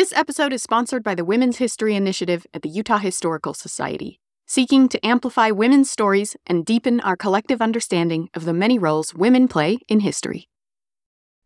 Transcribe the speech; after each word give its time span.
This 0.00 0.14
episode 0.14 0.54
is 0.54 0.62
sponsored 0.62 1.02
by 1.02 1.14
the 1.14 1.26
Women's 1.26 1.58
History 1.58 1.94
Initiative 1.94 2.46
at 2.54 2.62
the 2.62 2.70
Utah 2.70 2.96
Historical 2.96 3.52
Society, 3.52 4.18
seeking 4.46 4.88
to 4.88 5.06
amplify 5.06 5.50
women's 5.50 5.90
stories 5.90 6.38
and 6.46 6.64
deepen 6.64 7.00
our 7.00 7.18
collective 7.18 7.60
understanding 7.60 8.30
of 8.32 8.46
the 8.46 8.54
many 8.54 8.78
roles 8.78 9.12
women 9.12 9.46
play 9.46 9.76
in 9.88 10.00
history. 10.00 10.48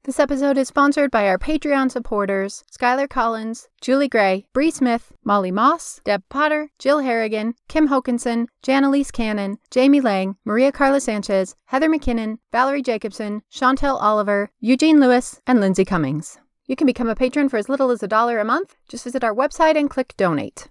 This 0.05 0.21
episode 0.21 0.57
is 0.57 0.69
sponsored 0.69 1.11
by 1.11 1.27
our 1.27 1.37
Patreon 1.37 1.91
supporters 1.91 2.63
Skylar 2.71 3.11
Collins, 3.11 3.67
Julie 3.81 4.09
Gray, 4.09 4.47
Bree 4.53 4.71
Smith, 4.71 5.11
Molly 5.25 5.51
Moss, 5.51 6.01
Deb 6.05 6.23
Potter, 6.29 6.71
Jill 6.79 7.01
Harrigan, 7.01 7.57
Kim 7.67 7.89
Hokinson, 7.89 8.47
Janelise 8.65 9.11
Cannon, 9.11 9.59
Jamie 9.73 10.01
Lang, 10.01 10.37
Maria 10.45 10.71
Carla 10.71 11.01
Sanchez, 11.01 11.57
Heather 11.65 11.91
McKinnon, 11.91 12.39
Valerie 12.53 12.83
Jacobson, 12.83 13.43
Chantel 13.53 14.01
Oliver, 14.01 14.53
Eugene 14.61 15.01
Lewis, 15.01 15.41
and 15.45 15.61
Lindsay 15.61 15.85
Cummings. 15.85 16.39
You 16.67 16.77
can 16.77 16.87
become 16.87 17.09
a 17.09 17.15
patron 17.15 17.51
for 17.51 17.59
as 17.59 17.69
little 17.69 17.91
as 17.91 18.03
a 18.03 18.09
dollar 18.09 18.39
a 18.39 18.45
month. 18.45 18.77
Just 18.89 19.05
visit 19.05 19.23
our 19.23 19.35
website 19.35 19.77
and 19.77 19.91
click 19.91 20.15
donate. 20.17 20.69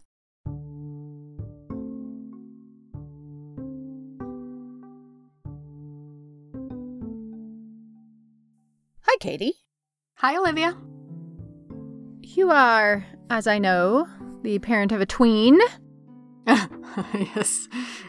Hi, 9.02 9.18
Katie. 9.20 9.54
Hi, 10.16 10.36
Olivia. 10.36 10.76
You 12.24 12.50
are, 12.50 13.06
as 13.30 13.46
I 13.46 13.60
know, 13.60 14.08
the 14.42 14.58
parent 14.58 14.92
of 14.92 15.00
a 15.00 15.06
tween. 15.06 15.60
yes. 16.48 17.68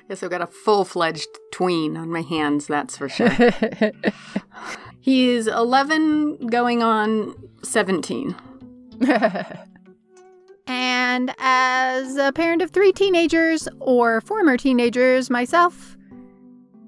Yes, 0.09 0.23
I've 0.23 0.31
got 0.31 0.41
a 0.41 0.47
full 0.47 0.87
fledged 0.87 1.29
tween 1.53 1.99
on 1.99 2.11
my 2.11 2.23
hands, 2.23 2.67
that's 2.67 2.97
for 2.97 3.11
sure. 3.11 3.31
He's 5.05 5.47
11 5.49 6.47
going 6.47 6.83
on 6.83 7.35
17. 7.63 8.35
and 10.67 11.35
as 11.37 12.17
a 12.17 12.33
parent 12.33 12.63
of 12.63 12.71
three 12.71 12.91
teenagers 12.91 13.69
or 13.81 14.23
former 14.23 14.57
teenagers 14.57 15.29
myself, 15.29 15.99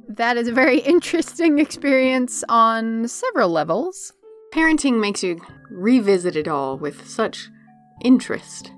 that 0.08 0.38
is 0.38 0.48
a 0.48 0.52
very 0.52 0.78
interesting 0.94 1.58
experience 1.58 2.42
on 2.48 3.06
several 3.06 3.50
levels. 3.50 4.14
Parenting 4.50 4.98
makes 4.98 5.22
you 5.22 5.38
revisit 5.70 6.36
it 6.36 6.48
all 6.48 6.78
with 6.78 7.06
such 7.06 7.50
interest. 8.02 8.72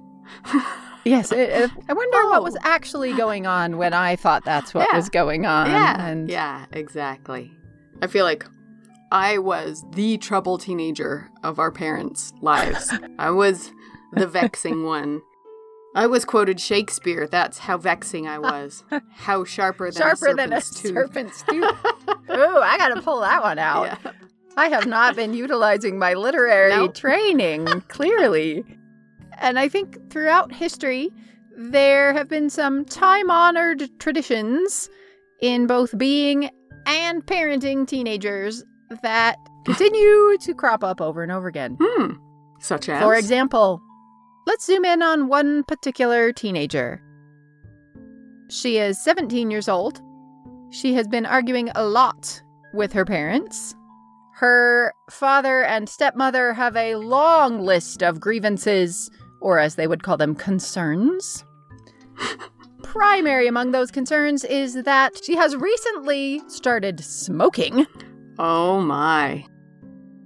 yes, 1.05 1.31
it, 1.31 1.48
it, 1.48 1.70
I 1.89 1.92
wonder 1.92 2.19
oh. 2.22 2.31
what 2.31 2.42
was 2.42 2.56
oh. 2.56 2.61
actually 2.64 3.12
going 3.12 3.47
on 3.47 3.78
when 3.78 3.94
I 3.94 4.16
thought 4.16 4.44
that's 4.44 4.75
what 4.75 4.89
Yeah. 4.91 4.97
was 4.97 5.09
going 5.09 5.47
on. 5.47 5.70
Yeah. 5.70 6.09
and 6.09 6.28
Yeah, 6.28 6.66
exactly. 6.72 7.53
I 8.03 8.09
feel 8.09 8.25
like 8.25 8.44
I 9.11 9.39
was 9.39 9.84
the 9.92 10.19
trouble 10.19 10.59
teenager 10.59 11.31
of 11.42 11.59
our 11.59 11.70
parents' 11.73 12.33
lives. 12.41 12.92
I 13.19 13.31
was 13.31 13.73
the 14.12 14.27
vexing 14.27 14.84
one. 14.84 15.23
I 15.95 16.06
was 16.06 16.25
quoted 16.25 16.61
Shakespeare. 16.61 17.27
That's 17.27 17.59
how 17.59 17.78
vexing 17.78 18.27
I 18.28 18.39
was. 18.39 18.84
How 19.15 19.45
sharper 19.45 19.91
than 19.91 20.00
sharper 20.03 20.28
a 20.28 20.34
than 20.34 20.53
a 20.53 20.61
serpent's 20.61 20.83
tooth. 20.83 20.92
serpent's 20.95 21.42
tooth. 21.48 21.77
Ooh, 22.31 22.59
I 22.59 22.77
got 22.78 22.95
to 22.95 23.00
pull 23.03 23.20
that 23.20 23.42
one 23.42 23.59
out. 23.59 23.98
Yeah. 24.05 24.12
I 24.56 24.69
have 24.69 24.87
not 24.87 25.17
been 25.17 25.33
utilizing 25.34 25.98
my 25.98 26.15
literary 26.15 26.70
Nope. 26.77 26.95
training, 26.95 27.67
clearly. 27.89 28.65
And 29.39 29.59
I 29.59 29.69
think 29.69 30.11
throughout 30.11 30.53
history, 30.53 31.11
there 31.56 32.12
have 32.12 32.28
been 32.28 32.50
some 32.50 32.84
time 32.84 33.31
honored 33.31 33.89
traditions 33.98 34.91
in 35.41 35.67
both 35.67 35.97
being 35.97 36.50
and 36.87 37.25
parenting 37.25 37.87
teenagers 37.89 38.62
that 39.03 39.39
continue 39.64 40.36
to 40.41 40.55
crop 40.55 40.83
up 40.84 41.00
over 41.00 41.22
and 41.22 41.33
over 41.33 41.48
again. 41.48 41.77
Hmm. 41.81 42.12
Such 42.61 42.89
as 42.89 43.03
For 43.03 43.14
example, 43.14 43.81
let's 44.47 44.64
zoom 44.64 44.84
in 44.84 45.03
on 45.03 45.28
one 45.28 45.64
particular 45.64 46.33
teenager. 46.33 47.03
She 48.50 48.78
is 48.78 49.03
17 49.03 49.50
years 49.50 49.69
old. 49.69 50.00
She 50.70 50.94
has 50.94 51.06
been 51.06 51.27
arguing 51.27 51.70
a 51.75 51.84
lot 51.84 52.43
with 52.72 52.93
her 52.93 53.04
parents. 53.04 53.75
Her 54.34 54.94
father 55.10 55.65
and 55.65 55.88
stepmother 55.88 56.53
have 56.55 56.76
a 56.76 56.94
long 56.97 57.60
list 57.60 58.03
of 58.03 58.20
grievances, 58.20 59.10
or 59.41 59.59
as 59.59 59.75
they 59.75 59.87
would 59.87 60.03
call 60.03 60.16
them, 60.16 60.34
concerns. 60.34 61.44
Primary 62.82 63.49
among 63.49 63.72
those 63.72 63.91
concerns 63.91 64.44
is 64.44 64.82
that 64.84 65.22
she 65.25 65.37
has 65.37 65.56
recently 65.56 66.41
started 66.49 67.00
smoking. 67.00 67.87
Oh 68.38 68.81
my. 68.81 69.47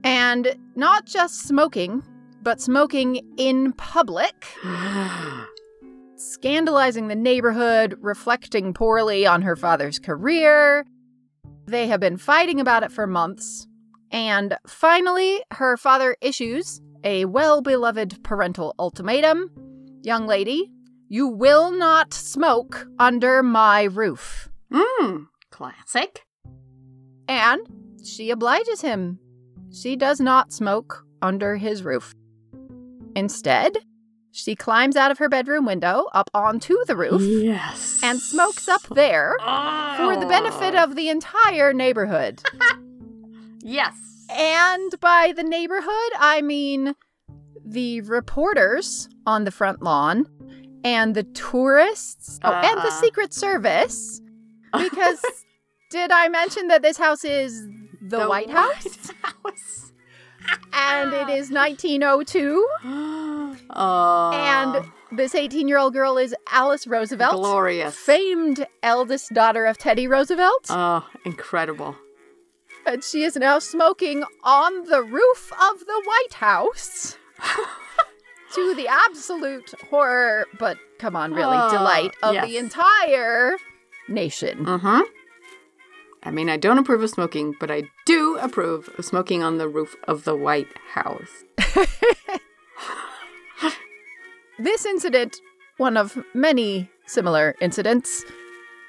And 0.04 0.56
not 0.74 1.06
just 1.06 1.46
smoking, 1.46 2.02
but 2.42 2.60
smoking 2.60 3.20
in 3.36 3.72
public, 3.74 4.46
scandalizing 6.16 7.08
the 7.08 7.14
neighborhood, 7.14 7.96
reflecting 8.00 8.74
poorly 8.74 9.26
on 9.26 9.42
her 9.42 9.56
father's 9.56 9.98
career. 9.98 10.84
They 11.66 11.86
have 11.86 12.00
been 12.00 12.16
fighting 12.16 12.60
about 12.60 12.82
it 12.82 12.92
for 12.92 13.06
months. 13.06 13.66
And 14.10 14.56
finally, 14.66 15.40
her 15.52 15.76
father 15.76 16.16
issues 16.20 16.80
a 17.04 17.24
well 17.24 17.62
beloved 17.62 18.22
parental 18.22 18.74
ultimatum 18.78 19.50
Young 20.04 20.26
lady, 20.26 20.68
you 21.08 21.28
will 21.28 21.70
not 21.70 22.12
smoke 22.12 22.88
under 22.98 23.40
my 23.40 23.84
roof. 23.84 24.48
Mmm. 24.72 25.28
Classic. 25.50 26.26
And 27.28 27.60
she 28.04 28.30
obliges 28.30 28.80
him. 28.80 29.18
She 29.72 29.96
does 29.96 30.20
not 30.20 30.52
smoke 30.52 31.04
under 31.22 31.56
his 31.56 31.82
roof. 31.82 32.14
Instead, 33.14 33.78
she 34.30 34.56
climbs 34.56 34.96
out 34.96 35.10
of 35.10 35.18
her 35.18 35.28
bedroom 35.28 35.66
window 35.66 36.06
up 36.14 36.30
onto 36.34 36.74
the 36.86 36.96
roof 36.96 37.20
Yes. 37.22 38.00
and 38.02 38.18
smokes 38.18 38.66
up 38.68 38.82
there 38.94 39.36
for 39.38 40.16
the 40.16 40.26
benefit 40.26 40.74
of 40.74 40.96
the 40.96 41.08
entire 41.10 41.72
neighborhood. 41.72 42.42
Yes. 43.64 43.94
and 44.28 44.92
by 45.00 45.32
the 45.36 45.44
neighborhood, 45.44 46.12
I 46.18 46.42
mean 46.42 46.94
the 47.64 48.00
reporters 48.00 49.08
on 49.24 49.44
the 49.44 49.52
front 49.52 49.82
lawn 49.82 50.26
and 50.82 51.14
the 51.14 51.22
tourists 51.22 52.40
oh, 52.42 52.50
and 52.52 52.78
the 52.78 52.88
Uh. 52.88 53.00
Secret 53.00 53.32
Service. 53.32 54.20
Because 54.76 55.22
did 55.92 56.10
I 56.10 56.28
mention 56.28 56.66
that 56.68 56.82
this 56.82 56.96
house 56.96 57.24
is 57.24 57.64
the, 58.02 58.26
White 58.26 58.50
House? 58.50 58.84
White 58.84 59.08
House. 59.22 59.92
and 60.72 61.12
it 61.12 61.28
is 61.28 61.50
1902. 61.50 62.68
oh. 62.84 64.30
And 64.34 64.84
this 65.16 65.34
18 65.34 65.68
year 65.68 65.78
old 65.78 65.92
girl 65.92 66.16
is 66.18 66.34
Alice 66.50 66.86
Roosevelt, 66.86 67.34
glorious. 67.34 67.94
famed 67.94 68.66
eldest 68.82 69.32
daughter 69.34 69.66
of 69.66 69.78
Teddy 69.78 70.06
Roosevelt. 70.08 70.66
Oh, 70.70 71.06
incredible. 71.24 71.96
and 72.86 73.04
she 73.04 73.22
is 73.22 73.36
now 73.36 73.58
smoking 73.58 74.24
on 74.42 74.84
the 74.86 75.02
roof 75.02 75.52
of 75.70 75.80
the 75.80 76.02
White 76.06 76.34
House. 76.34 77.16
to 78.54 78.74
the 78.74 78.86
absolute 78.88 79.72
horror, 79.90 80.46
but 80.58 80.76
come 80.98 81.16
on, 81.16 81.32
really, 81.32 81.56
Oh, 81.58 81.70
delight 81.70 82.14
of 82.22 82.34
yes. 82.34 82.46
the 82.46 82.58
entire 82.58 83.56
nation. 84.08 84.64
Mm-hmm. 84.66 85.00
I 86.24 86.30
mean, 86.30 86.48
I 86.48 86.56
don't 86.56 86.78
approve 86.78 87.02
of 87.02 87.10
smoking, 87.10 87.54
but 87.58 87.70
I 87.70 87.82
do 88.06 88.38
approve 88.38 88.88
of 88.96 89.04
smoking 89.04 89.42
on 89.42 89.58
the 89.58 89.68
roof 89.68 89.96
of 90.04 90.24
the 90.24 90.36
White 90.36 90.68
House. 90.94 91.44
This 94.62 94.86
incident, 94.86 95.40
one 95.78 95.96
of 95.96 96.16
many 96.34 96.88
similar 97.06 97.56
incidents, 97.60 98.22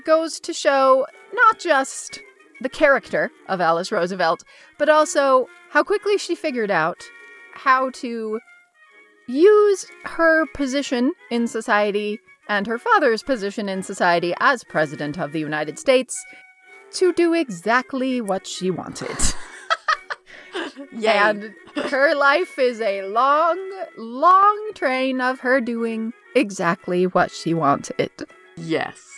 goes 0.05 0.39
to 0.41 0.53
show 0.53 1.07
not 1.33 1.57
just 1.57 2.19
the 2.61 2.69
character 2.69 3.31
of 3.47 3.59
Alice 3.59 3.91
Roosevelt, 3.91 4.43
but 4.77 4.87
also 4.87 5.47
how 5.71 5.81
quickly 5.81 6.19
she 6.19 6.35
figured 6.35 6.69
out 6.69 7.01
how 7.53 7.89
to 7.91 8.39
use 9.27 9.87
her 10.03 10.45
position 10.53 11.13
in 11.31 11.47
society 11.47 12.19
and 12.49 12.67
her 12.67 12.77
father's 12.77 13.23
position 13.23 13.67
in 13.67 13.81
society 13.81 14.35
as 14.39 14.63
President 14.65 15.17
of 15.17 15.31
the 15.31 15.39
United 15.39 15.79
States 15.79 16.23
to 16.93 17.13
do 17.13 17.33
exactly 17.33 18.21
what 18.21 18.47
she 18.47 18.71
wanted. 18.71 19.17
And 21.05 21.53
her 21.75 22.15
life 22.15 22.57
is 22.59 22.79
a 22.81 23.03
long, 23.03 23.57
long 23.97 24.71
train 24.75 25.21
of 25.21 25.39
her 25.39 25.59
doing 25.61 26.13
exactly 26.35 27.05
what 27.07 27.31
she 27.31 27.53
wanted. 27.53 28.11
yes. 28.55 29.09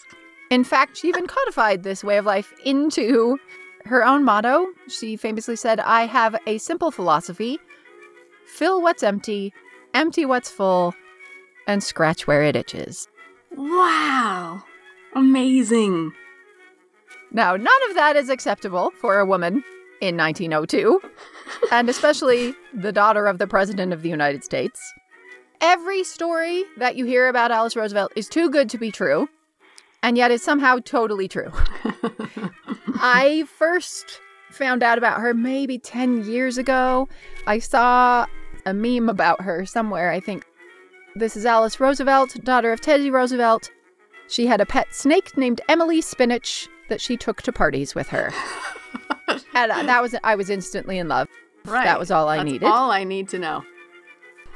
In 0.51 0.63
fact, 0.63 0.97
she 0.97 1.07
even 1.09 1.27
codified 1.27 1.83
this 1.83 2.03
way 2.03 2.17
of 2.17 2.25
life 2.25 2.53
into 2.63 3.37
her 3.85 4.05
own 4.05 4.23
motto. 4.23 4.67
She 4.87 5.17
famously 5.17 5.55
said, 5.55 5.79
I 5.79 6.05
have 6.05 6.35
a 6.45 6.57
simple 6.59 6.91
philosophy 6.91 7.59
fill 8.45 8.81
what's 8.81 9.03
empty, 9.03 9.53
empty 9.93 10.23
what's 10.23 10.49
full, 10.49 10.93
and 11.67 11.83
scratch 11.83 12.27
where 12.27 12.43
it 12.43 12.55
itches. 12.55 13.07
Wow. 13.51 14.63
Amazing. 15.15 16.13
Now, 17.31 17.55
none 17.55 17.89
of 17.89 17.95
that 17.95 18.15
is 18.15 18.29
acceptable 18.29 18.91
for 19.01 19.19
a 19.19 19.25
woman 19.25 19.63
in 20.01 20.17
1902, 20.17 21.01
and 21.71 21.89
especially 21.89 22.53
the 22.73 22.91
daughter 22.91 23.27
of 23.27 23.37
the 23.37 23.47
President 23.47 23.93
of 23.93 24.01
the 24.01 24.09
United 24.09 24.43
States. 24.43 24.79
Every 25.61 26.03
story 26.03 26.63
that 26.77 26.95
you 26.95 27.05
hear 27.05 27.27
about 27.27 27.51
Alice 27.51 27.75
Roosevelt 27.75 28.11
is 28.15 28.27
too 28.27 28.49
good 28.49 28.69
to 28.69 28.77
be 28.77 28.91
true, 28.91 29.29
and 30.03 30.17
yet 30.17 30.31
it's 30.31 30.43
somehow 30.43 30.79
totally 30.83 31.27
true. 31.27 31.51
I 32.95 33.45
first 33.57 34.19
found 34.51 34.83
out 34.83 34.97
about 34.97 35.19
her 35.19 35.33
maybe 35.33 35.77
10 35.77 36.25
years 36.25 36.57
ago. 36.57 37.07
I 37.47 37.59
saw 37.59 38.25
a 38.65 38.73
meme 38.73 39.09
about 39.09 39.41
her 39.41 39.65
somewhere, 39.65 40.11
I 40.11 40.19
think. 40.19 40.45
This 41.15 41.37
is 41.37 41.45
Alice 41.45 41.79
Roosevelt, 41.79 42.35
daughter 42.43 42.71
of 42.71 42.81
Teddy 42.81 43.09
Roosevelt. 43.09 43.71
She 44.27 44.47
had 44.47 44.59
a 44.59 44.65
pet 44.65 44.93
snake 44.93 45.37
named 45.37 45.61
Emily 45.69 46.01
Spinach 46.01 46.67
that 46.89 47.01
she 47.01 47.17
took 47.17 47.41
to 47.43 47.51
parties 47.51 47.95
with 47.95 48.07
her. 48.09 48.31
and 49.53 49.71
uh, 49.71 49.83
that 49.83 50.01
was 50.01 50.15
I 50.23 50.35
was 50.35 50.49
instantly 50.49 50.97
in 50.97 51.07
love. 51.07 51.27
right. 51.65 51.85
That 51.85 51.99
was 51.99 52.11
all 52.11 52.27
I 52.27 52.37
needed. 52.43 52.61
That's 52.61 52.63
needed. 52.63 52.73
All 52.73 52.91
I 52.91 53.03
need 53.03 53.29
to 53.29 53.39
know. 53.39 53.63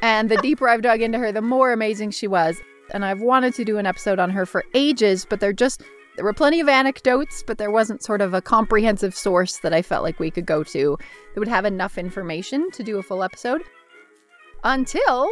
And 0.02 0.30
the 0.30 0.38
deeper 0.38 0.70
I've 0.70 0.81
dug 0.81 1.02
into 1.02 1.18
her, 1.18 1.31
the 1.31 1.42
more 1.42 1.72
amazing 1.74 2.12
she 2.12 2.28
was. 2.28 2.62
And 2.92 3.04
I've 3.06 3.22
wanted 3.22 3.54
to 3.56 3.66
do 3.66 3.78
an 3.78 3.86
episode 3.86 4.18
on 4.18 4.30
her 4.31 4.46
for 4.46 4.64
ages, 4.74 5.26
but 5.30 5.40
there 5.40 5.54
just 5.54 5.84
there 6.16 6.26
were 6.26 6.34
plenty 6.34 6.60
of 6.60 6.68
anecdotes, 6.68 7.44
but 7.46 7.58
there 7.58 7.72
wasn't 7.72 8.04
sort 8.04 8.22
of 8.22 8.34
a 8.34 8.42
comprehensive 8.42 9.16
source 9.16 9.60
that 9.60 9.74
I 9.74 9.82
felt 9.82 10.04
like 10.04 10.20
we 10.20 10.32
could 10.32 10.46
go 10.46 10.64
to 10.64 10.98
that 11.34 11.40
would 11.40 11.48
have 11.48 11.66
enough 11.66 11.98
information 11.98 12.70
to 12.72 12.84
do 12.84 12.98
a 12.98 13.04
full 13.04 13.24
episode. 13.24 13.62
Until 14.64 15.30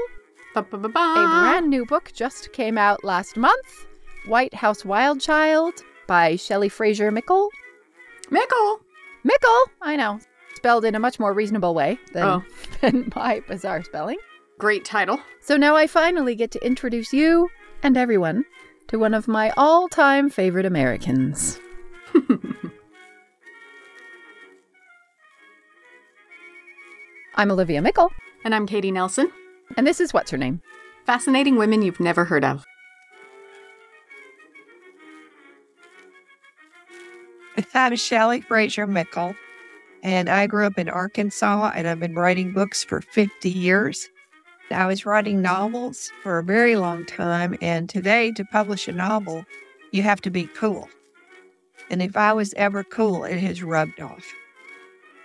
Ba-ba-ba-ba. 0.54 0.98
a 0.98 1.42
brand 1.42 1.70
new 1.70 1.86
book 1.86 2.12
just 2.14 2.54
came 2.54 2.78
out 2.78 3.04
last 3.04 3.36
month, 3.36 3.88
White 4.28 4.54
House 4.54 4.86
Wild 4.86 5.20
Child 5.20 5.74
by 6.08 6.36
Shelley 6.36 6.70
Fraser 6.70 7.12
Mickle. 7.12 7.50
Mickle. 8.32 8.82
Mickle, 9.24 9.64
I 9.82 9.96
know, 9.98 10.20
spelled 10.56 10.86
in 10.86 10.96
a 10.96 11.00
much 11.00 11.20
more 11.20 11.34
reasonable 11.34 11.74
way 11.76 12.00
than, 12.14 12.24
Oh. 12.24 12.44
than 12.82 13.12
my 13.16 13.42
bizarre 13.48 13.84
spelling. 13.84 14.18
Great 14.58 14.86
title. 14.86 15.20
So 15.42 15.58
now 15.58 15.76
I 15.76 15.86
finally 15.88 16.34
get 16.36 16.52
to 16.52 16.66
introduce 16.66 17.14
you 17.14 17.50
and 17.84 17.96
everyone 17.98 18.46
to 18.88 18.98
one 18.98 19.14
of 19.14 19.28
my 19.28 19.52
all 19.58 19.88
time 19.90 20.30
favorite 20.30 20.66
Americans. 20.66 21.60
I'm 27.36 27.52
Olivia 27.52 27.82
Meikle, 27.82 28.12
And 28.44 28.56
I'm 28.56 28.66
Katie 28.66 28.92
Nelson. 28.92 29.32
and 29.76 29.86
this 29.86 30.00
is 30.02 30.14
What's 30.14 30.32
Her 30.32 30.38
Name? 30.38 30.62
Fascinating 31.06 31.56
women 31.56 31.82
you've 31.82 32.00
never 32.00 32.26
heard 32.26 32.44
of. 32.44 32.66
I'm 37.58 37.96
Shelley 37.96 38.42
Fraser 38.42 38.86
Mickle, 38.86 39.36
and 40.04 40.30
I 40.30 40.46
grew 40.46 40.66
up 40.66 40.78
in 40.78 40.90
Arkansas, 40.90 41.72
and 41.74 41.88
I've 41.88 42.00
been 42.00 42.14
writing 42.14 42.54
books 42.54 42.84
for 42.84 43.02
50 43.02 43.50
years. 43.50 44.10
I 44.70 44.86
was 44.86 45.08
writing 45.08 45.42
novels 45.42 46.12
for 46.22 46.38
a 46.38 46.44
very 46.44 46.76
long 46.76 47.06
time, 47.06 47.58
and 47.62 47.90
today, 47.90 48.32
to 48.34 48.46
publish 48.46 48.88
a 48.88 48.92
novel, 48.92 49.44
you 49.92 50.04
have 50.04 50.22
to 50.22 50.30
be 50.30 50.46
cool. 50.46 50.88
And 51.90 52.02
if 52.02 52.16
I 52.16 52.32
was 52.32 52.54
ever 52.58 52.84
cool, 52.84 53.24
it 53.24 53.40
has 53.40 53.64
rubbed 53.64 54.02
off. 54.02 54.26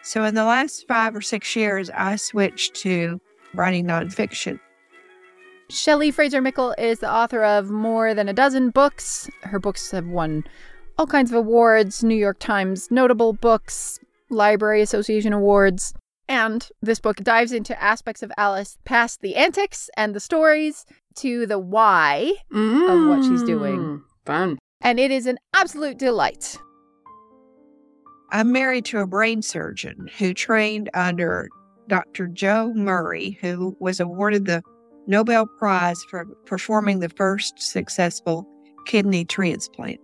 So, 0.02 0.24
in 0.24 0.34
the 0.34 0.44
last 0.44 0.88
five 0.88 1.14
or 1.14 1.20
six 1.20 1.54
years, 1.54 1.90
I 1.90 2.16
switched 2.16 2.74
to 2.76 3.20
writing 3.52 3.84
nonfiction. 3.84 4.58
Shelley 5.68 6.10
Fraser 6.10 6.40
Mickle 6.40 6.74
is 6.78 7.00
the 7.00 7.12
author 7.12 7.44
of 7.44 7.70
more 7.70 8.14
than 8.14 8.28
a 8.28 8.32
dozen 8.32 8.70
books. 8.70 9.28
Her 9.42 9.58
books 9.58 9.90
have 9.90 10.06
won 10.06 10.44
all 10.98 11.06
kinds 11.06 11.30
of 11.30 11.36
awards 11.36 12.02
New 12.04 12.14
York 12.14 12.38
Times 12.38 12.90
notable 12.90 13.32
books, 13.32 13.98
Library 14.30 14.82
Association 14.82 15.32
awards. 15.32 15.94
And 16.28 16.66
this 16.80 17.00
book 17.00 17.16
dives 17.16 17.52
into 17.52 17.80
aspects 17.82 18.22
of 18.22 18.32
Alice 18.36 18.78
past 18.84 19.20
the 19.20 19.36
antics 19.36 19.90
and 19.96 20.14
the 20.14 20.20
stories 20.20 20.86
to 21.16 21.46
the 21.46 21.58
why, 21.58 22.32
Of 22.52 23.08
what 23.08 23.22
she's 23.24 23.42
doing. 23.42 23.78
Mm, 23.78 24.02
Fun. 24.24 24.58
and 24.80 24.98
it 24.98 25.10
is 25.10 25.26
an 25.26 25.38
absolute 25.54 25.98
delight. 25.98 26.56
I'm 28.30 28.50
married 28.50 28.86
to 28.86 29.00
a 29.00 29.06
brain 29.06 29.42
surgeon 29.42 30.08
who 30.18 30.32
trained 30.32 30.88
under 30.94 31.48
Dr. 31.88 32.28
Joe 32.28 32.72
Murray, 32.74 33.36
who 33.42 33.76
was 33.78 34.00
awarded 34.00 34.46
the 34.46 34.62
Nobel 35.06 35.46
Prize 35.58 36.02
for 36.08 36.24
performing 36.46 37.00
the 37.00 37.10
first 37.10 37.60
successful 37.60 38.48
kidney 38.86 39.24
transplant. 39.26 40.00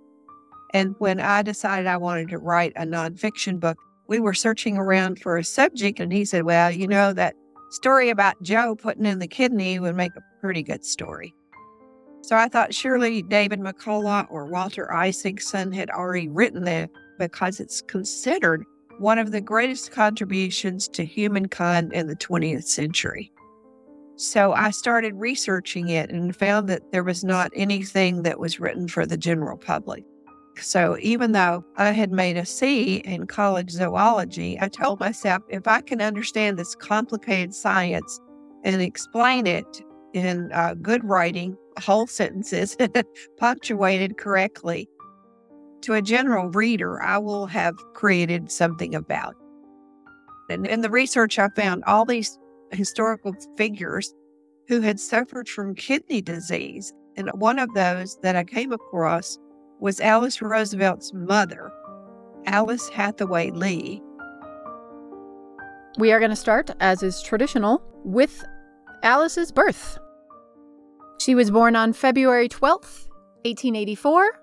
And 0.75 0.91
mm-hmm. 0.91 1.05
when 1.05 1.21
I 1.21 1.43
decided 1.43 1.87
I 1.87 1.97
wanted 1.97 2.29
to 2.29 2.39
write 2.39 2.73
a 2.77 2.85
nonfiction 2.85 3.61
book, 3.61 3.79
we 4.09 4.21
were 4.21 4.35
searching 4.35 4.79
around 4.79 5.21
for 5.21 5.37
a 5.37 5.45
subject, 5.45 6.01
and 6.01 6.13
he 6.13 6.25
said, 6.25 6.45
Well, 6.45 6.71
you 6.71 6.87
know, 6.87 7.13
that 7.13 7.35
story 7.71 8.09
about 8.11 8.43
Joe 8.43 8.75
putting 8.75 9.05
in 9.05 9.19
the 9.19 9.29
kidney 9.29 9.79
would 9.79 9.97
make 9.97 10.17
a 10.17 10.41
pretty 10.41 10.63
good 10.63 10.85
story. 10.85 11.35
So 12.23 12.37
I 12.37 12.49
thought 12.49 12.75
surely 12.75 13.23
David 13.23 13.61
McCullough 13.61 14.27
or 14.31 14.47
Walter 14.47 14.93
Isaacson 14.93 15.73
had 15.73 15.91
already 15.91 16.29
written 16.29 16.65
that 16.65 16.91
because 17.19 17.61
it's 17.61 17.81
considered 17.83 18.65
one 18.99 19.19
of 19.19 19.31
the 19.31 19.41
greatest 19.41 19.93
contributions 19.93 20.89
to 20.89 21.05
humankind 21.05 21.93
in 21.93 22.07
the 22.07 22.17
20th 22.17 22.65
century. 22.65 23.31
So 24.17 24.53
I 24.53 24.71
started 24.71 25.15
researching 25.15 25.89
it 25.89 26.11
and 26.11 26.35
found 26.35 26.69
that 26.69 26.91
there 26.91 27.05
was 27.05 27.23
not 27.23 27.53
anything 27.55 28.23
that 28.25 28.41
was 28.41 28.59
written 28.59 28.89
for 28.89 29.07
the 29.07 29.17
general 29.17 29.57
public. 29.57 30.05
So 30.61 30.97
even 31.01 31.33
though 31.33 31.65
I 31.77 31.93
had 31.93 32.13
made 32.13 32.37
a 32.37 32.45
C 32.45 32.97
in 32.97 33.27
college 33.27 33.71
zoology, 33.71 34.59
I 34.61 34.69
told 34.69 35.01
myself 35.01 35.43
if 35.49 35.67
I 35.67 35.81
can 35.81 36.01
understand 36.01 36.59
this 36.59 36.75
complicated 36.75 37.55
science 37.55 38.21
and 38.65 38.81
explain 38.83 39.47
it 39.47 39.67
in 40.15 40.51
uh, 40.53 40.75
good 40.75 41.05
writing, 41.05 41.57
whole 41.81 42.07
sentences, 42.07 42.77
punctuated 43.39 44.19
correctly, 44.19 44.89
to 45.83 45.95
a 45.95 46.03
general 46.03 46.51
reader, 46.51 47.01
I 47.03 47.19
will 47.19 47.47
have 47.47 47.75
created 47.95 48.51
something 48.51 48.95
about. 48.95 49.35
And 50.51 50.67
in 50.67 50.81
the 50.81 50.91
research, 50.91 51.39
I 51.39 51.49
found 51.51 51.85
all 51.85 52.05
these 52.05 52.39
historical 52.73 53.35
figures 53.57 54.13
who 54.67 54.81
had 54.81 54.99
suffered 54.99 55.49
from 55.49 55.75
kidney 55.75 56.21
disease. 56.21 56.93
And 57.17 57.31
one 57.35 57.59
of 57.59 57.73
those 57.75 58.19
that 58.23 58.37
I 58.37 58.45
came 58.45 58.73
across 58.73 59.39
was 59.81 60.01
Alice 60.01 60.43
Roosevelt's 60.43 61.13
mother, 61.13 61.73
Alice 62.47 62.89
Hathaway 62.89 63.51
Lee. 63.51 64.03
We 65.99 66.13
are 66.13 66.19
going 66.19 66.31
to 66.31 66.37
start, 66.37 66.71
as 66.81 67.03
is 67.03 67.23
traditional, 67.23 67.83
with 68.05 68.45
Alice's 69.03 69.53
birth. 69.53 69.99
She 71.21 71.35
was 71.35 71.51
born 71.51 71.77
on 71.77 71.93
February 71.93 72.49
12th, 72.49 73.09
1884. 73.45 74.41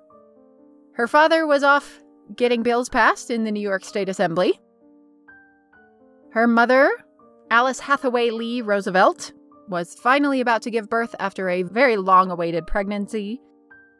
Her 0.94 1.08
father 1.08 1.46
was 1.46 1.63
off 1.63 2.01
getting 2.36 2.63
bills 2.63 2.89
passed 2.89 3.30
in 3.30 3.44
the 3.44 3.51
New 3.51 3.62
York 3.62 3.84
State 3.84 4.10
Assembly. 4.10 4.60
Her 6.32 6.48
mother, 6.48 6.92
Alice 7.50 7.80
Hathaway 7.80 8.30
Lee 8.30 8.62
Roosevelt, 8.62 9.32
was 9.70 9.96
finally 9.96 10.42
about 10.42 10.62
to 10.63 10.72
give 10.72 10.89
birth 10.89 11.15
after 11.20 11.50
a 11.50 11.63
very 11.63 11.98
long 11.98 12.32
awaited 12.32 12.68
pregnancy. 12.68 13.42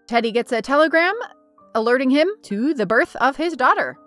Teddy 0.08 0.32
gets 0.32 0.52
a 0.52 0.62
telegram 0.62 1.14
alerting 1.74 2.10
him 2.10 2.30
to 2.44 2.74
the 2.74 2.86
birth 2.86 3.16
of 3.18 3.36
his 3.36 3.56
daughter. 3.56 3.98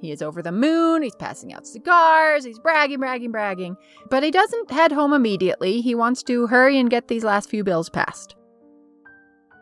He 0.00 0.10
is 0.10 0.22
over 0.22 0.42
the 0.42 0.52
moon, 0.52 1.02
he's 1.02 1.14
passing 1.14 1.52
out 1.54 1.66
cigars, 1.66 2.44
he's 2.44 2.58
bragging, 2.58 2.98
bragging, 2.98 3.32
bragging. 3.32 3.76
But 4.10 4.22
he 4.22 4.30
doesn't 4.30 4.70
head 4.70 4.92
home 4.92 5.12
immediately. 5.12 5.80
He 5.80 5.94
wants 5.94 6.22
to 6.24 6.46
hurry 6.46 6.78
and 6.78 6.90
get 6.90 7.08
these 7.08 7.24
last 7.24 7.48
few 7.48 7.64
bills 7.64 7.88
passed. 7.88 8.34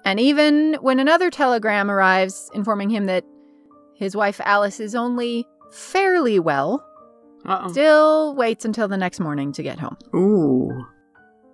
And 0.05 0.19
even 0.19 0.75
when 0.81 0.99
another 0.99 1.31
telegram 1.31 1.91
arrives 1.91 2.51
informing 2.55 2.91
him 2.91 3.07
that 3.07 3.25
his 3.95 4.17
wife 4.17 4.41
Alice 4.45 4.81
is 4.81 4.95
only 4.97 5.47
fairly 5.71 6.41
well, 6.41 6.85
Uh 7.47 7.69
still 7.69 8.35
waits 8.35 8.65
until 8.65 8.89
the 8.89 8.97
next 8.97 9.21
morning 9.21 9.53
to 9.53 9.63
get 9.63 9.79
home. 9.79 9.97
oh. 10.13 10.19
Ooh. 10.19 10.87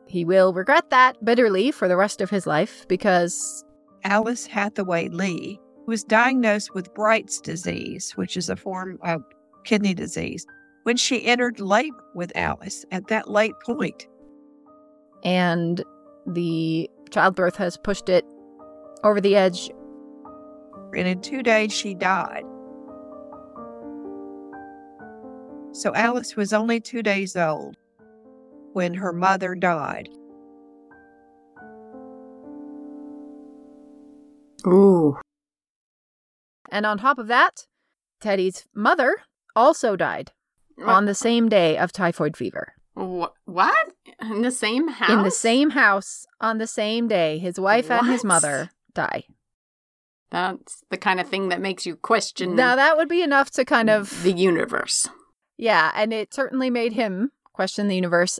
He 0.06 0.24
will 0.24 0.54
regret 0.54 0.88
that 0.88 1.22
bitterly 1.22 1.70
for 1.70 1.86
the 1.88 1.96
rest 1.98 2.22
of 2.22 2.30
his 2.30 2.46
life 2.46 2.86
because 2.88 3.62
Alice 4.08 4.46
Hathaway 4.46 5.08
Lee 5.10 5.60
was 5.86 6.02
diagnosed 6.02 6.74
with 6.74 6.94
Bright's 6.94 7.40
disease, 7.40 8.12
which 8.16 8.36
is 8.38 8.48
a 8.48 8.56
form 8.56 8.98
of 9.02 9.22
kidney 9.64 9.94
disease, 9.94 10.46
when 10.84 10.96
she 10.96 11.26
entered 11.26 11.60
labor 11.60 12.02
with 12.14 12.32
Alice 12.34 12.86
at 12.90 13.08
that 13.08 13.30
late 13.30 13.54
point. 13.64 14.06
and 15.24 15.82
the 16.26 16.88
childbirth 17.10 17.56
has 17.56 17.76
pushed 17.76 18.08
it 18.08 18.24
over 19.04 19.20
the 19.20 19.36
edge. 19.36 19.70
And 20.96 21.08
in 21.08 21.20
two 21.20 21.42
days, 21.42 21.72
she 21.72 21.94
died. 21.94 22.44
So 25.72 25.94
Alice 25.94 26.36
was 26.36 26.52
only 26.52 26.80
two 26.80 27.02
days 27.02 27.36
old 27.36 27.76
when 28.72 28.94
her 28.94 29.12
mother 29.12 29.54
died. 29.54 30.08
Ooh. 34.66 35.16
And 36.70 36.84
on 36.84 36.98
top 36.98 37.18
of 37.18 37.28
that, 37.28 37.66
Teddy's 38.20 38.66
mother 38.74 39.16
also 39.56 39.96
died 39.96 40.32
on 40.84 41.06
the 41.06 41.14
same 41.14 41.48
day 41.48 41.76
of 41.78 41.92
typhoid 41.92 42.36
fever. 42.36 42.74
Wh- 42.94 43.28
what? 43.46 43.92
In 44.20 44.42
the 44.42 44.50
same 44.50 44.88
house? 44.88 45.10
In 45.10 45.22
the 45.22 45.30
same 45.30 45.70
house 45.70 46.26
on 46.40 46.58
the 46.58 46.66
same 46.66 47.08
day, 47.08 47.38
his 47.38 47.58
wife 47.58 47.90
and 47.90 48.06
his 48.06 48.24
mother 48.24 48.70
die. 48.94 49.24
That's 50.30 50.82
the 50.90 50.98
kind 50.98 51.20
of 51.20 51.28
thing 51.28 51.48
that 51.48 51.60
makes 51.60 51.86
you 51.86 51.96
question 51.96 52.54
Now, 52.54 52.76
that 52.76 52.96
would 52.96 53.08
be 53.08 53.22
enough 53.22 53.50
to 53.52 53.64
kind 53.64 53.88
of. 53.88 54.22
the 54.22 54.32
universe. 54.32 55.08
Yeah, 55.56 55.90
and 55.94 56.12
it 56.12 56.34
certainly 56.34 56.70
made 56.70 56.92
him 56.92 57.30
question 57.54 57.88
the 57.88 57.94
universe. 57.96 58.38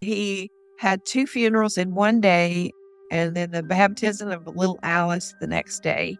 He 0.00 0.50
had 0.80 1.06
two 1.06 1.26
funerals 1.26 1.78
in 1.78 1.94
one 1.94 2.20
day 2.20 2.72
and 3.12 3.36
then 3.36 3.50
the 3.50 3.62
baptism 3.62 4.30
of 4.30 4.46
little 4.56 4.80
Alice 4.82 5.34
the 5.38 5.46
next 5.46 5.82
day. 5.82 6.18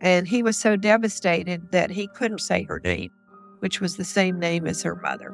And 0.00 0.26
he 0.26 0.42
was 0.42 0.56
so 0.56 0.76
devastated 0.76 1.70
that 1.70 1.90
he 1.90 2.08
couldn't 2.08 2.40
say 2.40 2.64
her 2.64 2.80
name, 2.80 3.10
which 3.60 3.80
was 3.80 3.96
the 3.96 4.04
same 4.04 4.40
name 4.40 4.66
as 4.66 4.82
her 4.82 4.96
mother. 4.96 5.32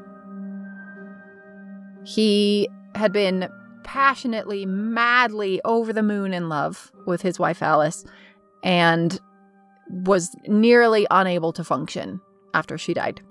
He 2.05 2.69
had 2.95 3.11
been 3.11 3.49
passionately, 3.85 4.67
madly 4.67 5.63
over 5.65 5.95
the 5.95 6.03
moon 6.03 6.35
in 6.35 6.51
love 6.51 6.93
with 7.07 7.23
his 7.23 7.39
wife 7.39 7.63
Alice 7.63 8.05
and 8.63 9.19
was 9.89 10.35
nearly 10.47 11.07
unable 11.11 11.55
to 11.55 11.65
function 11.65 12.21
after 12.53 12.77
she 12.77 12.93
died. 12.93 13.23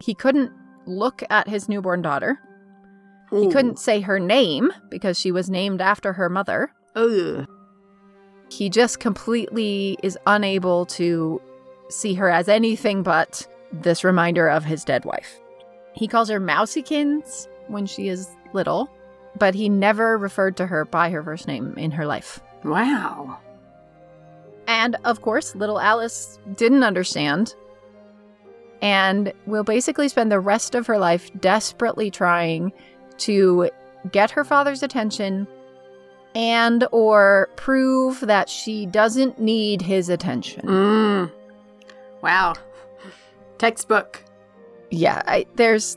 He 0.00 0.14
couldn't 0.14 0.50
look 0.86 1.22
at 1.30 1.48
his 1.48 1.68
newborn 1.68 2.02
daughter. 2.02 2.38
He 3.40 3.48
couldn't 3.50 3.78
say 3.78 4.00
her 4.00 4.20
name 4.20 4.70
because 4.90 5.18
she 5.18 5.32
was 5.32 5.50
named 5.50 5.80
after 5.80 6.12
her 6.12 6.28
mother. 6.28 6.72
Ugh. 6.94 7.46
He 8.50 8.68
just 8.68 9.00
completely 9.00 9.98
is 10.02 10.18
unable 10.26 10.86
to 10.86 11.40
see 11.88 12.14
her 12.14 12.30
as 12.30 12.48
anything 12.48 13.02
but 13.02 13.46
this 13.72 14.04
reminder 14.04 14.48
of 14.48 14.64
his 14.64 14.84
dead 14.84 15.04
wife. 15.04 15.40
He 15.94 16.06
calls 16.06 16.28
her 16.28 16.40
Mousykins 16.40 17.48
when 17.68 17.86
she 17.86 18.08
is 18.08 18.28
little, 18.52 18.90
but 19.38 19.54
he 19.54 19.68
never 19.68 20.16
referred 20.18 20.56
to 20.58 20.66
her 20.66 20.84
by 20.84 21.10
her 21.10 21.22
first 21.22 21.46
name 21.46 21.74
in 21.76 21.90
her 21.90 22.06
life. 22.06 22.40
Wow. 22.64 23.38
And 24.66 24.96
of 25.04 25.22
course, 25.22 25.54
little 25.54 25.80
Alice 25.80 26.38
didn't 26.54 26.84
understand 26.84 27.54
and 28.80 29.32
will 29.46 29.64
basically 29.64 30.08
spend 30.08 30.30
the 30.30 30.40
rest 30.40 30.74
of 30.74 30.86
her 30.86 30.98
life 30.98 31.30
desperately 31.40 32.10
trying 32.10 32.72
to 33.18 33.70
get 34.12 34.30
her 34.30 34.44
father's 34.44 34.82
attention 34.82 35.46
and 36.34 36.86
or 36.92 37.48
prove 37.56 38.20
that 38.20 38.48
she 38.48 38.86
doesn't 38.86 39.40
need 39.40 39.82
his 39.82 40.08
attention. 40.08 40.62
Mm. 40.66 41.32
Wow. 42.22 42.54
Textbook. 43.58 44.24
Yeah, 44.90 45.22
I, 45.26 45.46
there's 45.54 45.96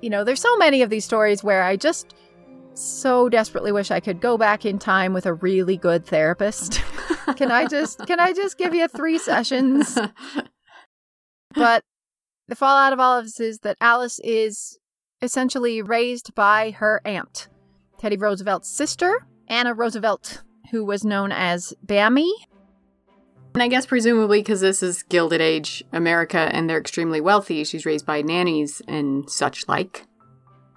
you 0.00 0.10
know, 0.10 0.24
there's 0.24 0.40
so 0.40 0.56
many 0.56 0.82
of 0.82 0.90
these 0.90 1.04
stories 1.04 1.42
where 1.42 1.62
I 1.62 1.76
just 1.76 2.14
so 2.74 3.28
desperately 3.28 3.72
wish 3.72 3.90
I 3.90 4.00
could 4.00 4.20
go 4.20 4.36
back 4.36 4.66
in 4.66 4.78
time 4.78 5.12
with 5.14 5.24
a 5.26 5.32
really 5.34 5.76
good 5.76 6.04
therapist. 6.04 6.82
can 7.36 7.50
I 7.50 7.66
just 7.66 8.06
can 8.06 8.20
I 8.20 8.32
just 8.32 8.58
give 8.58 8.74
you 8.74 8.88
3 8.88 9.18
sessions? 9.18 9.98
But 11.54 11.84
the 12.48 12.54
fallout 12.54 12.92
of 12.92 13.00
all 13.00 13.18
of 13.18 13.24
this 13.24 13.40
is 13.40 13.60
that 13.60 13.78
Alice 13.80 14.20
is 14.22 14.78
essentially 15.22 15.82
raised 15.82 16.34
by 16.34 16.72
her 16.72 17.00
aunt, 17.04 17.48
Teddy 17.98 18.16
Roosevelt's 18.16 18.68
sister, 18.68 19.26
Anna 19.48 19.74
Roosevelt, 19.74 20.42
who 20.70 20.84
was 20.84 21.04
known 21.04 21.32
as 21.32 21.74
Bammy. 21.84 22.30
And 23.54 23.62
I 23.62 23.68
guess 23.68 23.86
presumably 23.86 24.40
because 24.40 24.60
this 24.60 24.82
is 24.82 25.02
Gilded 25.04 25.40
Age 25.40 25.82
America 25.92 26.50
and 26.52 26.68
they're 26.68 26.80
extremely 26.80 27.20
wealthy, 27.20 27.64
she's 27.64 27.86
raised 27.86 28.04
by 28.04 28.20
nannies 28.20 28.82
and 28.86 29.28
such 29.30 29.66
like. 29.66 30.06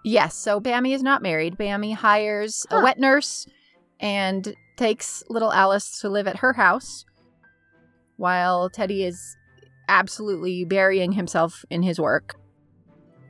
Yes, 0.06 0.36
so 0.36 0.62
Bammy 0.62 0.96
is 0.96 1.04
not 1.04 1.22
married. 1.22 1.58
Bammy 1.58 1.94
hires 1.94 2.66
a 2.72 2.82
wet 2.82 2.98
nurse 2.98 3.46
and 4.00 4.56
takes 4.78 5.24
little 5.30 5.52
Alice 5.52 6.00
to 6.00 6.10
live 6.10 6.26
at 6.26 6.38
her 6.38 6.54
house 6.54 7.04
while 8.16 8.70
Teddy 8.70 9.04
is 9.04 9.36
absolutely 9.90 10.64
burying 10.64 11.14
himself 11.14 11.66
in 11.70 11.84
his 11.84 12.00
work. 12.00 12.39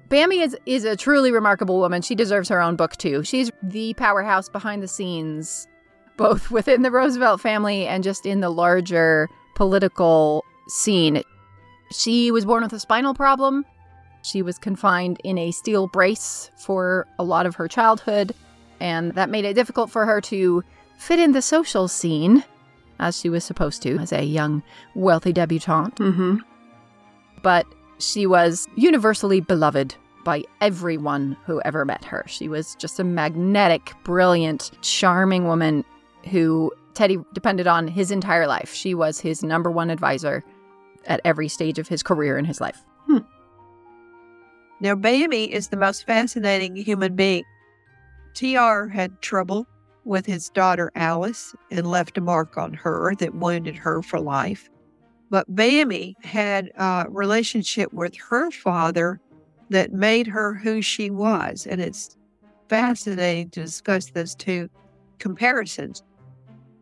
Bammy 0.10 0.44
is, 0.44 0.58
is 0.66 0.86
a 0.86 0.96
truly 0.96 1.32
remarkable 1.32 1.80
woman. 1.80 2.02
She 2.02 2.16
deserves 2.16 2.50
her 2.50 2.62
own 2.62 2.76
book, 2.76 2.98
too. 2.98 3.24
She's 3.24 3.52
the 3.62 3.94
powerhouse 3.94 4.50
behind 4.50 4.82
the 4.82 4.88
scenes, 4.88 5.68
both 6.18 6.50
within 6.58 6.82
the 6.82 6.92
Roosevelt 6.92 7.40
family 7.42 7.86
and 7.86 8.04
just 8.04 8.26
in 8.26 8.40
the 8.40 8.50
larger 8.50 9.30
political 9.56 10.44
scene. 10.68 11.22
She 11.92 12.32
was 12.32 12.46
born 12.46 12.64
with 12.64 12.74
a 12.74 12.80
spinal 12.80 13.14
problem. 13.14 13.66
She 14.24 14.42
was 14.42 14.58
confined 14.58 15.20
in 15.24 15.38
a 15.38 15.52
steel 15.52 15.88
brace 15.88 16.52
for 16.58 17.08
a 17.18 17.24
lot 17.24 17.46
of 17.46 17.56
her 17.56 17.68
childhood, 17.68 18.34
and 18.80 19.14
that 19.14 19.30
made 19.30 19.46
it 19.46 19.54
difficult 19.54 19.90
for 19.90 20.06
her 20.06 20.20
to 20.22 20.64
fit 20.98 21.20
in 21.20 21.32
the 21.32 21.42
social 21.42 21.88
scene 21.88 22.44
as 23.00 23.18
she 23.18 23.30
was 23.30 23.44
supposed 23.46 23.82
to 23.84 23.98
as 24.00 24.12
a 24.12 24.24
young, 24.24 24.62
wealthy 24.94 25.32
debutante 25.32 25.96
Mm-hmm. 26.00 26.38
but 27.42 27.66
she 28.00 28.26
was 28.26 28.68
universally 28.76 29.42
beloved 29.42 29.96
by 30.24 30.44
everyone 30.62 31.38
who 31.46 31.62
ever 31.62 31.86
met 31.86 32.04
her. 32.06 32.24
She 32.28 32.48
was 32.48 32.76
just 32.76 33.00
a 33.00 33.04
magnetic, 33.04 33.94
brilliant, 34.04 34.72
charming 34.82 35.46
woman 35.46 35.86
who 36.30 36.72
Teddy 36.94 37.18
depended 37.34 37.68
on 37.68 37.88
his 37.88 38.12
entire 38.12 38.48
life. 38.48 38.74
She 38.74 38.94
was 38.94 39.20
his 39.20 39.44
number 39.44 39.72
one 39.72 39.90
advisor 39.90 40.44
at 41.06 41.22
every 41.24 41.48
stage 41.48 41.80
of 41.80 41.88
his 41.88 42.04
career 42.04 42.38
in 42.38 42.46
his 42.46 42.60
life. 42.60 42.84
Hmm. 43.06 43.20
Now, 44.82 44.96
Bammy 44.96 45.48
is 45.48 45.70
the 45.70 45.78
most 45.78 46.06
fascinating 46.06 46.76
human 46.76 47.16
being. 47.16 47.44
TR 48.34 48.88
had 48.88 49.22
trouble 49.22 49.68
with 50.06 50.26
his 50.26 50.50
daughter 50.50 50.92
Alice 50.96 51.54
and 51.72 51.88
left 51.88 52.18
a 52.18 52.22
mark 52.22 52.58
on 52.58 52.74
her 52.74 53.14
that 53.16 53.36
wounded 53.36 53.76
her 53.76 54.02
for 54.02 54.20
life. 54.20 54.70
But 55.30 55.54
Bammy 55.54 56.16
had 56.24 56.72
a 56.76 57.06
relationship 57.10 57.94
with 57.94 58.16
her 58.30 58.50
father 58.52 59.20
that 59.70 59.94
made 59.94 60.28
her 60.28 60.56
who 60.56 60.82
she 60.82 61.10
was. 61.10 61.68
And 61.68 61.80
it's 61.80 62.18
fascinating 62.68 63.50
to 63.52 63.62
discuss 63.62 64.08
those 64.08 64.36
two 64.36 64.70
comparisons. 65.20 66.04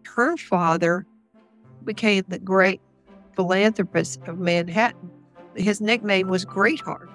Her 0.05 0.37
father 0.37 1.05
became 1.83 2.23
the 2.27 2.39
great 2.39 2.81
philanthropist 3.35 4.19
of 4.27 4.39
Manhattan. 4.39 5.11
His 5.55 5.81
nickname 5.81 6.27
was 6.27 6.45
Greatheart. 6.45 7.09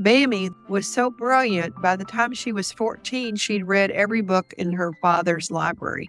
Bammy 0.00 0.50
was 0.68 0.86
so 0.86 1.10
brilliant, 1.10 1.74
by 1.82 1.94
the 1.94 2.04
time 2.04 2.32
she 2.32 2.52
was 2.52 2.72
14, 2.72 3.36
she'd 3.36 3.64
read 3.64 3.90
every 3.90 4.22
book 4.22 4.54
in 4.56 4.72
her 4.72 4.92
father's 5.02 5.50
library. 5.50 6.08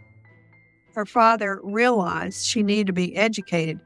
Her 0.94 1.06
father 1.06 1.60
realized 1.64 2.46
she 2.46 2.64
needed 2.64 2.88
to 2.88 2.94
be 2.94 3.16
educated. 3.16 3.80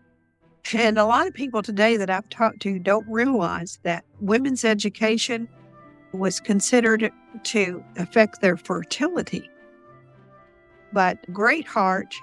And 0.73 0.97
a 0.97 1.05
lot 1.05 1.27
of 1.27 1.33
people 1.33 1.61
today 1.61 1.97
that 1.97 2.09
I've 2.09 2.29
talked 2.29 2.61
to 2.61 2.79
don't 2.79 3.07
realize 3.07 3.79
that 3.83 4.03
women's 4.19 4.65
education 4.65 5.47
was 6.11 6.39
considered 6.39 7.11
to 7.43 7.83
affect 7.97 8.41
their 8.41 8.57
fertility. 8.57 9.49
But 10.91 11.21
Greatheart 11.31 12.15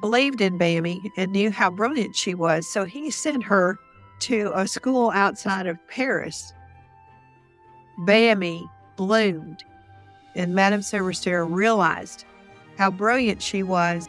believed 0.00 0.40
in 0.40 0.58
Bammy 0.58 1.00
and 1.16 1.32
knew 1.32 1.50
how 1.50 1.70
brilliant 1.70 2.14
she 2.14 2.34
was, 2.34 2.68
so 2.68 2.84
he 2.84 3.10
sent 3.10 3.42
her 3.44 3.78
to 4.20 4.52
a 4.54 4.66
school 4.66 5.10
outside 5.14 5.66
of 5.66 5.78
Paris 5.88 6.52
Bammy 8.00 8.68
bloomed, 8.96 9.64
and 10.34 10.54
Madame 10.54 10.82
Souvestre 10.82 11.44
realized 11.44 12.24
how 12.76 12.90
brilliant 12.90 13.42
she 13.42 13.62
was 13.62 14.08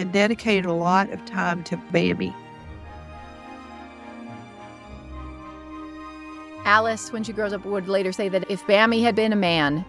and 0.00 0.12
dedicated 0.12 0.66
a 0.66 0.72
lot 0.72 1.10
of 1.10 1.24
time 1.24 1.62
to 1.64 1.76
Bammy. 1.92 2.34
Alice, 6.64 7.12
when 7.12 7.24
she 7.24 7.32
grows 7.32 7.52
up, 7.52 7.64
would 7.64 7.88
later 7.88 8.12
say 8.12 8.28
that 8.28 8.50
if 8.50 8.62
Bammy 8.66 9.02
had 9.02 9.14
been 9.14 9.32
a 9.32 9.36
man, 9.36 9.84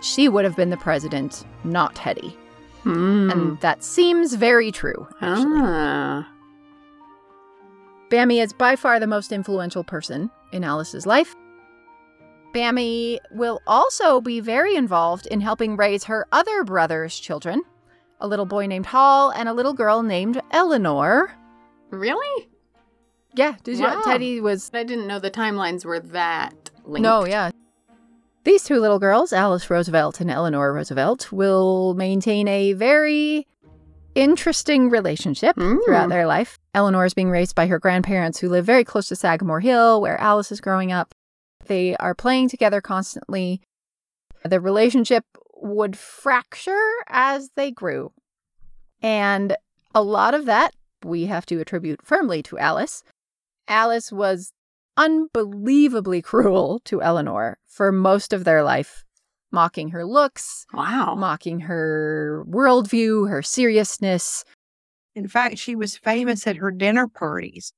she 0.00 0.28
would 0.28 0.44
have 0.44 0.56
been 0.56 0.70
the 0.70 0.76
president, 0.76 1.44
not 1.64 1.94
Teddy. 1.94 2.36
Mm. 2.84 3.32
And 3.32 3.60
that 3.60 3.82
seems 3.82 4.34
very 4.34 4.70
true. 4.70 5.06
Actually. 5.20 5.60
ah. 5.62 6.28
Bammy 8.10 8.42
is 8.42 8.52
by 8.52 8.76
far 8.76 8.98
the 8.98 9.06
most 9.06 9.32
influential 9.32 9.84
person 9.84 10.30
in 10.52 10.64
Alice's 10.64 11.06
life. 11.06 11.34
Bammy 12.54 13.18
will 13.30 13.60
also 13.66 14.20
be 14.20 14.40
very 14.40 14.74
involved 14.74 15.26
in 15.26 15.40
helping 15.40 15.76
raise 15.76 16.04
her 16.04 16.26
other 16.32 16.64
brother's 16.64 17.18
children 17.18 17.62
a 18.20 18.26
little 18.28 18.46
boy 18.46 18.66
named 18.66 18.86
Hall 18.86 19.30
and 19.30 19.48
a 19.48 19.52
little 19.52 19.72
girl 19.74 20.02
named 20.02 20.40
Eleanor. 20.50 21.32
Really? 21.90 22.48
Yeah, 23.34 23.56
did 23.64 23.78
you? 23.78 23.84
Wow. 23.84 24.02
Teddy 24.04 24.40
was. 24.40 24.70
I 24.74 24.84
didn't 24.84 25.06
know 25.06 25.18
the 25.18 25.30
timelines 25.30 25.84
were 25.84 26.00
that 26.00 26.70
linked. 26.84 27.02
No, 27.02 27.24
yeah. 27.24 27.50
These 28.44 28.64
two 28.64 28.80
little 28.80 28.98
girls, 28.98 29.32
Alice 29.32 29.68
Roosevelt 29.70 30.20
and 30.20 30.30
Eleanor 30.30 30.72
Roosevelt, 30.72 31.30
will 31.30 31.94
maintain 31.94 32.48
a 32.48 32.72
very 32.72 33.46
interesting 34.14 34.90
relationship 34.90 35.56
Mm. 35.56 35.78
throughout 35.84 36.08
their 36.08 36.26
life. 36.26 36.58
Eleanor 36.74 37.04
is 37.04 37.14
being 37.14 37.30
raised 37.30 37.54
by 37.54 37.66
her 37.66 37.78
grandparents 37.78 38.38
who 38.38 38.48
live 38.48 38.64
very 38.64 38.82
close 38.84 39.08
to 39.08 39.16
Sagamore 39.16 39.60
Hill, 39.60 40.00
where 40.00 40.18
Alice 40.20 40.50
is 40.50 40.60
growing 40.60 40.90
up. 40.90 41.14
They 41.66 41.94
are 41.96 42.14
playing 42.14 42.48
together 42.48 42.80
constantly. 42.80 43.60
The 44.44 44.58
relationship 44.58 45.24
would 45.60 45.96
fracture 45.96 46.88
as 47.08 47.50
they 47.56 47.70
grew. 47.70 48.12
And 49.02 49.56
a 49.94 50.02
lot 50.02 50.34
of 50.34 50.46
that 50.46 50.74
we 51.04 51.26
have 51.26 51.46
to 51.46 51.60
attribute 51.60 52.04
firmly 52.04 52.42
to 52.44 52.58
Alice. 52.58 53.02
Alice 53.68 54.12
was 54.12 54.52
unbelievably 54.96 56.22
cruel 56.30 56.80
to 56.84 57.02
Eleanor 57.02 57.58
for 57.66 57.90
most 57.92 58.32
of 58.32 58.44
their 58.44 58.62
life, 58.62 59.04
mocking 59.50 59.90
her 59.90 60.04
looks, 60.04 60.66
Wow. 60.72 61.14
mocking 61.14 61.60
her 61.60 62.44
worldview, 62.48 63.28
her 63.28 63.42
seriousness. 63.42 64.44
In 65.14 65.26
fact, 65.26 65.58
she 65.58 65.74
was 65.74 65.96
famous 65.96 66.46
at 66.46 66.56
her 66.56 66.70
dinner 66.70 67.08
parties 67.08 67.72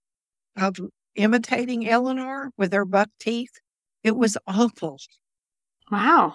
of 0.56 0.76
imitating 1.14 1.88
Eleanor 1.88 2.50
with 2.56 2.72
her 2.72 2.84
buck 2.84 3.08
teeth. 3.20 3.60
It 4.02 4.16
was 4.16 4.36
awful. 4.46 4.98
Wow. 5.90 6.34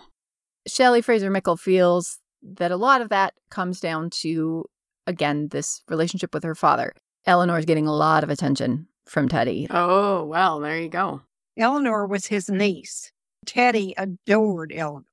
Shelley 0.68 1.02
Fraser 1.02 1.30
Mickle 1.30 1.58
feels 1.58 2.20
that 2.44 2.72
a 2.72 2.78
lot 2.78 3.02
of 3.02 3.10
that 3.10 3.34
comes 3.50 3.80
down 3.80 4.10
to, 4.10 4.66
again, 5.06 5.48
this 5.50 5.82
relationship 5.88 6.34
with 6.34 6.44
her 6.44 6.56
father. 6.56 6.94
Eleanor's 7.26 7.66
getting 7.66 7.88
a 7.88 7.96
lot 7.96 8.24
of 8.24 8.30
attention 8.30 8.88
from 9.06 9.28
Teddy. 9.28 9.68
Oh, 9.70 10.24
well, 10.26 10.60
there 10.60 10.80
you 10.80 10.90
go. 10.90 11.22
Eleanor 11.58 12.06
was 12.06 12.28
his 12.28 12.50
niece. 12.50 13.12
Teddy 13.46 13.94
adored 13.98 14.72
Eleanor, 14.76 15.06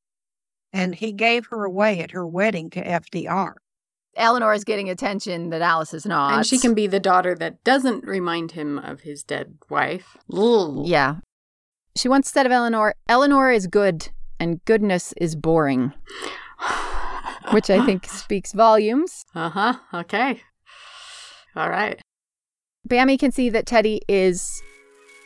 and 0.73 0.95
he 0.95 1.13
gave 1.13 1.47
her 1.47 1.65
away 1.65 2.01
at 2.01 2.11
her 2.11 2.27
wedding 2.27 2.71
to 2.71 2.83
FDR. 2.85 3.55
Eleanor 4.17 4.53
is 4.53 4.65
getting 4.65 4.89
attention 4.91 5.51
that 5.51 5.63
Alice 5.63 5.95
is 5.95 6.07
not. 6.07 6.35
And 6.35 6.47
she 6.47 6.59
can 6.59 6.75
be 6.75 6.87
the 6.87 7.01
daughter 7.01 7.35
that 7.37 7.63
doesn't 7.65 8.05
remind 8.05 8.53
him 8.53 8.79
of 8.79 9.01
his 9.01 9.23
dead 9.23 9.59
wife. 9.69 10.17
Ugh. 10.33 10.83
Yeah. 10.85 11.17
She 11.97 12.09
once 12.09 12.31
said 12.31 12.47
of 12.47 12.53
Eleanor, 12.53 12.95
Eleanor 13.09 13.51
is 13.51 13.67
good 13.67 14.11
and 14.41 14.64
goodness 14.64 15.12
is 15.17 15.37
boring, 15.37 15.93
which 17.53 17.71
I 17.71 17.85
think 17.85 18.07
speaks 18.09 18.53
volumes. 18.53 19.25
Uh 19.35 19.49
huh. 19.49 19.75
Okay. 19.93 20.41
All 21.57 21.69
right. 21.69 22.00
Bammy 22.88 23.19
can 23.19 23.33
see 23.33 23.49
that 23.50 23.67
Teddy 23.67 24.03
is 24.09 24.62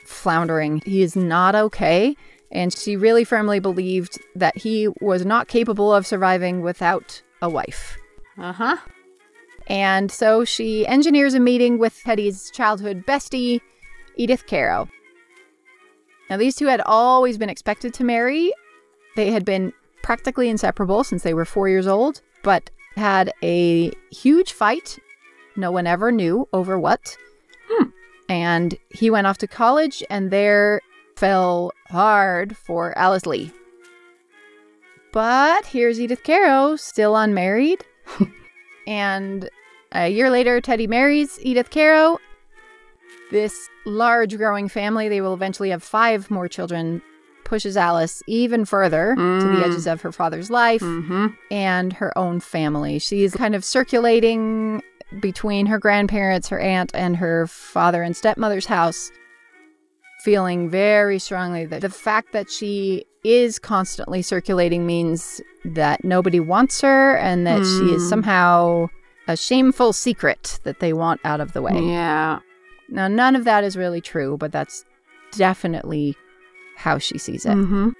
floundering. 0.06 0.82
He 0.84 1.02
is 1.02 1.16
not 1.16 1.54
okay. 1.54 2.16
And 2.50 2.72
she 2.72 2.96
really 2.96 3.24
firmly 3.24 3.60
believed 3.60 4.18
that 4.34 4.56
he 4.56 4.88
was 5.00 5.26
not 5.26 5.48
capable 5.48 5.92
of 5.92 6.06
surviving 6.06 6.62
without 6.62 7.22
a 7.42 7.48
wife. 7.48 7.98
Uh 8.38 8.52
huh. 8.52 8.76
And 9.66 10.10
so 10.10 10.44
she 10.44 10.86
engineers 10.86 11.34
a 11.34 11.40
meeting 11.40 11.78
with 11.78 12.00
Teddy's 12.02 12.50
childhood 12.50 13.04
bestie, 13.06 13.60
Edith 14.16 14.46
Carow. 14.46 14.88
Now, 16.30 16.36
these 16.36 16.56
two 16.56 16.66
had 16.66 16.80
always 16.84 17.38
been 17.38 17.50
expected 17.50 17.92
to 17.94 18.04
marry. 18.04 18.52
They 19.18 19.32
had 19.32 19.44
been 19.44 19.72
practically 20.00 20.48
inseparable 20.48 21.02
since 21.02 21.24
they 21.24 21.34
were 21.34 21.44
four 21.44 21.68
years 21.68 21.88
old, 21.88 22.20
but 22.44 22.70
had 22.94 23.32
a 23.42 23.90
huge 24.12 24.52
fight. 24.52 24.96
No 25.56 25.72
one 25.72 25.88
ever 25.88 26.12
knew 26.12 26.46
over 26.52 26.78
what. 26.78 27.16
Hmm. 27.68 27.88
And 28.28 28.78
he 28.90 29.10
went 29.10 29.26
off 29.26 29.38
to 29.38 29.48
college 29.48 30.04
and 30.08 30.30
there 30.30 30.82
fell 31.16 31.72
hard 31.88 32.56
for 32.56 32.96
Alice 32.96 33.26
Lee. 33.26 33.50
But 35.10 35.66
here's 35.66 36.00
Edith 36.00 36.22
Carow, 36.22 36.76
still 36.76 37.16
unmarried. 37.16 37.84
and 38.86 39.50
a 39.90 40.10
year 40.10 40.30
later, 40.30 40.60
Teddy 40.60 40.86
marries 40.86 41.40
Edith 41.42 41.70
Carow. 41.70 42.20
This 43.32 43.68
large 43.84 44.36
growing 44.36 44.68
family, 44.68 45.08
they 45.08 45.20
will 45.20 45.34
eventually 45.34 45.70
have 45.70 45.82
five 45.82 46.30
more 46.30 46.46
children, 46.46 47.02
pushes 47.48 47.76
Alice 47.76 48.22
even 48.26 48.64
further 48.64 49.14
to 49.16 49.20
the 49.48 49.56
Mm. 49.60 49.64
edges 49.64 49.86
of 49.86 50.02
her 50.02 50.12
father's 50.12 50.50
life 50.50 50.82
Mm-hmm. 50.82 51.28
and 51.50 51.92
her 51.94 52.16
own 52.16 52.40
family. 52.40 52.98
She's 52.98 53.34
kind 53.34 53.54
of 53.54 53.64
circulating 53.64 54.82
between 55.20 55.66
her 55.66 55.78
grandparents, 55.78 56.48
her 56.48 56.58
aunt, 56.60 56.90
and 56.94 57.16
her 57.16 57.46
father 57.46 58.02
and 58.02 58.14
stepmother's 58.14 58.66
house, 58.66 59.10
feeling 60.20 60.68
very 60.68 61.18
strongly 61.18 61.64
that 61.66 61.80
the 61.80 61.88
fact 61.90 62.32
that 62.32 62.50
she 62.50 63.04
is 63.24 63.58
constantly 63.58 64.20
circulating 64.22 64.86
means 64.86 65.40
that 65.64 66.04
nobody 66.04 66.40
wants 66.40 66.80
her 66.80 67.16
and 67.16 67.46
that 67.46 67.60
she 67.64 67.92
is 67.94 68.02
Hmm. 68.02 68.08
somehow 68.08 68.86
a 69.26 69.36
shameful 69.36 69.92
secret 69.92 70.58
that 70.64 70.80
they 70.80 70.92
want 70.92 71.20
out 71.24 71.40
of 71.40 71.52
the 71.52 71.62
way. 71.62 71.78
Yeah. 71.80 72.38
Now, 72.88 73.08
none 73.08 73.36
of 73.36 73.44
that 73.44 73.64
is 73.64 73.76
really 73.76 74.00
true, 74.00 74.36
but 74.38 74.52
that's 74.52 74.84
definitely 75.32 76.16
how 76.78 76.96
she 76.96 77.18
sees 77.18 77.44
it. 77.44 77.52
Mm-hmm. 77.52 77.90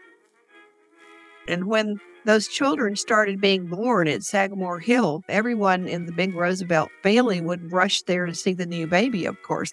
And 1.49 1.67
when 1.67 1.99
those 2.25 2.47
children 2.47 2.95
started 2.95 3.41
being 3.41 3.67
born 3.67 4.07
at 4.07 4.23
Sagamore 4.23 4.79
Hill, 4.79 5.25
everyone 5.29 5.89
in 5.89 6.07
the 6.07 6.13
big 6.13 6.35
Roosevelt 6.35 6.91
family 7.03 7.41
would 7.41 7.73
rush 7.73 8.03
there 8.03 8.27
to 8.27 8.35
see 8.35 8.55
the 8.55 8.67
new 8.67 8.87
baby, 8.87 9.27
of 9.27 9.43
course. 9.43 9.73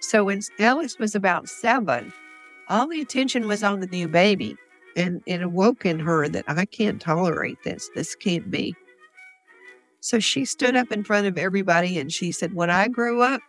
So 0.00 0.24
when 0.24 0.40
Alice 0.58 0.98
was 0.98 1.14
about 1.14 1.48
seven, 1.48 2.12
all 2.68 2.88
the 2.88 3.00
attention 3.00 3.46
was 3.46 3.62
on 3.62 3.80
the 3.80 3.86
new 3.86 4.08
baby. 4.08 4.56
And 4.96 5.22
it 5.26 5.42
awoke 5.42 5.84
in 5.84 5.98
her 6.00 6.28
that 6.28 6.44
I 6.48 6.64
can't 6.64 7.00
tolerate 7.00 7.62
this. 7.62 7.90
This 7.94 8.14
can't 8.14 8.50
be. 8.50 8.74
So 10.00 10.18
she 10.18 10.44
stood 10.44 10.76
up 10.76 10.90
in 10.92 11.04
front 11.04 11.26
of 11.26 11.36
everybody 11.36 11.98
and 11.98 12.12
she 12.12 12.32
said, 12.32 12.54
When 12.54 12.70
I 12.70 12.88
grow 12.88 13.20
up, 13.20 13.40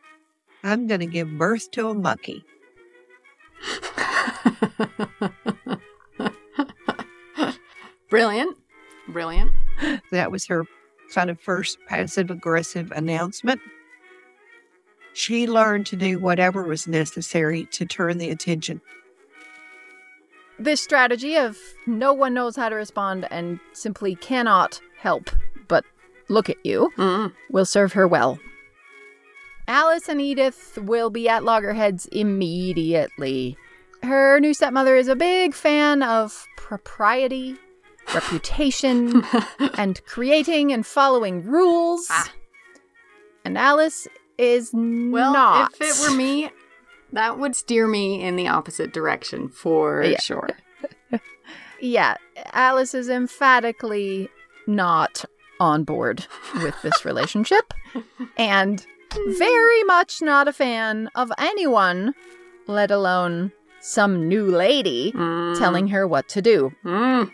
I'm 0.64 0.88
going 0.88 1.00
to 1.00 1.06
give 1.06 1.38
birth 1.38 1.72
to 1.72 1.90
a 1.90 1.94
monkey. 1.96 2.44
Brilliant. 8.10 8.58
Brilliant. 9.08 9.52
That 10.12 10.32
was 10.32 10.46
her 10.48 10.66
kind 11.14 11.30
of 11.30 11.40
first 11.40 11.78
passive 11.88 12.30
aggressive 12.32 12.92
announcement. 12.92 13.62
She 15.14 15.48
learned 15.48 15.86
to 15.88 15.96
do 15.96 16.20
whatever 16.20 16.64
was 16.64 16.88
necessary 16.88 17.66
to 17.72 17.86
turn 17.86 18.18
the 18.18 18.30
attention. 18.30 18.82
This 20.60 20.82
strategy 20.82 21.38
of 21.38 21.58
no 21.88 22.14
one 22.14 22.34
knows 22.34 22.56
how 22.56 22.70
to 22.70 22.76
respond 22.76 23.28
and 23.32 23.60
simply 23.74 24.16
cannot 24.16 24.80
help 24.98 25.30
but 25.68 25.86
look 26.28 26.50
at 26.50 26.58
you 26.64 26.92
Mm. 26.98 27.34
will 27.50 27.66
serve 27.66 27.94
her 27.94 28.08
well. 28.08 28.40
Alice 29.68 30.10
and 30.10 30.20
Edith 30.20 30.78
will 30.82 31.10
be 31.10 31.30
at 31.30 31.44
loggerheads 31.44 32.08
immediately. 32.08 33.58
Her 34.04 34.40
new 34.40 34.54
stepmother 34.54 34.96
is 34.96 35.08
a 35.08 35.16
big 35.16 35.54
fan 35.54 36.02
of 36.04 36.48
propriety, 36.58 37.58
reputation, 38.14 39.24
and 39.76 40.04
creating 40.06 40.72
and 40.72 40.86
following 40.86 41.44
rules. 41.46 42.08
Ah. 42.10 42.32
And 43.46 43.58
Alice 43.58 44.08
is 44.38 44.72
Well, 44.74 45.34
not. 45.34 45.74
if 45.74 45.82
it 45.82 46.10
were 46.10 46.16
me, 46.16 46.50
that 47.12 47.38
would 47.40 47.56
steer 47.56 47.88
me 47.88 48.22
in 48.24 48.36
the 48.36 48.48
opposite 48.48 48.94
direction 48.94 49.50
for 49.50 50.04
Yeah. 50.04 50.20
sure. 50.20 50.50
Yeah, 51.82 52.18
Alice 52.52 52.94
is 52.94 53.08
emphatically 53.08 54.28
not 54.68 55.24
on 55.62 55.86
board 55.86 56.28
with 56.56 56.76
this 56.82 57.06
relationship 57.06 57.74
and 58.38 58.86
very 59.30 59.84
much 59.86 60.22
not 60.22 60.50
a 60.50 60.52
fan 60.54 61.10
of 61.16 61.32
anyone, 61.38 62.14
let 62.68 62.92
alone 62.92 63.54
some 63.82 64.28
new 64.28 64.46
lady 64.46 65.12
Mm. 65.16 65.58
telling 65.58 65.88
her 65.90 66.08
what 66.08 66.28
to 66.30 66.42
do. 66.42 66.72
Mm. 66.84 67.32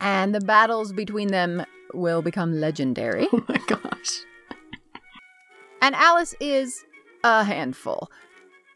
And 0.00 0.34
the 0.34 0.40
battles 0.40 0.92
between 0.92 1.28
them 1.28 1.64
will 1.94 2.22
become 2.22 2.60
legendary. 2.60 3.28
Oh 3.32 3.44
my 3.48 3.58
gosh. 3.66 4.24
And 5.82 5.94
Alice 5.96 6.34
is 6.40 6.84
a 7.24 7.42
handful. 7.44 8.08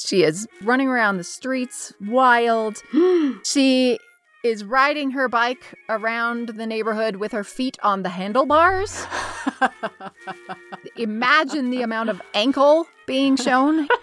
She 0.05 0.25
is 0.25 0.49
running 0.63 0.89
around 0.89 1.19
the 1.19 1.25
streets 1.25 1.93
wild. 2.01 2.83
She 3.45 3.99
is 4.45 4.65
riding 4.65 5.11
her 5.13 5.29
bike 5.29 5.75
around 5.89 6.51
the 6.51 6.67
neighborhood 6.67 7.17
with 7.17 7.33
her 7.33 7.43
feet 7.45 7.79
on 7.83 8.03
the 8.03 8.09
handlebars. 8.11 9.07
Imagine 10.97 11.71
the 11.71 11.83
amount 11.83 12.11
of 12.11 12.21
ankle 12.35 12.87
being 13.07 13.37
shown. 13.37 13.89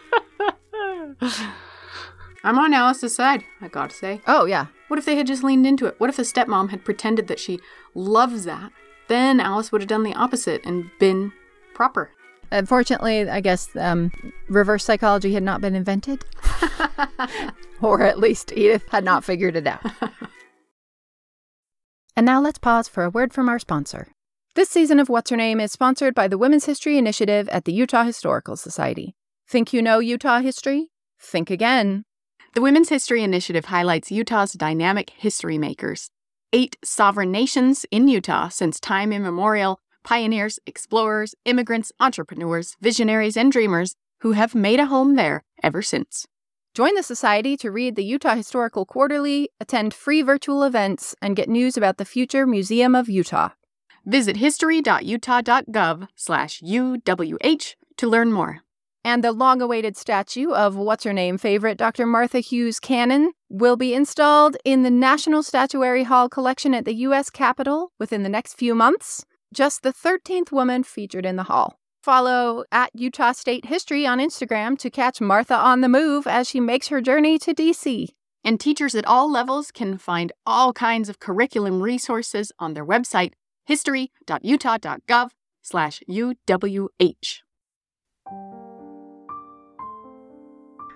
I'm 2.44 2.60
on 2.60 2.74
Alice's 2.74 3.16
side, 3.16 3.44
I 3.62 3.70
gotta 3.70 3.96
say. 3.96 4.22
Oh, 4.28 4.46
yeah. 4.46 4.68
What 4.90 5.00
if 5.00 5.06
they 5.06 5.16
had 5.16 5.28
just 5.28 5.44
leaned 5.44 5.66
into 5.66 5.86
it? 5.86 5.96
What 5.98 6.10
if 6.10 6.18
the 6.18 6.24
stepmom 6.24 6.70
had 6.70 6.84
pretended 6.84 7.28
that 7.28 7.40
she 7.40 7.60
loves 7.96 8.44
that? 8.44 8.72
Then 9.08 9.40
Alice 9.40 9.72
would 9.72 9.82
have 9.82 9.88
done 9.88 10.04
the 10.04 10.14
opposite 10.14 10.66
and 10.66 10.90
been 11.00 11.32
proper. 11.74 12.12
Unfortunately, 12.52 13.28
I 13.30 13.40
guess 13.40 13.76
um, 13.76 14.12
reverse 14.48 14.84
psychology 14.84 15.34
had 15.34 15.42
not 15.42 15.62
been 15.62 15.74
invented, 15.74 16.24
or 17.82 18.04
at 18.04 18.20
least 18.20 18.52
Edith 18.52 18.88
had 18.90 19.04
not 19.04 19.24
figured 19.24 19.56
it 19.56 19.66
out. 19.66 19.82
and 22.16 22.26
now 22.26 22.40
let's 22.40 22.60
pause 22.60 22.88
for 22.88 23.04
a 23.04 23.10
word 23.10 23.34
from 23.34 23.50
our 23.50 23.58
sponsor. 23.58 24.10
This 24.56 24.70
season 24.70 25.00
of 25.00 25.10
What's 25.10 25.32
Her 25.32 25.38
Name 25.38 25.60
is 25.60 25.72
sponsored 25.72 26.14
by 26.14 26.28
the 26.28 26.38
Women's 26.38 26.66
History 26.66 26.98
Initiative 26.98 27.50
at 27.50 27.66
the 27.66 27.74
Utah 27.74 28.04
Historical 28.04 28.56
Society. 28.56 29.16
Think 29.48 29.74
you 29.74 29.82
know 29.82 29.98
Utah 29.98 30.40
history? 30.40 30.92
Think 31.20 31.50
again. 31.50 32.06
The 32.54 32.62
Women's 32.62 32.90
History 32.90 33.24
Initiative 33.24 33.66
highlights 33.66 34.12
Utah's 34.12 34.54
dynamic 34.54 35.10
history 35.18 35.58
makers. 35.58 36.12
Eight 36.52 36.78
sovereign 36.84 37.32
nations 37.32 37.84
in 37.90 38.08
Utah 38.08 38.50
since 38.50 38.80
time 38.80 39.12
immemorial 39.12 39.80
pioneers, 40.04 40.60
explorers, 40.68 41.34
immigrants, 41.46 41.92
entrepreneurs, 42.00 42.78
visionaries, 42.80 43.36
and 43.36 43.52
dreamers 43.52 43.96
who 44.20 44.34
have 44.34 44.54
made 44.54 44.80
a 44.80 44.86
home 44.86 45.16
there 45.16 45.44
ever 45.64 45.82
since. 45.82 46.28
Join 46.76 46.94
the 46.94 47.02
Society 47.02 47.58
to 47.58 47.72
read 47.72 47.96
the 47.96 48.06
Utah 48.06 48.36
Historical 48.36 48.86
Quarterly, 48.86 49.50
attend 49.60 49.96
free 49.96 50.22
virtual 50.22 50.62
events, 50.62 51.16
and 51.24 51.36
get 51.36 51.50
news 51.50 51.76
about 51.76 51.98
the 51.98 52.06
future 52.06 52.46
Museum 52.46 52.94
of 52.94 53.10
Utah. 53.10 53.50
Visit 54.06 54.38
history.utah.gov 54.38 56.08
slash 56.16 56.62
UWH 56.62 57.76
to 57.98 58.08
learn 58.08 58.32
more. 58.32 58.62
And 59.06 59.24
the 59.24 59.34
long 59.34 59.62
awaited 59.62 59.98
statue 59.98 60.52
of 60.52 60.76
what's 60.78 61.04
her 61.04 61.12
name 61.14 61.38
favorite 61.38 61.78
Dr. 61.78 62.06
Martha 62.06 62.40
Hughes 62.40 62.80
Cannon 62.80 63.34
will 63.50 63.76
be 63.76 63.94
installed 63.94 64.56
in 64.64 64.84
the 64.84 64.90
National 64.90 65.44
Statuary 65.44 66.04
Hall 66.04 66.30
collection 66.30 66.74
at 66.74 66.86
the 66.86 66.96
U.S. 67.08 67.30
Capitol 67.30 67.92
within 68.00 68.24
the 68.24 68.30
next 68.30 68.54
few 68.54 68.74
months. 68.74 69.26
Just 69.54 69.84
the 69.84 69.94
13th 69.94 70.52
woman 70.52 70.84
featured 70.84 71.26
in 71.26 71.36
the 71.36 71.44
hall. 71.44 71.78
Follow 72.02 72.64
at 72.72 72.92
Utah 72.94 73.34
State 73.34 73.66
History 73.66 74.06
on 74.08 74.20
Instagram 74.20 74.78
to 74.80 74.90
catch 74.90 75.22
Martha 75.22 75.56
on 75.56 75.82
the 75.82 75.90
move 75.90 76.26
as 76.26 76.50
she 76.50 76.60
makes 76.60 76.88
her 76.88 77.02
journey 77.02 77.38
to 77.40 77.54
DC. 77.54 78.08
And 78.44 78.60
teachers 78.60 78.96
at 78.96 79.06
all 79.06 79.32
levels 79.32 79.72
can 79.72 79.98
find 79.98 80.32
all 80.46 80.74
kinds 80.74 81.08
of 81.08 81.20
curriculum 81.20 81.82
resources 81.82 82.52
on 82.60 82.74
their 82.74 82.86
website, 82.86 83.34
history.utah.gov 83.66 85.30
slash 85.62 86.02
UWH. 86.10 87.42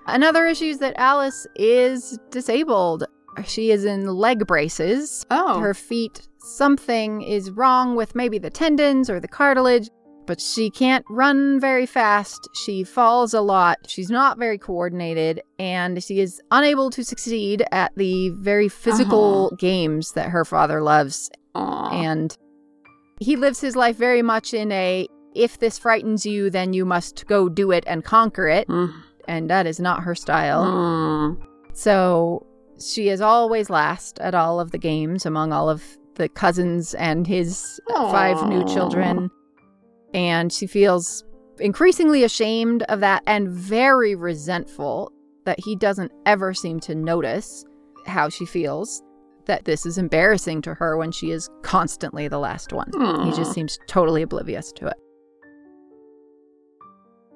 Another 0.07 0.45
issue 0.45 0.65
is 0.65 0.79
that 0.79 0.93
Alice 0.97 1.45
is 1.55 2.17
disabled. 2.31 3.03
She 3.45 3.71
is 3.71 3.85
in 3.85 4.07
leg 4.07 4.47
braces. 4.47 5.25
Oh. 5.29 5.59
Her 5.59 5.73
feet, 5.73 6.27
something 6.39 7.21
is 7.21 7.51
wrong 7.51 7.95
with 7.95 8.15
maybe 8.15 8.37
the 8.39 8.49
tendons 8.49 9.09
or 9.09 9.19
the 9.19 9.27
cartilage 9.27 9.89
but 10.27 10.41
she 10.41 10.69
can't 10.69 11.05
run 11.09 11.57
very 11.57 11.85
fast. 11.85 12.49
She 12.53 12.83
falls 12.83 13.33
a 13.33 13.39
lot. 13.39 13.77
She's 13.87 14.09
not 14.09 14.37
very 14.37 14.57
coordinated, 14.57 15.41
and 15.57 16.03
she 16.03 16.19
is 16.19 16.41
unable 16.51 16.89
to 16.89 17.03
succeed 17.05 17.63
at 17.71 17.93
the 17.95 18.31
very 18.31 18.67
physical 18.67 19.45
Uh-huh. 19.45 19.55
games 19.57 20.11
that 20.11 20.29
her 20.29 20.43
father 20.43 20.81
loves. 20.81 21.31
Aw. 21.55 21.89
And 21.91 22.37
he 23.21 23.37
lives 23.37 23.61
his 23.61 23.77
life 23.77 23.95
very 23.95 24.21
much 24.21 24.53
in 24.53 24.69
a 24.71 25.07
if 25.33 25.59
this 25.59 25.79
frightens 25.79 26.25
you, 26.25 26.49
then 26.49 26.73
you 26.73 26.83
must 26.83 27.25
go 27.27 27.47
do 27.47 27.71
it 27.71 27.85
and 27.87 28.03
conquer 28.03 28.47
it. 28.49 28.67
Mm. 28.67 28.91
And 29.27 29.49
that 29.49 29.67
is 29.67 29.79
not 29.79 30.03
her 30.03 30.15
style. 30.15 30.63
Mm. 30.63 31.47
So 31.73 32.45
she 32.79 33.09
is 33.09 33.21
always 33.21 33.69
last 33.69 34.19
at 34.19 34.33
all 34.35 34.59
of 34.59 34.71
the 34.71 34.77
games 34.77 35.25
among 35.25 35.51
all 35.51 35.69
of 35.69 35.83
the 36.15 36.29
cousins 36.29 36.93
and 36.95 37.27
his 37.27 37.79
five 37.87 38.47
new 38.47 38.65
children. 38.65 39.29
And 40.13 40.51
she 40.51 40.65
feels 40.67 41.23
increasingly 41.59 42.23
ashamed 42.23 42.83
of 42.83 42.99
that 43.01 43.23
and 43.27 43.49
very 43.49 44.15
resentful 44.15 45.11
that 45.45 45.59
he 45.59 45.75
doesn't 45.75 46.11
ever 46.25 46.53
seem 46.53 46.79
to 46.81 46.95
notice 46.95 47.65
how 48.05 48.29
she 48.29 48.45
feels. 48.45 49.03
That 49.45 49.63
this 49.63 49.85
is 49.85 49.97
embarrassing 49.97 50.61
to 50.63 50.73
her 50.73 50.97
when 50.97 51.11
she 51.11 51.31
is 51.31 51.49
constantly 51.61 52.27
the 52.27 52.37
last 52.37 52.73
one. 52.73 52.91
He 53.23 53.31
just 53.31 53.53
seems 53.53 53.79
totally 53.87 54.21
oblivious 54.21 54.73
to 54.73 54.87
it. 54.87 54.97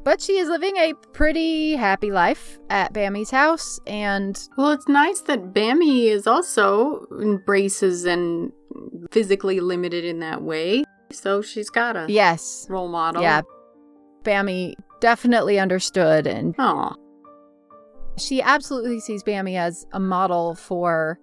But 0.04 0.20
she 0.20 0.38
is 0.38 0.50
living 0.50 0.76
a 0.78 0.94
pretty 1.14 1.76
happy 1.76 2.12
life 2.12 2.58
at 2.72 2.92
Bammy's 2.92 3.30
house, 3.30 3.80
and 3.86 4.40
Well, 4.58 4.72
it's 4.72 4.88
nice 4.88 5.22
that 5.22 5.54
Bammy 5.54 6.06
is 6.06 6.26
also 6.26 7.06
in 7.20 7.38
braces 7.46 8.06
and 8.06 8.52
physically 9.12 9.60
limited 9.60 10.04
in 10.04 10.20
that 10.20 10.42
way. 10.42 10.84
So 11.12 11.42
she's 11.44 11.70
got 11.70 11.96
a 11.96 12.06
yes, 12.10 12.66
role 12.70 12.88
model. 12.88 13.22
yeah, 13.22 13.42
Bammy 14.24 14.74
definitely 15.02 15.60
understood, 15.60 16.26
and 16.26 16.56
Oh. 16.58 16.94
she 18.18 18.42
absolutely 18.42 19.00
sees 19.02 19.24
Bammy 19.24 19.56
as 19.56 19.86
a 19.94 20.00
model 20.00 20.56
for 20.56 21.20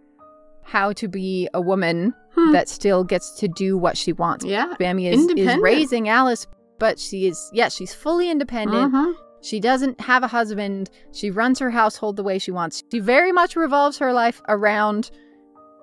how 0.62 0.92
to 0.92 1.08
be 1.08 1.48
a 1.54 1.60
woman 1.60 2.14
Hmm. 2.36 2.52
that 2.52 2.68
still 2.68 3.02
gets 3.02 3.32
to 3.40 3.48
do 3.48 3.76
what 3.76 3.96
she 3.96 4.12
wants. 4.12 4.44
Yeah. 4.44 4.74
Bammy 4.78 5.10
is, 5.10 5.26
is 5.36 5.56
raising 5.58 6.08
Alice, 6.08 6.46
but 6.78 6.98
she 6.98 7.26
is, 7.26 7.50
yes, 7.52 7.74
she's 7.74 7.94
fully 7.94 8.30
independent. 8.30 8.92
Mhm. 8.92 9.14
She 9.40 9.60
doesn't 9.60 10.00
have 10.00 10.22
a 10.22 10.28
husband. 10.28 10.90
She 11.12 11.30
runs 11.30 11.58
her 11.60 11.70
household 11.70 12.16
the 12.16 12.24
way 12.24 12.38
she 12.38 12.50
wants. 12.50 12.82
She 12.90 12.98
very 12.98 13.30
much 13.32 13.54
revolves 13.56 13.98
her 13.98 14.12
life 14.12 14.42
around 14.48 15.10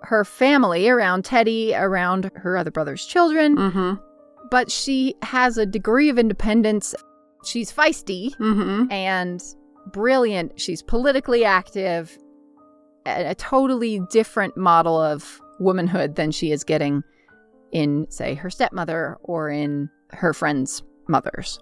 her 0.03 0.23
family, 0.25 0.89
around 0.89 1.25
Teddy, 1.25 1.73
around 1.73 2.29
her 2.35 2.57
other 2.57 2.69
brother's 2.71 3.05
children, 3.05 3.55
Mhm. 3.55 3.99
but 4.51 4.69
she 4.69 5.15
has 5.21 5.57
a 5.57 5.65
degree 5.65 6.09
of 6.09 6.19
independence. 6.19 6.93
She's 7.43 7.71
feisty 7.71 8.35
Mhm. 8.37 8.91
and 8.91 9.41
brilliant. 9.91 10.59
She's 10.59 10.81
politically 10.83 11.43
active, 11.45 12.17
a, 13.05 13.31
a 13.31 13.35
totally 13.35 14.01
different 14.11 14.57
model 14.57 14.99
of 14.99 15.39
womanhood 15.59 16.15
than 16.15 16.31
she 16.31 16.51
is 16.51 16.63
getting 16.63 17.03
in, 17.71 18.05
say, 18.09 18.33
her 18.35 18.49
stepmother 18.49 19.17
or 19.23 19.49
in 19.49 19.89
her 20.11 20.33
friends' 20.33 20.83
mothers. 21.07 21.59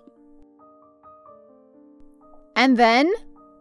And 2.55 2.77
then 2.77 3.11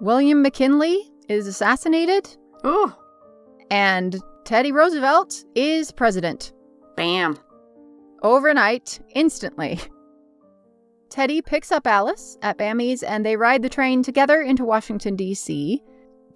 William 0.00 0.42
McKinley 0.42 1.10
is 1.28 1.46
assassinated, 1.46 2.28
Oh, 2.64 2.94
and 3.70 4.20
Teddy 4.44 4.70
Roosevelt 4.72 5.44
is 5.54 5.90
president. 5.92 6.52
bam. 6.96 7.38
Overnight, 8.22 9.00
instantly. 9.14 9.80
Teddy 11.10 11.42
picks 11.42 11.72
up 11.72 11.86
Alice 11.86 12.38
at 12.42 12.56
Bammy's 12.56 13.02
and 13.02 13.26
they 13.26 13.36
ride 13.36 13.62
the 13.62 13.68
train 13.68 14.02
together 14.02 14.40
into 14.40 14.64
Washington, 14.64 15.16
D.C. 15.16 15.82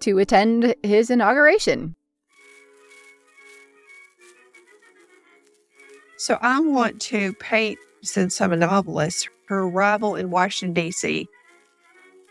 to 0.01 0.17
attend 0.19 0.75
his 0.83 1.09
inauguration. 1.09 1.95
So 6.17 6.37
I 6.41 6.59
want 6.59 6.99
to 7.01 7.33
paint, 7.33 7.79
since 8.01 8.39
I'm 8.39 8.53
a 8.53 8.57
novelist, 8.57 9.29
her 9.47 9.63
arrival 9.63 10.15
in 10.15 10.29
Washington, 10.29 10.73
D.C. 10.73 11.27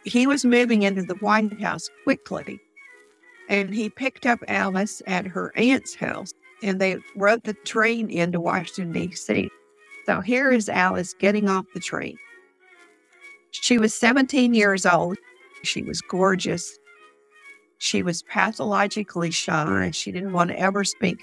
He 0.04 0.26
was 0.26 0.44
moving 0.44 0.82
into 0.82 1.02
the 1.02 1.14
White 1.16 1.60
House 1.60 1.88
quickly, 2.04 2.60
and 3.48 3.74
he 3.74 3.90
picked 3.90 4.26
up 4.26 4.38
Alice 4.48 5.02
at 5.06 5.26
her 5.26 5.52
aunt's 5.56 5.94
house, 5.94 6.32
and 6.62 6.80
they 6.80 6.98
rode 7.16 7.42
the 7.44 7.54
train 7.54 8.10
into 8.10 8.40
Washington, 8.40 8.92
D.C. 8.92 9.50
So 10.06 10.20
here 10.20 10.52
is 10.52 10.68
Alice 10.68 11.14
getting 11.14 11.48
off 11.48 11.64
the 11.74 11.80
train. 11.80 12.16
She 13.50 13.78
was 13.78 13.94
17 13.94 14.54
years 14.54 14.86
old. 14.86 15.18
She 15.62 15.82
was 15.82 16.00
gorgeous. 16.02 16.78
She 17.78 18.02
was 18.02 18.22
pathologically 18.22 19.30
shy. 19.30 19.90
She 19.92 20.12
didn't 20.12 20.32
want 20.32 20.50
to 20.50 20.58
ever 20.58 20.84
speak 20.84 21.22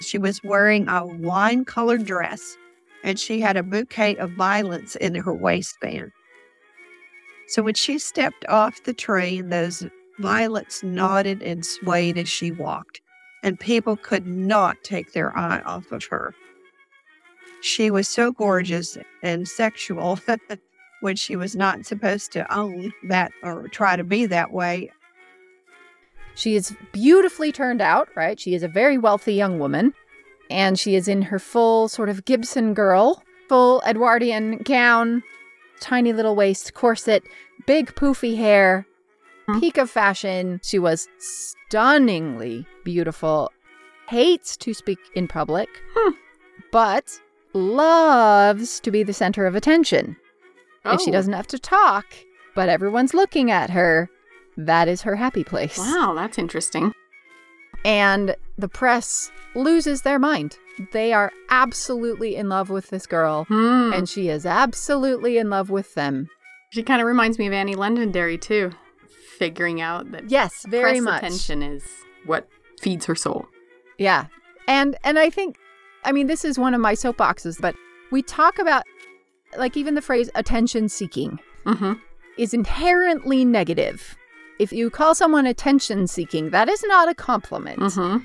she 0.00 0.18
was 0.18 0.42
wearing 0.42 0.88
a 0.88 1.06
wine 1.06 1.64
colored 1.64 2.04
dress 2.04 2.56
and 3.04 3.18
she 3.18 3.40
had 3.40 3.56
a 3.56 3.62
bouquet 3.62 4.16
of 4.16 4.32
violets 4.32 4.96
in 4.96 5.14
her 5.14 5.34
waistband. 5.34 6.12
So 7.48 7.62
when 7.62 7.74
she 7.74 7.98
stepped 7.98 8.44
off 8.48 8.82
the 8.84 8.92
train, 8.92 9.50
those 9.50 9.86
violets 10.18 10.82
nodded 10.82 11.42
and 11.42 11.64
swayed 11.64 12.18
as 12.18 12.28
she 12.28 12.50
walked, 12.50 13.00
and 13.42 13.58
people 13.60 13.96
could 13.96 14.26
not 14.26 14.76
take 14.82 15.12
their 15.12 15.36
eye 15.36 15.60
off 15.60 15.92
of 15.92 16.04
her. 16.06 16.34
She 17.60 17.90
was 17.90 18.08
so 18.08 18.32
gorgeous 18.32 18.98
and 19.22 19.46
sexual 19.46 20.18
when 21.00 21.16
she 21.16 21.36
was 21.36 21.54
not 21.54 21.86
supposed 21.86 22.32
to 22.32 22.54
own 22.54 22.92
that 23.08 23.32
or 23.42 23.68
try 23.68 23.96
to 23.96 24.04
be 24.04 24.26
that 24.26 24.52
way. 24.52 24.90
She 26.34 26.54
is 26.54 26.76
beautifully 26.92 27.50
turned 27.50 27.80
out, 27.80 28.08
right? 28.14 28.38
She 28.38 28.54
is 28.54 28.62
a 28.62 28.68
very 28.68 28.98
wealthy 28.98 29.34
young 29.34 29.58
woman, 29.58 29.94
and 30.50 30.78
she 30.78 30.94
is 30.94 31.08
in 31.08 31.22
her 31.22 31.38
full 31.38 31.88
sort 31.88 32.08
of 32.08 32.24
Gibson 32.24 32.74
girl, 32.74 33.22
full 33.48 33.82
Edwardian 33.86 34.58
gown, 34.58 35.22
tiny 35.80 36.12
little 36.12 36.34
waist, 36.36 36.74
corset, 36.74 37.22
big 37.66 37.94
poofy 37.94 38.36
hair, 38.36 38.86
Hmm. 39.46 39.60
peak 39.60 39.76
of 39.78 39.88
fashion. 39.90 40.60
She 40.64 40.78
was 40.78 41.08
stunningly 41.18 42.66
beautiful, 42.84 43.50
hates 44.08 44.56
to 44.58 44.74
speak 44.74 44.98
in 45.14 45.28
public, 45.28 45.68
Hmm. 45.94 46.12
but 46.72 47.20
loves 47.52 48.80
to 48.80 48.90
be 48.90 49.02
the 49.02 49.12
center 49.12 49.46
of 49.46 49.54
attention. 49.54 50.16
If 50.84 51.00
she 51.00 51.10
Oh. 51.10 51.12
doesn't 51.12 51.32
have 51.32 51.46
to 51.48 51.58
talk, 51.58 52.06
but 52.54 52.68
everyone's 52.68 53.14
looking 53.14 53.50
at 53.50 53.70
her, 53.70 54.08
that 54.56 54.88
is 54.88 55.02
her 55.02 55.16
happy 55.16 55.44
place. 55.44 55.78
Wow, 55.78 56.14
that's 56.16 56.38
interesting. 56.38 56.92
And 57.86 58.34
the 58.58 58.68
press 58.68 59.30
loses 59.54 60.02
their 60.02 60.18
mind. 60.18 60.58
They 60.92 61.12
are 61.14 61.32
absolutely 61.48 62.36
in 62.36 62.48
love 62.50 62.68
with 62.68 62.88
this 62.90 63.06
girl, 63.06 63.44
Hmm. 63.44 63.92
and 63.94 64.08
she 64.08 64.28
is 64.28 64.44
absolutely 64.44 65.38
in 65.38 65.48
love 65.48 65.70
with 65.70 65.94
them. 65.94 66.28
She 66.72 66.82
kind 66.82 67.00
of 67.00 67.06
reminds 67.06 67.38
me 67.38 67.46
of 67.46 67.52
Annie 67.54 67.74
Londonderry 67.76 68.36
too. 68.38 68.72
figuring 69.38 69.82
out 69.82 70.10
that 70.12 70.30
Yes, 70.30 70.64
very 70.66 70.94
press 70.94 71.02
much. 71.02 71.22
attention 71.22 71.62
is 71.62 71.84
what 72.24 72.48
feeds 72.80 73.04
her 73.04 73.14
soul. 73.14 73.46
Yeah. 73.98 74.26
And 74.66 74.96
and 75.04 75.18
I 75.18 75.28
think 75.30 75.56
I 76.04 76.12
mean 76.12 76.26
this 76.26 76.42
is 76.44 76.58
one 76.58 76.72
of 76.74 76.80
my 76.80 76.94
soapboxes, 76.94 77.60
but 77.60 77.74
we 78.10 78.22
talk 78.22 78.58
about 78.58 78.82
like 79.58 79.76
even 79.76 79.94
the 79.94 80.00
phrase 80.02 80.30
attention 80.34 80.88
seeking 80.88 81.38
Mm-hmm. 81.66 81.92
is 82.38 82.54
inherently 82.54 83.44
negative. 83.44 84.16
If 84.58 84.72
you 84.72 84.90
call 84.90 85.14
someone 85.14 85.46
attention 85.46 86.06
seeking, 86.06 86.50
that 86.50 86.68
is 86.68 86.82
not 86.86 87.08
a 87.08 87.14
compliment. 87.14 87.78
Mm-hmm. 87.80 88.24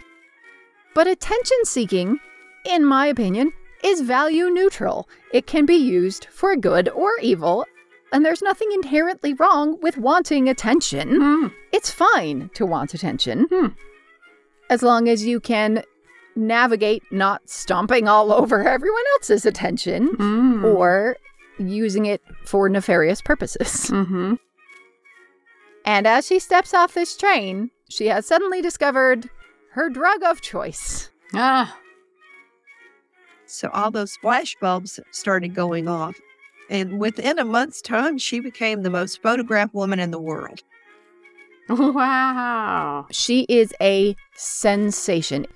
But 0.93 1.07
attention 1.07 1.57
seeking, 1.63 2.19
in 2.65 2.85
my 2.85 3.07
opinion, 3.07 3.51
is 3.83 4.01
value 4.01 4.49
neutral. 4.49 5.09
It 5.33 5.47
can 5.47 5.65
be 5.65 5.75
used 5.75 6.25
for 6.31 6.55
good 6.55 6.89
or 6.89 7.11
evil, 7.21 7.65
and 8.13 8.25
there's 8.25 8.41
nothing 8.41 8.69
inherently 8.73 9.33
wrong 9.33 9.79
with 9.81 9.97
wanting 9.97 10.47
attention. 10.49 11.09
Mm. 11.19 11.53
It's 11.71 11.89
fine 11.91 12.49
to 12.55 12.65
want 12.65 12.93
attention 12.93 13.47
Hmm. 13.49 13.67
as 14.69 14.83
long 14.83 15.07
as 15.09 15.25
you 15.25 15.39
can 15.39 15.83
navigate 16.35 17.03
not 17.11 17.49
stomping 17.49 18.07
all 18.07 18.31
over 18.41 18.67
everyone 18.67 19.03
else's 19.15 19.45
attention 19.45 20.09
Mm. 20.17 20.63
or 20.75 21.17
using 21.57 22.05
it 22.05 22.21
for 22.45 22.69
nefarious 22.69 23.21
purposes. 23.21 23.89
Mm-hmm. 23.89 24.35
And 25.85 26.07
as 26.07 26.27
she 26.27 26.39
steps 26.39 26.73
off 26.73 26.93
this 26.93 27.17
train, 27.17 27.71
she 27.89 28.07
has 28.07 28.25
suddenly 28.25 28.61
discovered 28.61 29.29
her 29.71 29.89
drug 29.89 30.23
of 30.23 30.41
choice. 30.41 31.09
Ah. 31.33 31.77
So 33.45 33.69
all 33.73 33.91
those 33.91 34.17
flashbulbs 34.23 34.99
started 35.11 35.55
going 35.55 35.87
off. 35.87 36.15
And 36.69 36.99
within 36.99 37.37
a 37.37 37.45
month's 37.45 37.81
time, 37.81 38.17
she 38.17 38.39
became 38.39 38.81
the 38.81 38.89
most 38.89 39.21
photographed 39.21 39.73
woman 39.73 39.99
in 39.99 40.11
the 40.11 40.21
world. 40.21 40.63
Wow. 41.69 43.07
She 43.11 43.45
is 43.49 43.73
a 43.81 44.15
sensation. 44.35 45.47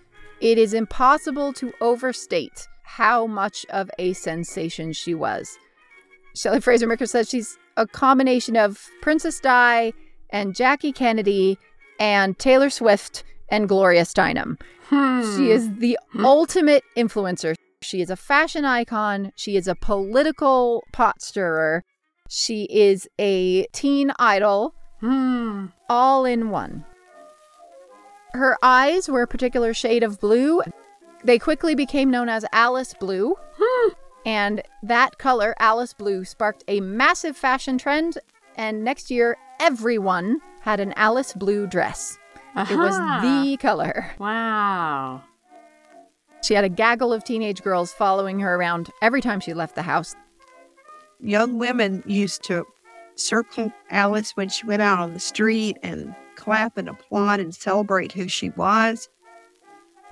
It 0.41 0.57
is 0.57 0.73
impossible 0.73 1.53
to 1.53 1.73
overstate 1.81 2.67
how 2.83 3.27
much 3.27 3.65
of 3.69 3.89
a 3.97 4.13
sensation 4.13 4.93
she 4.93 5.13
was. 5.13 5.57
Shelley 6.35 6.59
Fraser 6.61 6.87
Mickle 6.87 7.07
says 7.07 7.29
she's 7.29 7.57
a 7.77 7.87
combination 7.87 8.55
of 8.55 8.89
Princess 9.01 9.39
Di 9.39 9.93
and 10.29 10.55
Jackie 10.55 10.91
Kennedy 10.91 11.57
and 11.99 12.37
Taylor 12.37 12.69
Swift 12.69 13.23
and 13.49 13.67
Gloria 13.69 14.03
Steinem. 14.03 14.59
Hmm. 14.89 15.21
She 15.35 15.51
is 15.51 15.73
the 15.77 15.97
Hmm. 16.11 16.25
ultimate 16.25 16.83
influencer. 16.95 17.55
She 17.81 18.01
is 18.01 18.09
a 18.09 18.15
fashion 18.15 18.65
icon. 18.65 19.31
She 19.35 19.55
is 19.55 19.67
a 19.67 19.75
political 19.75 20.83
pot 20.91 21.21
stirrer. 21.21 21.83
She 22.29 22.63
is 22.65 23.07
a 23.19 23.65
teen 23.67 24.11
idol 24.19 24.73
Hmm. 24.99 25.67
all 25.89 26.25
in 26.25 26.49
one. 26.49 26.85
Her 28.33 28.57
eyes 28.61 29.07
were 29.07 29.21
a 29.21 29.27
particular 29.27 29.73
shade 29.73 30.03
of 30.03 30.19
blue. 30.19 30.61
They 31.23 31.39
quickly 31.39 31.75
became 31.75 32.09
known 32.11 32.29
as 32.29 32.45
Alice 32.51 32.93
Blue. 32.93 33.35
Hmm. 33.59 33.89
And 34.25 34.63
that 34.83 35.17
color, 35.17 35.55
Alice 35.59 35.93
Blue, 35.93 36.25
sparked 36.25 36.63
a 36.67 36.79
massive 36.81 37.37
fashion 37.37 37.77
trend. 37.77 38.17
And 38.57 38.83
next 38.83 39.11
year, 39.11 39.37
everyone 39.59 40.39
had 40.61 40.79
an 40.79 40.93
Alice 40.95 41.33
Blue 41.33 41.67
dress. 41.67 42.17
It 42.55 42.77
was 42.77 42.95
the 43.21 43.57
color. 43.59 44.11
Wow. 44.17 45.21
She 46.41 46.53
had 46.53 46.63
a 46.63 46.69
gaggle 46.69 47.11
of 47.11 47.23
teenage 47.23 47.61
girls 47.61 47.91
following 47.91 48.39
her 48.39 48.55
around 48.55 48.89
every 49.01 49.21
time 49.21 49.39
she 49.39 49.53
left 49.53 49.75
the 49.75 49.81
house. 49.81 50.15
Young 51.19 51.57
women 51.57 52.03
used 52.05 52.43
to 52.43 52.65
circle 53.15 53.71
Alice 53.89 54.31
when 54.37 54.49
she 54.49 54.65
went 54.65 54.81
out 54.81 54.99
on 54.99 55.13
the 55.13 55.19
street 55.19 55.77
and 55.83 56.15
clap 56.35 56.77
and 56.77 56.87
applaud 56.89 57.39
and 57.39 57.53
celebrate 57.53 58.11
who 58.11 58.27
she 58.27 58.49
was. 58.51 59.09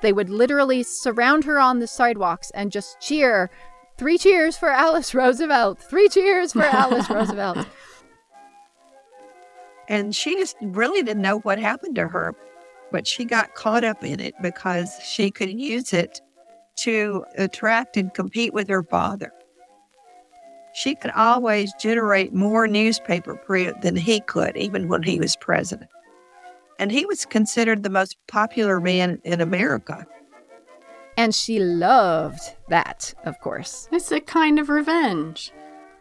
They 0.01 0.11
would 0.11 0.29
literally 0.29 0.83
surround 0.83 1.45
her 1.45 1.59
on 1.59 1.79
the 1.79 1.87
sidewalks 1.87 2.51
and 2.51 2.71
just 2.71 2.99
cheer. 2.99 3.49
Three 3.97 4.17
cheers 4.17 4.57
for 4.57 4.69
Alice 4.69 5.13
Roosevelt. 5.13 5.79
Three 5.79 6.09
cheers 6.09 6.53
for 6.53 6.63
Alice 6.63 7.09
Roosevelt. 7.09 7.67
And 9.89 10.15
she 10.15 10.35
just 10.35 10.55
really 10.61 11.03
didn't 11.03 11.21
know 11.21 11.39
what 11.39 11.59
happened 11.59 11.95
to 11.95 12.07
her, 12.07 12.35
but 12.91 13.05
she 13.05 13.25
got 13.25 13.55
caught 13.55 13.83
up 13.83 14.03
in 14.03 14.19
it 14.19 14.33
because 14.41 14.97
she 15.03 15.29
could 15.29 15.49
use 15.59 15.93
it 15.93 16.21
to 16.77 17.25
attract 17.37 17.97
and 17.97 18.13
compete 18.13 18.53
with 18.53 18.67
her 18.69 18.83
father. 18.83 19.31
She 20.73 20.95
could 20.95 21.11
always 21.11 21.71
generate 21.79 22.33
more 22.33 22.67
newspaper 22.67 23.35
print 23.35 23.81
than 23.81 23.95
he 23.95 24.21
could, 24.21 24.57
even 24.57 24.87
when 24.87 25.03
he 25.03 25.19
was 25.19 25.35
president. 25.35 25.89
And 26.79 26.91
he 26.91 27.05
was 27.05 27.25
considered 27.25 27.83
the 27.83 27.91
most 27.91 28.17
popular 28.27 28.79
man 28.79 29.19
in 29.23 29.39
America. 29.39 30.07
And 31.15 31.35
she 31.35 31.59
loved 31.59 32.41
that, 32.69 33.13
of 33.25 33.39
course. 33.39 33.87
It's 33.91 34.11
a 34.11 34.19
kind 34.19 34.57
of 34.57 34.69
revenge. 34.69 35.51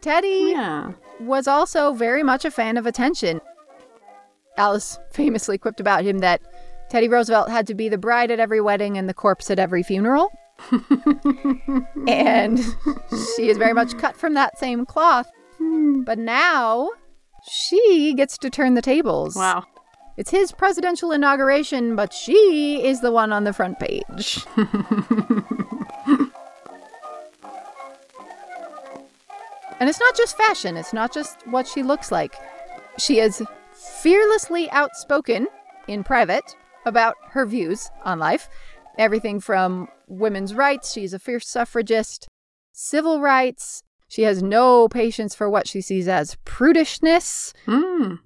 Teddy 0.01 0.53
Yeah. 0.53 0.93
was 1.21 1.47
also 1.47 1.93
very 1.93 2.23
much 2.23 2.47
a 2.47 2.51
fan 2.51 2.79
of 2.79 2.87
attention. 2.87 3.43
Alice 4.57 4.99
famously 5.13 5.59
quipped 5.59 5.81
about 5.81 6.05
him 6.05 6.19
that 6.19 6.41
Teddy 6.91 7.09
Roosevelt 7.09 7.49
had 7.49 7.67
to 7.69 7.75
be 7.75 7.89
the 7.89 7.99
bride 7.99 8.31
at 8.31 8.41
every 8.41 8.61
wedding 8.61 8.99
and 8.99 9.09
the 9.09 9.15
corpse 9.15 9.51
at 9.51 9.59
every 9.59 9.83
funeral. 9.83 10.31
and 12.07 12.61
she 13.37 13.49
is 13.49 13.57
very 13.57 13.73
much 13.73 13.97
cut 13.99 14.17
from 14.17 14.35
that 14.35 14.59
same 14.59 14.85
cloth. 14.85 15.31
Hmm. 15.59 16.03
But 16.03 16.19
now 16.19 16.91
she 17.49 18.15
gets 18.17 18.37
to 18.39 18.51
turn 18.51 18.75
the 18.75 18.83
tables. 18.83 19.37
Wow. 19.37 19.65
It's 20.17 20.31
his 20.31 20.53
presidential 20.53 21.13
inauguration, 21.13 21.97
but 21.97 22.13
she 22.13 22.85
is 22.85 23.01
the 23.01 23.11
one 23.11 23.33
on 23.33 23.45
the 23.45 23.53
front 23.53 23.79
page. 23.79 24.45
and 24.57 24.69
it's 29.89 29.99
not 29.99 30.15
just 30.15 30.37
fashion, 30.37 30.77
it's 30.77 30.93
not 30.93 31.15
just 31.15 31.47
what 31.47 31.67
she 31.67 31.83
looks 31.83 32.13
like. 32.13 32.37
She 32.99 33.21
is 33.21 33.43
fearlessly 34.03 34.71
outspoken 34.71 35.47
in 35.89 36.03
private 36.05 36.57
about 36.85 37.15
her 37.31 37.47
views 37.47 37.91
on 38.05 38.19
life. 38.19 38.49
Everything 38.99 39.41
from 39.41 39.89
women's 40.09 40.55
rights, 40.55 40.93
she's 40.93 41.15
a 41.15 41.19
fierce 41.19 41.49
suffragist, 41.49 42.29
civil 42.73 43.21
rights. 43.21 43.83
She 44.09 44.23
has 44.23 44.43
no 44.43 44.89
patience 44.89 45.35
for 45.35 45.49
what 45.49 45.67
she 45.67 45.81
sees 45.81 46.07
as 46.09 46.37
prudishness. 46.45 47.55
Hmm. 47.65 48.17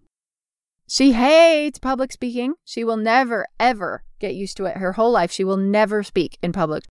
She 0.89 1.13
hates 1.13 1.79
public 1.79 2.13
speaking. 2.13 2.55
She 2.65 2.83
will 2.83 2.97
never, 2.97 3.47
ever 3.61 4.03
get 4.19 4.35
used 4.35 4.57
to 4.57 4.65
it. 4.65 4.79
Her 4.79 4.93
whole 4.95 5.13
life, 5.13 5.31
she 5.31 5.45
will 5.45 5.57
never 5.57 6.03
speak 6.03 6.39
in 6.43 6.53
public. 6.53 6.85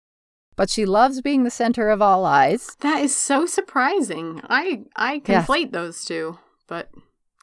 But 0.57 0.71
she 0.71 0.85
loves 0.87 1.21
being 1.21 1.43
the 1.43 1.51
center 1.51 1.91
of 1.91 2.01
all 2.01 2.25
eyes. 2.25 2.77
That 2.81 3.03
is 3.03 3.17
so 3.17 3.47
surprising. 3.47 4.41
I 4.49 4.83
I 4.95 5.21
Yes. 5.27 5.47
conflate 5.49 5.73
those 5.73 6.05
two, 6.05 6.39
but 6.69 6.91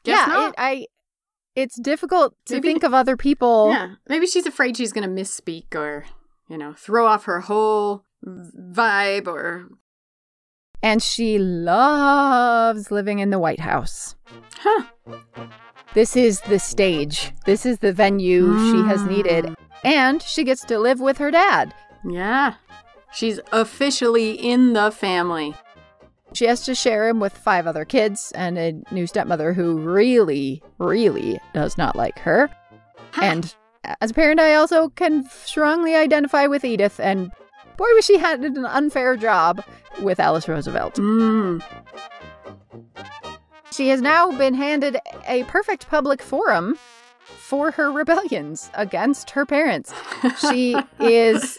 guess 0.04 0.26
yeah, 0.26 0.32
not. 0.32 0.48
It, 0.50 0.54
I. 0.56 0.86
It's 1.54 1.78
difficult 1.80 2.34
to 2.46 2.54
Maybe- 2.54 2.68
think 2.68 2.82
of 2.82 2.94
other 2.94 3.16
people. 3.16 3.70
yeah, 3.70 3.94
maybe 4.08 4.26
she's 4.26 4.46
afraid 4.46 4.76
she's 4.76 4.92
going 4.92 5.08
to 5.08 5.22
misspeak 5.22 5.74
or 5.74 6.04
you 6.48 6.56
know 6.58 6.72
throw 6.76 7.06
off 7.06 7.24
her 7.24 7.40
whole 7.40 8.04
vibe 8.24 9.26
or 9.26 9.68
And 10.82 11.02
she 11.02 11.38
loves 11.38 12.90
living 12.90 13.18
in 13.18 13.30
the 13.30 13.38
White 13.38 13.60
House. 13.60 14.16
huh. 14.58 14.84
This 15.94 16.16
is 16.16 16.40
the 16.42 16.58
stage. 16.58 17.32
This 17.44 17.66
is 17.66 17.78
the 17.80 17.92
venue 17.92 18.56
she 18.70 18.82
has 18.88 19.02
needed. 19.04 19.44
Mm. 19.44 19.54
And 19.84 20.22
she 20.22 20.42
gets 20.42 20.64
to 20.66 20.78
live 20.78 21.00
with 21.00 21.18
her 21.18 21.30
dad. 21.30 21.74
Yeah, 22.08 22.54
she's 23.12 23.40
officially 23.52 24.30
in 24.32 24.72
the 24.72 24.90
family. 24.90 25.54
She 26.34 26.46
has 26.46 26.64
to 26.64 26.74
share 26.74 27.08
him 27.08 27.20
with 27.20 27.36
five 27.36 27.66
other 27.66 27.84
kids 27.84 28.32
and 28.34 28.58
a 28.58 28.74
new 28.90 29.06
stepmother 29.06 29.52
who 29.52 29.78
really, 29.78 30.62
really 30.78 31.40
does 31.52 31.76
not 31.76 31.96
like 31.96 32.18
her. 32.20 32.50
And 33.20 33.54
as 34.00 34.10
a 34.10 34.14
parent, 34.14 34.40
I 34.40 34.54
also 34.54 34.88
can 34.90 35.28
strongly 35.28 35.94
identify 35.94 36.46
with 36.46 36.64
Edith, 36.64 36.98
and 37.00 37.30
boy, 37.76 37.86
was 37.94 38.04
she 38.04 38.18
had 38.18 38.40
an 38.40 38.64
unfair 38.64 39.16
job 39.16 39.62
with 40.00 40.20
Alice 40.20 40.48
Roosevelt. 40.48 40.94
Mm. 40.94 41.62
She 43.72 43.88
has 43.88 44.00
now 44.00 44.30
been 44.36 44.54
handed 44.54 44.98
a 45.26 45.44
perfect 45.44 45.88
public 45.88 46.22
forum 46.22 46.78
for 47.24 47.70
her 47.72 47.90
rebellions 47.90 48.70
against 48.74 49.30
her 49.30 49.46
parents. 49.46 49.92
She 50.50 50.76
is 51.00 51.58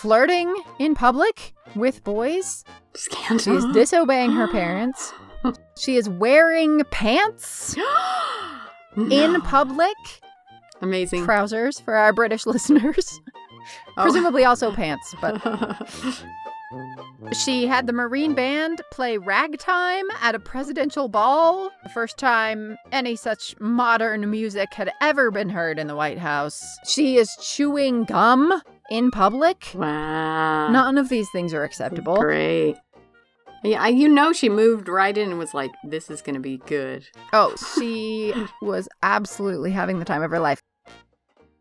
flirting 0.00 0.54
in 0.78 0.94
public 0.94 1.54
with 1.74 2.04
boys. 2.04 2.64
Scandal. 2.94 3.38
She 3.38 3.50
is 3.50 3.64
disobeying 3.74 4.32
her 4.32 4.48
parents. 4.48 5.12
She 5.78 5.96
is 5.96 6.08
wearing 6.08 6.82
pants 6.90 7.76
in 8.96 9.40
public. 9.42 9.96
Amazing. 10.80 11.24
Trousers 11.24 11.80
for 11.80 11.94
our 11.94 12.12
British 12.12 12.46
listeners. 12.52 13.20
Oh. 13.96 14.02
Presumably 14.02 14.44
also 14.44 14.72
pants, 14.72 15.14
but 15.20 15.42
She 17.32 17.66
had 17.66 17.86
the 17.86 17.94
Marine 17.94 18.34
Band 18.34 18.82
play 18.92 19.16
ragtime 19.16 20.04
at 20.20 20.34
a 20.34 20.38
presidential 20.38 21.08
ball, 21.08 21.70
the 21.82 21.88
first 21.88 22.18
time 22.18 22.76
any 22.92 23.16
such 23.16 23.58
modern 23.58 24.30
music 24.30 24.74
had 24.74 24.92
ever 25.00 25.30
been 25.30 25.48
heard 25.48 25.78
in 25.78 25.86
the 25.86 25.96
White 25.96 26.18
House. 26.18 26.62
She 26.86 27.16
is 27.16 27.34
chewing 27.40 28.04
gum 28.04 28.62
in 28.90 29.10
public. 29.10 29.72
Wow. 29.74 30.68
None 30.68 30.98
of 30.98 31.08
these 31.08 31.28
things 31.30 31.54
are 31.54 31.64
acceptable. 31.64 32.16
Great. 32.16 32.76
Yeah, 33.64 33.86
you 33.88 34.08
know 34.08 34.32
she 34.32 34.48
moved 34.48 34.88
right 34.88 35.16
in 35.16 35.30
and 35.30 35.38
was 35.38 35.52
like, 35.52 35.72
"This 35.82 36.10
is 36.10 36.22
gonna 36.22 36.40
be 36.40 36.58
good." 36.58 37.06
Oh, 37.32 37.54
she 37.74 38.32
was 38.62 38.88
absolutely 39.02 39.72
having 39.72 39.98
the 39.98 40.04
time 40.04 40.22
of 40.22 40.30
her 40.30 40.38
life. 40.38 40.62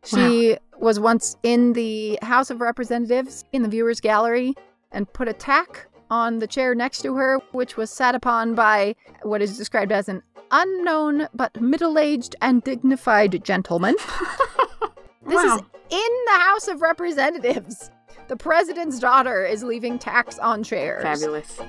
She 0.04 0.58
was 0.80 1.00
once 1.00 1.36
in 1.44 1.74
the 1.74 2.18
House 2.22 2.50
of 2.50 2.62
Representatives 2.62 3.44
in 3.52 3.64
the 3.64 3.68
viewers 3.68 4.00
gallery 4.00 4.54
and 4.92 5.12
put 5.12 5.28
a 5.28 5.34
tack 5.34 5.88
on 6.10 6.40
the 6.40 6.48
chair 6.48 6.74
next 6.74 7.02
to 7.02 7.16
her, 7.16 7.40
which 7.52 7.76
was 7.76 7.90
sat 7.90 8.16
upon 8.16 8.56
by 8.56 8.96
what 9.24 9.42
is 9.42 9.58
described 9.58 9.92
as 9.92 10.08
an 10.08 10.24
unknown 10.52 11.28
but 11.34 11.60
middle 11.60 12.00
aged 12.00 12.36
and 12.42 12.64
dignified 12.64 13.44
gentleman. 13.44 13.96
This 15.28 15.36
wow. 15.36 15.56
is 15.56 15.62
in 15.90 16.26
the 16.26 16.40
House 16.40 16.68
of 16.68 16.82
Representatives. 16.82 17.92
The 18.28 18.38
president's 18.38 19.00
daughter 19.00 19.46
is 19.46 19.64
leaving 19.64 20.00
tacks 20.00 20.40
on 20.40 20.64
chairs. 20.64 21.04
fabulous. 21.04 21.60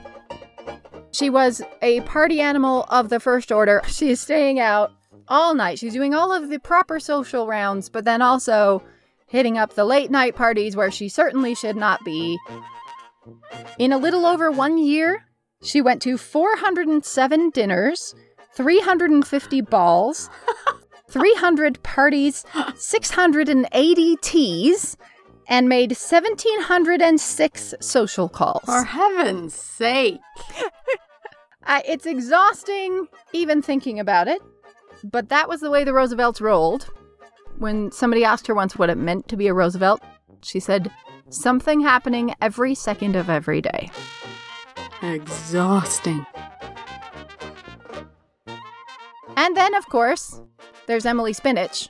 She 1.10 1.30
was 1.30 1.62
a 1.82 2.00
party 2.02 2.40
animal 2.40 2.84
of 2.90 3.08
the 3.08 3.20
first 3.20 3.50
order. 3.50 3.82
She 3.86 4.10
is 4.10 4.20
staying 4.20 4.60
out 4.60 4.92
all 5.26 5.54
night. 5.54 5.78
She's 5.78 5.92
doing 5.92 6.14
all 6.14 6.32
of 6.32 6.48
the 6.48 6.58
proper 6.58 7.00
social 7.00 7.46
rounds, 7.46 7.88
but 7.88 8.04
then 8.04 8.22
also 8.22 8.82
hitting 9.26 9.58
up 9.58 9.74
the 9.74 9.84
late 9.84 10.10
night 10.10 10.36
parties 10.36 10.76
where 10.76 10.90
she 10.90 11.08
certainly 11.08 11.54
should 11.54 11.76
not 11.76 12.04
be. 12.04 12.38
In 13.78 13.92
a 13.92 13.98
little 13.98 14.26
over 14.26 14.50
one 14.50 14.78
year, 14.78 15.24
she 15.62 15.80
went 15.80 16.00
to 16.02 16.16
407 16.16 17.50
dinners, 17.50 18.14
350 18.54 19.60
balls, 19.62 20.30
300 21.08 21.82
parties, 21.82 22.44
680 22.76 24.16
teas, 24.16 24.96
and 25.48 25.68
made 25.68 25.90
1,706 25.90 27.74
social 27.80 28.28
calls. 28.28 28.64
For 28.64 28.84
heaven's 28.84 29.54
sake. 29.54 30.20
I, 31.64 31.82
it's 31.86 32.06
exhausting 32.06 33.08
even 33.32 33.60
thinking 33.62 34.00
about 34.00 34.28
it, 34.28 34.40
but 35.04 35.28
that 35.28 35.48
was 35.48 35.60
the 35.60 35.70
way 35.70 35.84
the 35.84 35.94
Roosevelts 35.94 36.40
rolled. 36.40 36.90
When 37.58 37.90
somebody 37.90 38.24
asked 38.24 38.46
her 38.46 38.54
once 38.54 38.76
what 38.76 38.90
it 38.90 38.96
meant 38.96 39.28
to 39.28 39.36
be 39.36 39.48
a 39.48 39.54
Roosevelt, 39.54 40.02
she 40.42 40.60
said, 40.60 40.90
Something 41.30 41.80
happening 41.80 42.34
every 42.40 42.74
second 42.74 43.16
of 43.16 43.28
every 43.28 43.60
day. 43.60 43.90
Exhausting. 45.02 46.24
And 49.38 49.56
then, 49.56 49.72
of 49.74 49.86
course, 49.88 50.40
there's 50.88 51.06
Emily 51.06 51.32
Spinach, 51.32 51.88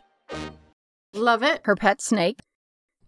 Love 1.14 1.42
it. 1.42 1.62
her 1.64 1.74
pet 1.74 2.02
snake. 2.02 2.40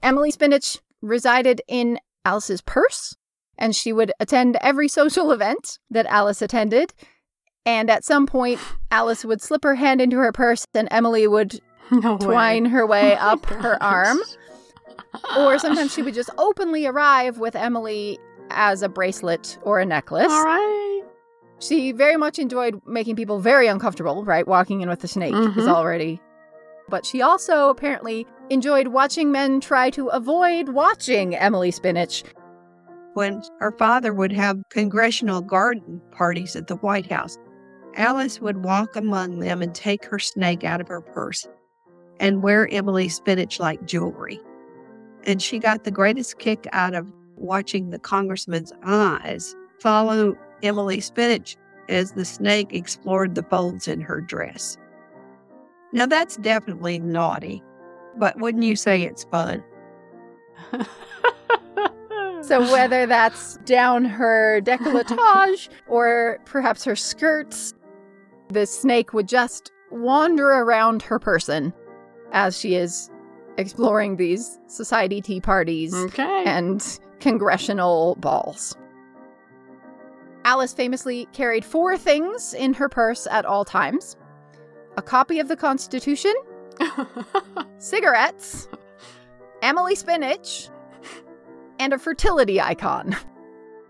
Emily 0.03 0.31
Spinach 0.31 0.79
resided 1.03 1.61
in 1.69 1.99
Alice's 2.25 2.63
purse, 2.63 3.15
and 3.59 3.77
she 3.77 3.93
would 3.93 4.13
attend 4.19 4.57
every 4.63 4.89
social 4.89 5.31
event 5.31 5.79
that 5.91 6.07
Alice 6.07 6.41
attended. 6.41 6.95
And 7.67 7.91
at 7.91 8.03
some 8.03 8.27
point, 8.27 8.61
Alice 8.91 9.27
would 9.27 9.43
slip 9.43 9.63
her 9.63 9.75
hand 9.75 10.01
into 10.01 10.17
her 10.17 10.33
purse, 10.33 10.65
and 10.73 10.89
Emily 10.91 11.29
would 11.29 11.61
No 11.91 12.17
twine 12.17 12.65
her 12.65 12.87
way 12.87 13.19
Oh 13.21 13.33
up 13.33 13.45
her 13.45 13.81
arm. 13.83 14.21
Or 15.37 15.59
sometimes 15.59 15.93
she 15.93 16.01
would 16.01 16.15
just 16.15 16.31
openly 16.39 16.87
arrive 16.87 17.37
with 17.37 17.55
Emily 17.55 18.19
as 18.49 18.81
a 18.81 18.89
bracelet 18.89 19.59
or 19.65 19.81
a 19.81 19.85
necklace. 19.85 20.33
All 20.33 20.45
right. 20.45 21.00
She 21.61 21.93
very 21.93 22.17
much 22.17 22.39
enjoyed 22.39 22.81
making 22.87 23.17
people 23.17 23.39
very 23.39 23.69
uncomfortable, 23.69 24.25
right? 24.25 24.47
Walking 24.49 24.81
in 24.81 24.89
with 24.89 25.01
the 25.01 25.09
snake 25.09 25.35
is 25.35 25.65
Mhm. 25.67 25.69
already. 25.69 26.21
But 26.89 27.07
she 27.07 27.23
also 27.23 27.69
apparently 27.69 28.27
enjoyed 28.49 28.89
watching 28.89 29.31
men 29.31 29.61
try 29.61 29.91
to 29.91 30.09
avoid 30.09 30.71
watching 30.71 31.37
Emily 31.37 31.71
Spinach. 31.71 32.25
When 33.15 33.43
her 33.61 33.73
father 33.73 34.13
would 34.13 34.33
have 34.33 34.63
congressional 34.71 35.41
garden 35.43 36.01
parties 36.11 36.57
at 36.57 36.67
the 36.67 36.77
White 36.77 37.11
House, 37.11 37.37
Alice 37.95 38.41
would 38.41 38.65
walk 38.65 38.97
among 38.97 39.41
them 39.41 39.63
and 39.63 39.75
take 39.75 40.05
her 40.07 40.19
snake 40.19 40.65
out 40.65 40.81
of 40.81 40.89
her 40.89 41.01
purse 41.01 41.47
and 42.21 42.43
wear 42.43 42.69
Emily 42.71 43.09
Spinach 43.09 43.61
like 43.61 43.85
jewelry. 43.85 44.41
And 45.25 45.43
she 45.43 45.59
got 45.59 45.85
the 45.85 45.91
greatest 45.91 46.39
kick 46.39 46.67
out 46.73 46.95
of 46.95 47.13
watching 47.37 47.91
the 47.91 47.99
congressman's 47.99 48.73
eyes 48.85 49.55
follow 49.81 50.37
Emily 50.63 51.01
Spinach 51.01 51.57
as 51.89 52.13
the 52.13 52.25
snake 52.25 52.73
explored 52.73 53.35
the 53.35 53.43
folds 53.45 53.89
in 53.89 54.01
her 54.01 54.21
dress. 54.21 54.77
Now, 55.93 56.07
that's 56.07 56.37
definitely 56.37 57.01
naughty, 57.01 57.63
but 58.17 58.39
wouldn't 58.39 58.65
you 58.65 58.77
say 58.77 59.03
it's 59.03 59.25
fun? 59.25 59.65
So 62.43 62.61
whether 62.73 63.07
that's 63.07 63.59
down 63.59 64.05
her 64.05 64.61
decolletage 64.63 65.69
or 65.87 66.39
perhaps 66.47 66.83
her 66.85 66.97
skirts, 66.97 67.75
the 68.49 68.67
snake 68.67 69.13
would 69.13 69.29
just 69.29 69.71
wander 69.93 70.49
around 70.49 71.03
her 71.03 71.21
person 71.21 71.73
as 72.33 72.59
she 72.59 72.75
is 72.75 73.09
exploring 73.57 74.17
these 74.17 74.59
society 74.67 75.21
tea 75.21 75.41
parties 75.41 75.95
okay. 75.95 76.43
and 76.45 76.99
congressional 77.21 78.17
balls. 78.17 78.75
Alice 80.45 80.73
famously 80.73 81.29
carried 81.33 81.65
four 81.65 81.97
things 81.99 82.55
in 82.55 82.75
her 82.75 82.89
purse 82.89 83.27
at 83.31 83.45
all 83.45 83.65
times 83.65 84.17
a 84.97 85.03
copy 85.03 85.39
of 85.39 85.49
the 85.49 85.57
Constitution, 85.57 86.35
cigarettes, 87.79 88.69
Emily 89.63 89.95
Spinach, 89.95 90.69
and 91.79 91.93
a 91.93 91.99
fertility 91.99 92.61
icon. 92.61 93.17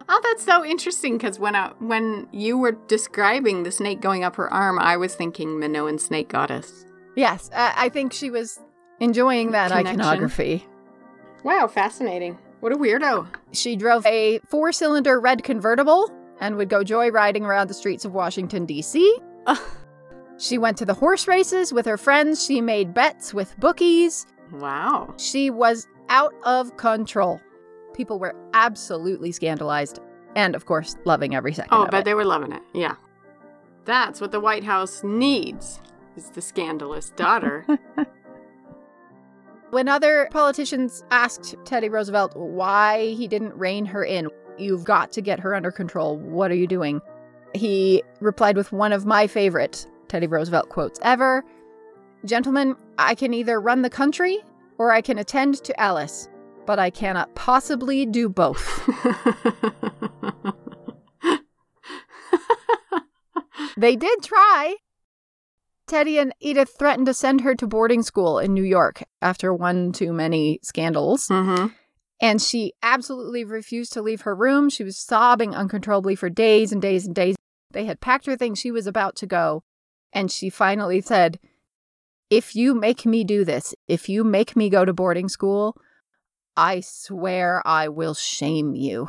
oh, 0.08 0.20
that's 0.22 0.44
so 0.44 0.64
interesting 0.64 1.16
because 1.16 1.38
when 1.38 1.56
I, 1.56 1.72
when 1.78 2.28
you 2.32 2.58
were 2.58 2.72
describing 2.86 3.62
the 3.62 3.72
snake 3.72 4.00
going 4.00 4.24
up 4.24 4.36
her 4.36 4.52
arm, 4.52 4.78
I 4.78 4.96
was 4.98 5.14
thinking 5.14 5.58
Minoan 5.58 5.98
snake 5.98 6.28
goddess. 6.28 6.84
Yes, 7.16 7.50
uh, 7.52 7.72
I 7.76 7.88
think 7.88 8.12
she 8.12 8.30
was 8.30 8.60
enjoying 9.00 9.52
that 9.52 9.70
Connection. 9.70 10.00
iconography. 10.00 10.66
Wow, 11.42 11.66
fascinating. 11.66 12.38
What 12.60 12.72
a 12.72 12.76
weirdo. 12.76 13.26
She 13.52 13.74
drove 13.74 14.04
a 14.04 14.38
four 14.48 14.70
cylinder 14.70 15.18
red 15.18 15.42
convertible 15.42 16.10
and 16.40 16.56
would 16.56 16.68
go 16.68 16.82
joyriding 16.82 17.42
around 17.42 17.68
the 17.68 17.74
streets 17.74 18.04
of 18.04 18.14
Washington, 18.14 18.66
D.C. 18.66 19.16
She 20.38 20.56
went 20.58 20.78
to 20.78 20.84
the 20.86 20.94
horse 20.94 21.28
races 21.28 21.72
with 21.72 21.84
her 21.86 21.98
friends. 21.98 22.44
She 22.44 22.60
made 22.60 22.94
bets 22.94 23.34
with 23.34 23.54
bookies. 23.60 24.26
Wow. 24.52 25.12
She 25.18 25.50
was 25.50 25.86
out 26.08 26.32
of 26.44 26.76
control. 26.78 27.40
People 27.94 28.18
were 28.18 28.34
absolutely 28.54 29.32
scandalized 29.32 30.00
and, 30.34 30.54
of 30.54 30.64
course, 30.64 30.96
loving 31.04 31.34
every 31.34 31.52
second 31.52 31.70
Oh, 31.72 31.86
but 31.90 32.00
it. 32.00 32.04
they 32.06 32.14
were 32.14 32.24
loving 32.24 32.52
it. 32.52 32.62
Yeah. 32.72 32.94
That's 33.84 34.20
what 34.20 34.32
the 34.32 34.40
White 34.40 34.64
House 34.64 35.02
needs. 35.04 35.80
Is 36.16 36.30
the 36.30 36.40
scandalous 36.40 37.10
daughter. 37.16 37.66
When 39.70 39.88
other 39.88 40.28
politicians 40.32 41.04
asked 41.10 41.54
Teddy 41.64 41.88
Roosevelt 41.88 42.34
why 42.34 43.10
he 43.10 43.28
didn't 43.28 43.54
rein 43.54 43.84
her 43.86 44.02
in, 44.04 44.28
you've 44.58 44.84
got 44.84 45.12
to 45.12 45.20
get 45.20 45.40
her 45.40 45.54
under 45.54 45.70
control. 45.70 46.16
What 46.16 46.50
are 46.50 46.56
you 46.56 46.66
doing? 46.66 47.00
He 47.54 48.02
replied 48.20 48.56
with 48.56 48.72
one 48.72 48.92
of 48.92 49.06
my 49.06 49.26
favorite 49.26 49.86
Teddy 50.08 50.26
Roosevelt 50.26 50.68
quotes 50.68 50.98
ever 51.02 51.44
Gentlemen, 52.24 52.76
I 52.98 53.14
can 53.14 53.32
either 53.32 53.58
run 53.58 53.80
the 53.80 53.88
country 53.88 54.40
or 54.76 54.92
I 54.92 55.00
can 55.00 55.16
attend 55.16 55.64
to 55.64 55.80
Alice, 55.80 56.28
but 56.66 56.78
I 56.78 56.90
cannot 56.90 57.34
possibly 57.34 58.04
do 58.04 58.28
both. 58.28 58.86
They 63.80 63.96
did 63.96 64.22
try. 64.22 64.76
Teddy 65.86 66.18
and 66.18 66.34
Edith 66.38 66.74
threatened 66.78 67.06
to 67.06 67.14
send 67.14 67.40
her 67.40 67.54
to 67.54 67.66
boarding 67.66 68.02
school 68.02 68.38
in 68.38 68.52
New 68.52 68.62
York 68.62 69.02
after 69.22 69.54
one 69.54 69.92
too 69.92 70.12
many 70.12 70.60
scandals. 70.62 71.28
hmm 71.28 71.68
And 72.20 72.40
she 72.42 72.74
absolutely 72.82 73.44
refused 73.44 73.92
to 73.94 74.02
leave 74.02 74.22
her 74.22 74.34
room. 74.34 74.68
She 74.68 74.84
was 74.84 74.98
sobbing 74.98 75.54
uncontrollably 75.54 76.14
for 76.16 76.28
days 76.28 76.70
and 76.70 76.82
days 76.82 77.06
and 77.06 77.14
days. 77.14 77.36
They 77.70 77.86
had 77.86 78.00
packed 78.00 78.26
her 78.26 78.36
things. 78.36 78.58
She 78.58 78.70
was 78.70 78.86
about 78.86 79.16
to 79.16 79.26
go. 79.26 79.62
And 80.12 80.30
she 80.30 80.50
finally 80.50 81.00
said, 81.00 81.38
If 82.28 82.54
you 82.54 82.74
make 82.74 83.06
me 83.06 83.24
do 83.24 83.44
this, 83.44 83.74
if 83.88 84.08
you 84.08 84.22
make 84.22 84.54
me 84.54 84.68
go 84.68 84.84
to 84.84 84.92
boarding 84.92 85.28
school, 85.28 85.80
I 86.56 86.80
swear 86.80 87.62
I 87.66 87.88
will 87.88 88.14
shame 88.14 88.74
you. 88.74 89.08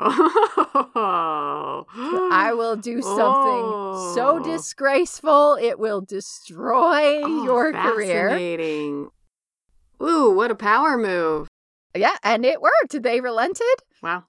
Oh. 0.00 1.86
I 2.32 2.52
will 2.54 2.76
do 2.76 3.02
something 3.02 3.66
so 4.16 4.38
Oh. 4.38 4.42
disgraceful, 4.42 5.58
it 5.60 5.78
will 5.78 6.00
destroy 6.00 7.22
Oh, 7.22 7.44
your 7.44 7.72
career. 7.72 8.30
Fascinating. 8.30 9.10
Ooh, 10.02 10.30
what 10.32 10.50
a 10.50 10.54
power 10.56 10.96
move. 10.98 11.46
Yeah, 11.94 12.16
and 12.22 12.44
it 12.44 12.60
worked. 12.60 13.02
They 13.02 13.20
relented. 13.20 13.66
Wow. 14.02 14.24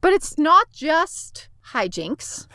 But 0.00 0.12
it's 0.12 0.38
not 0.38 0.70
just 0.72 1.48
hijinks. 1.72 2.46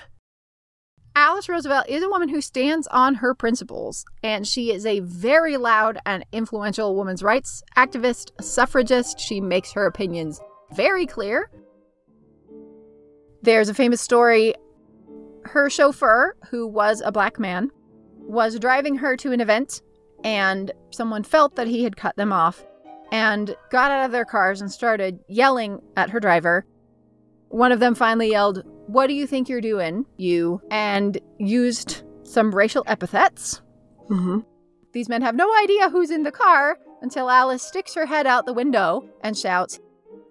Alice 1.14 1.50
Roosevelt 1.50 1.89
is 1.89 2.04
a 2.04 2.10
woman 2.10 2.30
who 2.30 2.39
stands 2.39 2.88
on 2.88 3.16
her 3.16 3.36
principles, 3.36 4.06
and 4.24 4.48
she 4.48 4.72
is 4.72 4.86
a 4.86 5.02
very 5.02 5.58
loud 5.58 6.00
and 6.06 6.26
influential 6.32 6.96
women's 6.96 7.22
rights 7.22 7.62
activist, 7.76 8.32
suffragist. 8.42 9.20
She 9.20 9.42
makes 9.42 9.74
her 9.74 9.86
opinions 9.86 10.39
very 10.74 11.06
clear. 11.06 11.52
There's 13.42 13.68
a 13.68 13.74
famous 13.74 14.00
story. 14.00 14.54
Her 15.44 15.70
chauffeur, 15.70 16.38
who 16.50 16.66
was 16.68 17.02
a 17.02 17.12
black 17.12 17.39
man, 17.39 17.72
was 18.16 18.58
driving 18.60 18.96
her 18.98 19.18
to 19.18 19.34
an 19.34 19.42
event, 19.42 19.82
and 20.24 20.72
someone 20.92 21.24
felt 21.24 21.56
that 21.58 21.68
he 21.68 21.84
had 21.84 21.98
cut 21.98 22.16
them 22.16 22.32
off 22.32 22.64
and 23.12 23.55
got 23.70 23.91
out 23.91 24.05
of 24.05 24.12
their 24.12 24.26
cars 24.26 24.62
and 24.62 24.72
started 24.72 25.20
yelling 25.28 25.82
at 25.97 26.09
her 26.09 26.20
driver. 26.20 26.66
One 27.49 27.72
of 27.72 27.80
them 27.80 27.95
finally 27.95 28.30
yelled, 28.30 28.64
What 28.88 29.07
do 29.07 29.14
you 29.14 29.28
think 29.28 29.49
you're 29.49 29.62
doing, 29.62 30.05
you? 30.18 30.62
and 30.72 31.20
used 31.38 32.03
some 32.24 32.55
racial 32.55 32.84
epithets. 32.88 33.62
Mm-hmm. 34.09 34.39
These 34.93 35.09
men 35.09 35.22
have 35.22 35.36
no 35.36 35.53
idea 35.62 35.89
who's 35.89 36.12
in 36.12 36.24
the 36.24 36.32
car 36.32 36.78
until 37.01 37.30
Alice 37.30 37.64
sticks 37.64 37.93
her 37.95 38.05
head 38.05 38.28
out 38.28 38.45
the 38.45 38.53
window 38.53 39.03
and 39.22 39.38
shouts, 39.38 39.80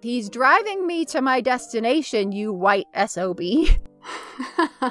He's 0.01 0.29
driving 0.29 0.87
me 0.87 1.05
to 1.05 1.21
my 1.21 1.41
destination, 1.41 2.31
you 2.31 2.51
white 2.51 2.87
SOB. 3.05 3.39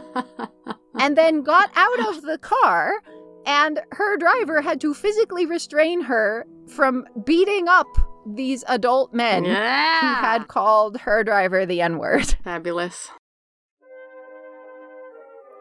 and 1.01 1.17
then 1.17 1.43
got 1.43 1.71
out 1.75 2.09
of 2.09 2.23
the 2.23 2.39
car, 2.39 2.93
and 3.45 3.81
her 3.91 4.17
driver 4.17 4.61
had 4.61 4.81
to 4.83 4.95
physically 4.95 5.47
restrain 5.47 6.03
her 6.03 6.47
from 6.71 7.07
beating 7.25 7.69
up 7.69 7.87
these 8.27 8.65
adult 8.69 9.13
men 9.13 9.45
yeah. 9.45 10.01
who 10.01 10.07
had 10.07 10.49
called 10.49 10.99
her 10.99 11.25
driver 11.25 11.67
the 11.67 11.81
N 11.81 11.99
word. 11.99 12.27
Fabulous. 12.45 13.11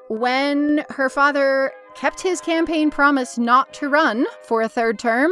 When 0.09 0.85
her 0.89 1.09
father 1.09 1.71
kept 1.95 2.21
his 2.21 2.41
campaign 2.41 2.89
promise 2.89 3.37
not 3.37 3.73
to 3.75 3.89
run 3.89 4.25
for 4.43 4.61
a 4.61 4.69
third 4.69 4.97
term, 4.97 5.31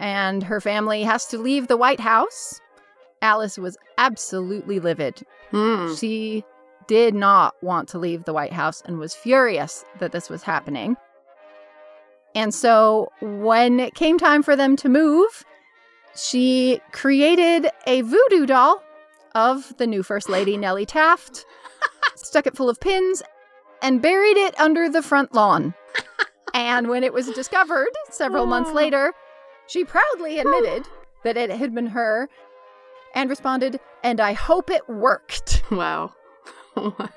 and 0.00 0.42
her 0.42 0.60
family 0.60 1.02
has 1.02 1.26
to 1.26 1.38
leave 1.38 1.68
the 1.68 1.76
White 1.76 2.00
House, 2.00 2.60
Alice 3.20 3.58
was 3.58 3.76
absolutely 3.98 4.80
livid. 4.80 5.22
Hmm. 5.50 5.94
She 5.94 6.44
did 6.88 7.14
not 7.14 7.54
want 7.62 7.88
to 7.90 7.98
leave 7.98 8.24
the 8.24 8.32
White 8.32 8.52
House 8.52 8.82
and 8.84 8.98
was 8.98 9.14
furious 9.14 9.84
that 10.00 10.12
this 10.12 10.28
was 10.28 10.42
happening. 10.42 10.96
And 12.34 12.54
so 12.54 13.10
when 13.20 13.78
it 13.80 13.94
came 13.94 14.18
time 14.18 14.42
for 14.42 14.56
them 14.56 14.76
to 14.76 14.88
move, 14.88 15.44
she 16.16 16.80
created 16.92 17.68
a 17.86 18.02
voodoo 18.02 18.46
doll 18.46 18.82
of 19.34 19.76
the 19.78 19.86
new 19.86 20.02
First 20.02 20.28
Lady, 20.28 20.56
Nellie 20.56 20.86
Taft, 20.86 21.44
stuck 22.16 22.46
it 22.46 22.56
full 22.56 22.68
of 22.68 22.80
pins, 22.80 23.22
and 23.82 24.02
buried 24.02 24.36
it 24.36 24.58
under 24.60 24.88
the 24.88 25.02
front 25.02 25.34
lawn. 25.34 25.74
and 26.54 26.88
when 26.88 27.04
it 27.04 27.12
was 27.12 27.28
discovered 27.30 27.90
several 28.10 28.46
months 28.46 28.72
later, 28.72 29.12
she 29.66 29.84
proudly 29.84 30.38
admitted 30.38 30.86
that 31.24 31.36
it 31.36 31.50
had 31.50 31.74
been 31.74 31.88
her 31.88 32.28
and 33.14 33.30
responded, 33.30 33.80
And 34.02 34.20
I 34.20 34.32
hope 34.32 34.70
it 34.70 34.88
worked. 34.88 35.62
Wow. 35.72 36.12
wow. 36.76 37.08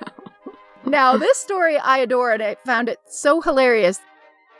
Now, 0.85 1.17
this 1.17 1.37
story 1.37 1.77
I 1.77 1.97
adore, 1.99 2.31
and 2.31 2.43
I 2.43 2.55
found 2.65 2.89
it 2.89 2.99
so 3.07 3.41
hilarious. 3.41 3.99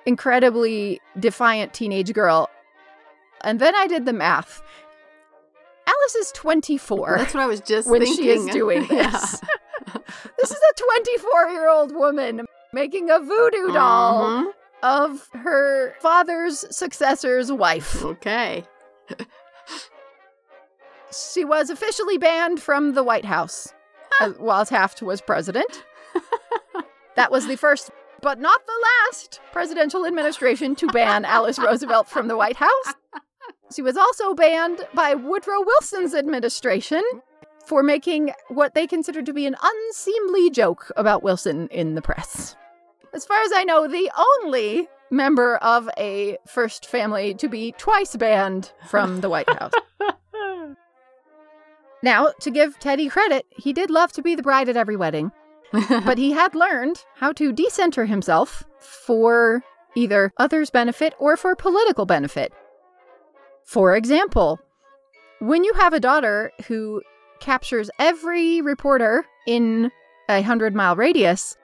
Incredibly 0.05 1.01
defiant 1.19 1.73
teenage 1.73 2.13
girl. 2.13 2.49
And 3.41 3.59
then 3.59 3.75
I 3.75 3.87
did 3.87 4.05
the 4.05 4.13
math. 4.13 4.61
Alice 5.87 6.15
is 6.15 6.31
24 6.33 7.17
That's 7.19 7.33
what 7.33 7.43
I 7.43 7.45
was 7.45 7.61
just 7.61 7.89
when 7.89 8.01
thinking. 8.01 8.23
she 8.23 8.29
is 8.29 8.45
doing 8.47 8.85
Yeah. 8.91 9.09
this. 9.11 9.41
this 10.39 10.51
is 10.51 10.57
a 10.57 10.81
24 11.05 11.49
year 11.49 11.69
old 11.69 11.93
woman 11.95 12.45
making 12.73 13.09
a 13.09 13.19
voodoo 13.19 13.71
doll 13.71 14.23
Mhm. 14.25 14.51
of 14.83 15.29
her 15.33 15.93
father's 16.01 16.65
successor's 16.75 17.51
wife. 17.51 18.03
Okay. 18.03 18.65
She 21.33 21.45
was 21.45 21.69
officially 21.69 22.17
banned 22.17 22.61
from 22.61 22.93
the 22.93 23.03
White 23.03 23.25
House 23.25 23.73
uh, 24.21 24.29
while 24.31 24.65
Taft 24.65 25.01
was 25.01 25.21
president. 25.21 25.83
That 27.15 27.31
was 27.31 27.47
the 27.47 27.55
first, 27.55 27.91
but 28.26 28.39
not 28.39 28.65
the 28.65 28.88
last, 29.11 29.39
presidential 29.51 30.03
administration 30.03 30.76
to 30.76 30.88
ban 30.88 31.23
Alice 31.26 31.59
Roosevelt 31.59 32.09
from 32.09 32.28
the 32.28 32.36
White 32.36 32.55
House. 32.55 32.95
She 33.71 33.84
was 33.84 33.95
also 33.95 34.34
banned 34.34 34.82
by 34.95 35.13
Woodrow 35.13 35.61
Wilson's 35.63 36.15
administration 36.15 37.03
for 37.67 37.84
making 37.84 38.32
what 38.47 38.73
they 38.73 38.88
considered 38.88 39.28
to 39.28 39.34
be 39.34 39.45
an 39.45 39.55
unseemly 39.61 40.49
joke 40.49 40.91
about 40.97 41.21
Wilson 41.21 41.67
in 41.67 41.93
the 41.93 42.01
press. 42.01 42.55
As 43.13 43.26
far 43.26 43.39
as 43.43 43.51
I 43.53 43.63
know, 43.63 43.88
the 43.88 44.09
only 44.43 44.88
member 45.11 45.57
of 45.57 45.88
a 45.95 46.39
first 46.47 46.88
family 46.88 47.36
to 47.36 47.47
be 47.47 47.73
twice 47.73 48.15
banned 48.15 48.71
from 48.88 49.21
the 49.21 49.30
White 49.30 49.49
House. 49.49 49.73
Now, 52.03 52.34
to 52.41 52.51
give 52.51 52.78
Teddy 52.78 53.09
credit, 53.09 53.47
he 53.49 53.73
did 53.73 53.89
love 53.89 54.11
to 54.11 54.21
be 54.21 54.36
the 54.36 54.43
bride 54.43 54.69
at 54.69 54.78
every 54.78 54.95
wedding, 54.95 55.32
but 56.05 56.18
he 56.18 56.32
had 56.32 56.55
learned 56.55 57.03
how 57.16 57.32
to 57.34 57.51
decenter 57.51 58.05
himself 58.05 58.63
for 58.80 59.63
either 59.95 60.32
others' 60.38 60.70
benefit 60.70 61.13
or 61.20 61.38
for 61.38 61.55
political 61.55 62.05
benefit. 62.05 62.53
For 63.63 63.95
example, 63.95 64.59
when 65.39 65.63
you 65.63 65.74
have 65.74 65.93
a 65.93 65.99
daughter 65.99 66.51
who 66.68 67.01
captures 67.39 67.89
every 67.99 68.61
reporter 68.61 69.26
in 69.47 69.91
a 70.30 70.41
hundred 70.41 70.76
mile 70.76 70.95
radius, 70.95 71.55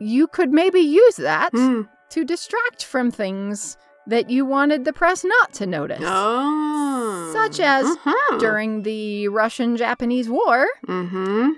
you 0.00 0.26
could 0.26 0.52
maybe 0.52 0.80
use 0.80 1.16
that 1.16 1.50
Hmm. 1.52 1.82
to 2.10 2.24
distract 2.24 2.84
from 2.84 3.10
things 3.10 3.76
that 4.06 4.30
you 4.30 4.46
wanted 4.46 4.84
the 4.84 4.92
press 4.92 5.22
not 5.24 5.52
to 5.54 5.66
notice. 5.66 6.02
Oh. 6.04 7.30
Such 7.34 7.60
as 7.60 7.84
Mhm. 7.98 8.38
During 8.38 8.82
the 8.82 9.28
Russian 9.28 9.76
Japanese 9.76 10.28
War, 10.30 10.66
Mhm. 10.86 11.52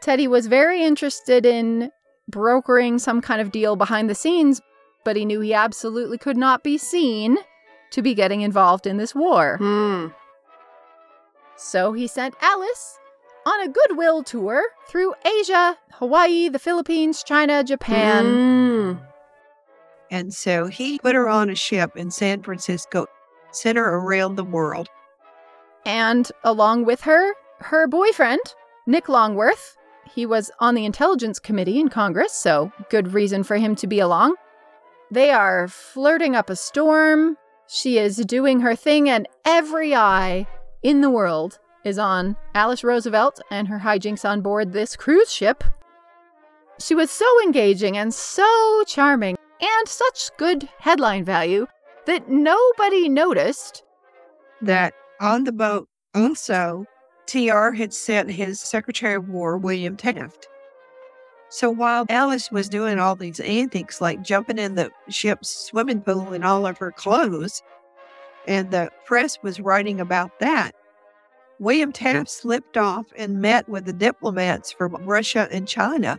Teddy 0.00 0.28
was 0.28 0.46
very 0.46 0.82
interested 0.82 1.46
in 1.46 1.90
brokering 2.28 2.98
some 2.98 3.20
kind 3.20 3.40
of 3.40 3.52
deal 3.52 3.76
behind 3.76 4.10
the 4.10 4.14
scenes, 4.14 4.60
but 5.04 5.16
he 5.16 5.24
knew 5.24 5.40
he 5.40 5.54
absolutely 5.54 6.18
could 6.18 6.36
not 6.36 6.62
be 6.62 6.78
seen 6.78 7.38
to 7.90 8.02
be 8.02 8.14
getting 8.14 8.40
involved 8.40 8.86
in 8.86 8.96
this 8.96 9.14
war. 9.14 9.58
Hmm. 9.58 10.08
So 11.56 11.92
he 11.92 12.06
sent 12.06 12.34
Alice 12.40 12.98
on 13.46 13.60
a 13.62 13.68
goodwill 13.68 14.22
tour 14.22 14.62
through 14.88 15.14
Asia, 15.24 15.78
Hawaii, 15.92 16.48
the 16.48 16.58
Philippines, 16.58 17.22
China, 17.22 17.62
Japan. 17.62 18.24
Mm. 18.24 19.06
And 20.10 20.34
so 20.34 20.66
he 20.66 20.98
put 20.98 21.14
her 21.14 21.28
on 21.28 21.48
a 21.48 21.54
ship 21.54 21.96
in 21.96 22.10
San 22.10 22.42
Francisco, 22.42 23.06
sent 23.52 23.78
her 23.78 23.96
around 23.96 24.34
the 24.34 24.44
world. 24.44 24.88
And 25.84 26.30
along 26.44 26.84
with 26.84 27.00
her, 27.02 27.32
her 27.60 27.86
boyfriend, 27.86 28.40
Nick 28.86 29.08
Longworth. 29.08 29.76
He 30.14 30.26
was 30.26 30.50
on 30.60 30.74
the 30.74 30.84
Intelligence 30.84 31.38
Committee 31.38 31.78
in 31.78 31.88
Congress, 31.88 32.32
so 32.32 32.72
good 32.90 33.12
reason 33.12 33.42
for 33.42 33.56
him 33.56 33.74
to 33.76 33.86
be 33.86 33.98
along. 33.98 34.34
They 35.10 35.30
are 35.30 35.68
flirting 35.68 36.34
up 36.34 36.50
a 36.50 36.56
storm. 36.56 37.36
She 37.68 37.98
is 37.98 38.16
doing 38.16 38.60
her 38.60 38.74
thing, 38.74 39.08
and 39.08 39.28
every 39.44 39.94
eye 39.94 40.46
in 40.82 41.00
the 41.00 41.10
world 41.10 41.58
is 41.84 41.98
on 41.98 42.36
Alice 42.54 42.82
Roosevelt 42.82 43.40
and 43.50 43.68
her 43.68 43.80
hijinks 43.80 44.28
on 44.28 44.40
board 44.40 44.72
this 44.72 44.96
cruise 44.96 45.32
ship. 45.32 45.62
She 46.80 46.94
was 46.94 47.10
so 47.10 47.26
engaging 47.42 47.96
and 47.96 48.12
so 48.12 48.84
charming, 48.86 49.36
and 49.60 49.88
such 49.88 50.30
good 50.36 50.68
headline 50.78 51.24
value 51.24 51.66
that 52.06 52.28
nobody 52.28 53.08
noticed 53.08 53.82
that 54.62 54.94
on 55.20 55.44
the 55.44 55.52
boat 55.52 55.88
also 56.14 56.86
TR 57.26 57.70
had 57.70 57.92
sent 57.92 58.30
his 58.30 58.60
Secretary 58.60 59.14
of 59.14 59.28
War, 59.28 59.56
William 59.58 59.96
Taft. 59.96 60.48
So 61.48 61.70
while 61.70 62.06
Alice 62.08 62.50
was 62.50 62.68
doing 62.68 62.98
all 62.98 63.14
these 63.14 63.40
antics 63.40 64.00
like 64.00 64.22
jumping 64.22 64.58
in 64.58 64.74
the 64.74 64.90
ship's 65.08 65.48
swimming 65.48 66.00
pool 66.00 66.32
in 66.32 66.42
all 66.42 66.66
of 66.66 66.78
her 66.78 66.92
clothes, 66.92 67.62
and 68.46 68.70
the 68.70 68.90
press 69.04 69.38
was 69.42 69.60
writing 69.60 70.00
about 70.00 70.38
that, 70.40 70.72
William 71.58 71.92
Taft 71.92 72.28
slipped 72.28 72.76
off 72.76 73.06
and 73.16 73.40
met 73.40 73.68
with 73.68 73.86
the 73.86 73.92
diplomats 73.92 74.72
from 74.72 74.94
Russia 75.04 75.48
and 75.50 75.66
China 75.66 76.18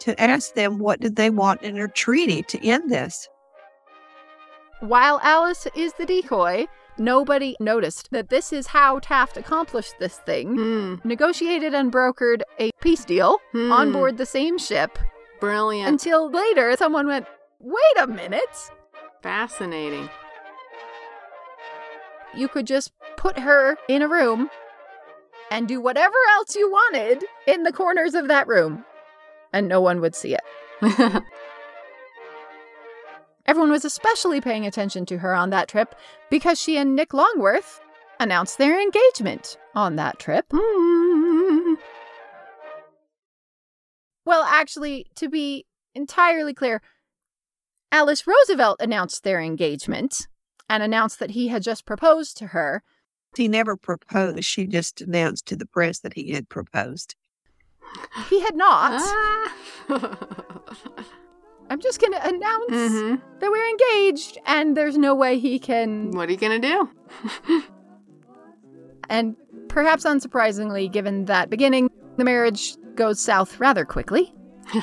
to 0.00 0.20
ask 0.20 0.54
them 0.54 0.78
what 0.78 1.00
did 1.00 1.16
they 1.16 1.30
want 1.30 1.62
in 1.62 1.78
a 1.78 1.88
treaty 1.88 2.42
to 2.42 2.64
end 2.64 2.90
this. 2.90 3.28
While 4.80 5.18
Alice 5.24 5.66
is 5.74 5.92
the 5.94 6.06
decoy, 6.06 6.66
nobody 6.98 7.56
noticed 7.60 8.10
that 8.10 8.28
this 8.28 8.52
is 8.52 8.68
how 8.68 8.98
Taft 8.98 9.36
accomplished 9.36 9.94
this 9.98 10.18
thing. 10.18 10.56
Hmm. 10.56 10.94
Negotiated 11.08 11.74
and 11.74 11.92
brokered 11.92 12.42
a 12.58 12.70
peace 12.80 13.04
deal 13.04 13.38
on 13.54 13.88
Hmm. 13.88 13.92
board 13.92 14.18
the 14.18 14.26
same 14.26 14.58
ship 14.58 14.98
Brilliant. 15.40 15.88
until 15.88 16.30
later 16.30 16.74
someone 16.76 17.06
went, 17.06 17.26
Wait 17.60 17.98
a 17.98 18.06
minute! 18.06 18.70
Fascinating. 19.22 20.08
You 22.34 22.46
could 22.48 22.66
just 22.66 22.92
put 23.16 23.38
her 23.38 23.76
in 23.88 24.02
a 24.02 24.08
room 24.08 24.50
and 25.50 25.66
do 25.66 25.80
whatever 25.80 26.14
else 26.34 26.54
you 26.54 26.70
wanted 26.70 27.24
in 27.46 27.62
the 27.64 27.72
corners 27.72 28.14
of 28.14 28.28
that 28.28 28.46
room, 28.46 28.84
and 29.52 29.66
no 29.66 29.80
one 29.80 30.00
would 30.00 30.14
see 30.14 30.34
it. 30.36 30.42
Everyone 33.48 33.70
was 33.70 33.86
especially 33.86 34.42
paying 34.42 34.66
attention 34.66 35.06
to 35.06 35.18
her 35.18 35.34
on 35.34 35.48
that 35.50 35.68
trip 35.68 35.94
because 36.28 36.60
she 36.60 36.76
and 36.76 36.94
Nick 36.94 37.14
Longworth 37.14 37.80
announced 38.20 38.58
their 38.58 38.78
engagement 38.78 39.56
on 39.74 39.96
that 39.96 40.18
trip. 40.18 40.46
Mm. 40.50 41.76
Well, 44.26 44.42
actually, 44.42 45.06
to 45.14 45.30
be 45.30 45.64
entirely 45.94 46.52
clear, 46.52 46.82
Alice 47.90 48.26
Roosevelt 48.26 48.82
announced 48.82 49.24
their 49.24 49.40
engagement 49.40 50.28
and 50.68 50.82
announced 50.82 51.18
that 51.18 51.30
he 51.30 51.48
had 51.48 51.62
just 51.62 51.86
proposed 51.86 52.36
to 52.36 52.48
her. 52.48 52.82
He 53.34 53.48
never 53.48 53.78
proposed. 53.78 54.44
She 54.44 54.66
just 54.66 55.00
announced 55.00 55.46
to 55.46 55.56
the 55.56 55.64
press 55.64 56.00
that 56.00 56.12
he 56.12 56.32
had 56.32 56.50
proposed. 56.50 57.14
He 58.28 58.40
had 58.40 58.56
not. 58.56 59.00
I'm 61.70 61.80
just 61.80 62.00
going 62.00 62.12
to 62.12 62.26
announce 62.28 62.70
Mhm. 62.70 63.22
that 63.40 63.50
we're 63.50 63.68
engaged 63.68 64.38
and 64.46 64.76
there's 64.76 64.96
no 64.98 65.14
way 65.14 65.38
he 65.38 65.58
can. 65.58 66.10
What 66.12 66.28
are 66.28 66.32
you 66.32 66.38
gonna 66.38 66.58
do? 66.58 66.88
And 69.10 69.36
perhaps 69.68 70.04
unsurprisingly, 70.04 70.92
given 70.92 71.24
that 71.26 71.48
beginning, 71.48 71.88
the 72.18 72.24
marriage 72.24 72.76
goes 72.94 73.18
south 73.20 73.58
rather 73.60 73.84
quickly. 73.84 74.34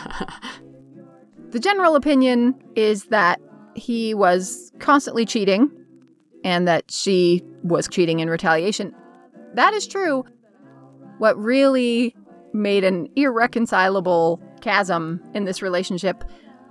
The 1.51 1.59
general 1.59 1.95
opinion 1.95 2.55
is 2.75 3.05
that 3.05 3.39
he 3.75 4.13
was 4.13 4.73
constantly 4.79 5.25
cheating 5.25 5.71
and 6.43 6.67
that 6.67 6.91
she 6.91 7.43
was 7.63 7.87
cheating 7.87 8.19
in 8.19 8.29
retaliation. 8.29 8.93
That 9.53 9.73
is 9.73 9.87
true. 9.87 10.25
What 11.19 11.37
really 11.37 12.13
made 12.51 12.83
an 12.83 13.07
irreconcilable 13.15 14.41
chasm 14.59 15.21
in 15.33 15.45
this 15.45 15.61
relationship 15.61 16.25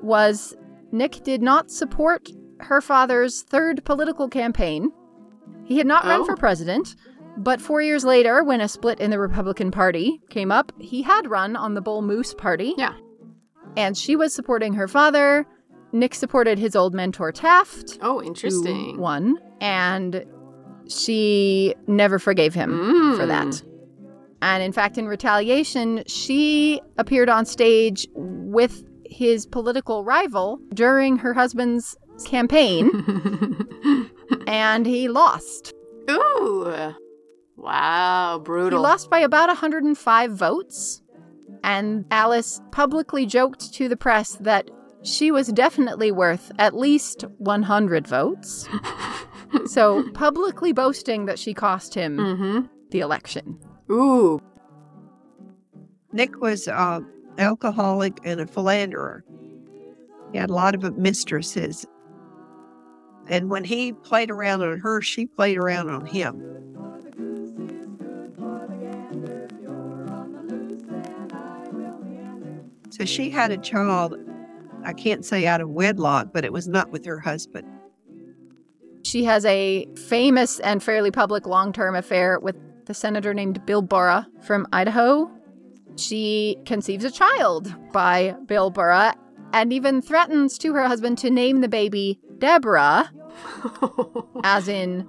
was 0.04 0.54
Nick 0.92 1.22
did 1.24 1.42
not 1.42 1.70
support 1.70 2.28
her 2.60 2.80
father's 2.80 3.42
third 3.42 3.84
political 3.84 4.28
campaign. 4.28 4.92
He 5.64 5.78
had 5.78 5.86
not 5.86 6.04
run 6.04 6.20
Oh. 6.20 6.24
for 6.26 6.36
president, 6.36 6.94
but 7.36 7.60
four 7.60 7.82
years 7.82 8.04
later, 8.04 8.44
when 8.44 8.60
a 8.60 8.68
split 8.68 9.00
in 9.00 9.10
the 9.10 9.18
Republican 9.18 9.70
Party 9.70 10.20
came 10.30 10.52
up, 10.52 10.72
he 10.78 11.02
had 11.02 11.28
run 11.30 11.56
on 11.56 11.74
the 11.74 11.80
Bull 11.80 12.02
Moose 12.02 12.34
Party. 12.34 12.74
Yeah. 12.78 12.92
And 13.76 13.96
she 13.96 14.14
was 14.14 14.32
supporting 14.34 14.74
her 14.74 14.86
father. 14.86 15.46
Nick 15.92 16.14
supported 16.14 16.58
his 16.58 16.76
old 16.76 16.94
mentor 16.94 17.32
Taft, 17.32 17.98
oh, 18.02 18.22
interesting. 18.22 18.98
One. 18.98 19.38
and 19.60 20.24
she 20.88 21.74
never 21.86 22.18
forgave 22.18 22.52
him 22.54 23.16
for 23.16 23.26
that. 23.26 23.46
Mm. 23.46 23.62
And 24.42 24.62
in 24.62 24.72
fact, 24.72 24.98
in 24.98 25.06
retaliation, 25.08 26.02
she 26.06 26.80
appeared 26.98 27.30
on 27.30 27.46
stage 27.46 28.06
with 28.14 28.82
his 29.14 29.46
political 29.46 30.04
rival 30.04 30.58
during 30.74 31.16
her 31.18 31.32
husband's 31.32 31.96
campaign, 32.24 32.90
and 34.46 34.84
he 34.86 35.08
lost. 35.08 35.72
Ooh. 36.10 36.94
Wow, 37.56 38.40
brutal. 38.44 38.80
He 38.80 38.82
lost 38.82 39.08
by 39.10 39.20
about 39.20 39.48
105 39.48 40.32
votes. 40.32 41.00
And 41.62 42.04
Alice 42.10 42.60
publicly 42.72 43.24
joked 43.24 43.72
to 43.74 43.88
the 43.88 43.96
press 43.96 44.32
that 44.40 44.70
she 45.02 45.30
was 45.30 45.48
definitely 45.48 46.10
worth 46.10 46.50
at 46.58 46.74
least 46.74 47.24
100 47.38 48.06
votes. 48.06 48.68
so, 49.66 50.06
publicly 50.10 50.72
boasting 50.72 51.26
that 51.26 51.38
she 51.38 51.54
cost 51.54 51.94
him 51.94 52.18
mm-hmm. 52.18 52.66
the 52.90 53.00
election. 53.00 53.58
Ooh. 53.90 54.40
Nick 56.12 56.40
was 56.40 56.68
uh, 56.68 57.00
alcoholic 57.38 58.20
and 58.24 58.40
a 58.40 58.46
philanderer. 58.46 59.24
He 60.32 60.38
had 60.38 60.50
a 60.50 60.54
lot 60.54 60.74
of 60.74 60.98
mistresses. 60.98 61.86
And 63.28 63.48
when 63.48 63.64
he 63.64 63.92
played 63.92 64.30
around 64.30 64.62
on 64.62 64.80
her, 64.80 65.00
she 65.00 65.26
played 65.26 65.56
around 65.58 65.88
on 65.88 66.06
him. 66.06 66.42
So 72.90 73.04
she 73.04 73.30
had 73.30 73.50
a 73.50 73.56
child, 73.56 74.16
I 74.84 74.92
can't 74.92 75.24
say 75.24 75.46
out 75.46 75.60
of 75.60 75.68
wedlock, 75.68 76.28
but 76.32 76.44
it 76.44 76.52
was 76.52 76.68
not 76.68 76.90
with 76.90 77.04
her 77.06 77.18
husband. 77.18 77.66
She 79.04 79.24
has 79.24 79.44
a 79.44 79.86
famous 79.96 80.60
and 80.60 80.82
fairly 80.82 81.10
public 81.10 81.46
long 81.46 81.72
term 81.72 81.96
affair 81.96 82.38
with 82.38 82.56
the 82.86 82.94
senator 82.94 83.34
named 83.34 83.64
Bill 83.66 83.82
Borah 83.82 84.28
from 84.42 84.66
Idaho. 84.72 85.30
She 85.96 86.56
conceives 86.66 87.04
a 87.04 87.10
child 87.10 87.74
by 87.92 88.34
Bill 88.46 88.70
Borah 88.70 89.14
and 89.52 89.72
even 89.72 90.02
threatens 90.02 90.58
to 90.58 90.72
her 90.74 90.86
husband 90.86 91.18
to 91.18 91.30
name 91.30 91.60
the 91.60 91.68
baby 91.68 92.20
Deborah, 92.38 93.10
as 94.44 94.68
in 94.68 95.08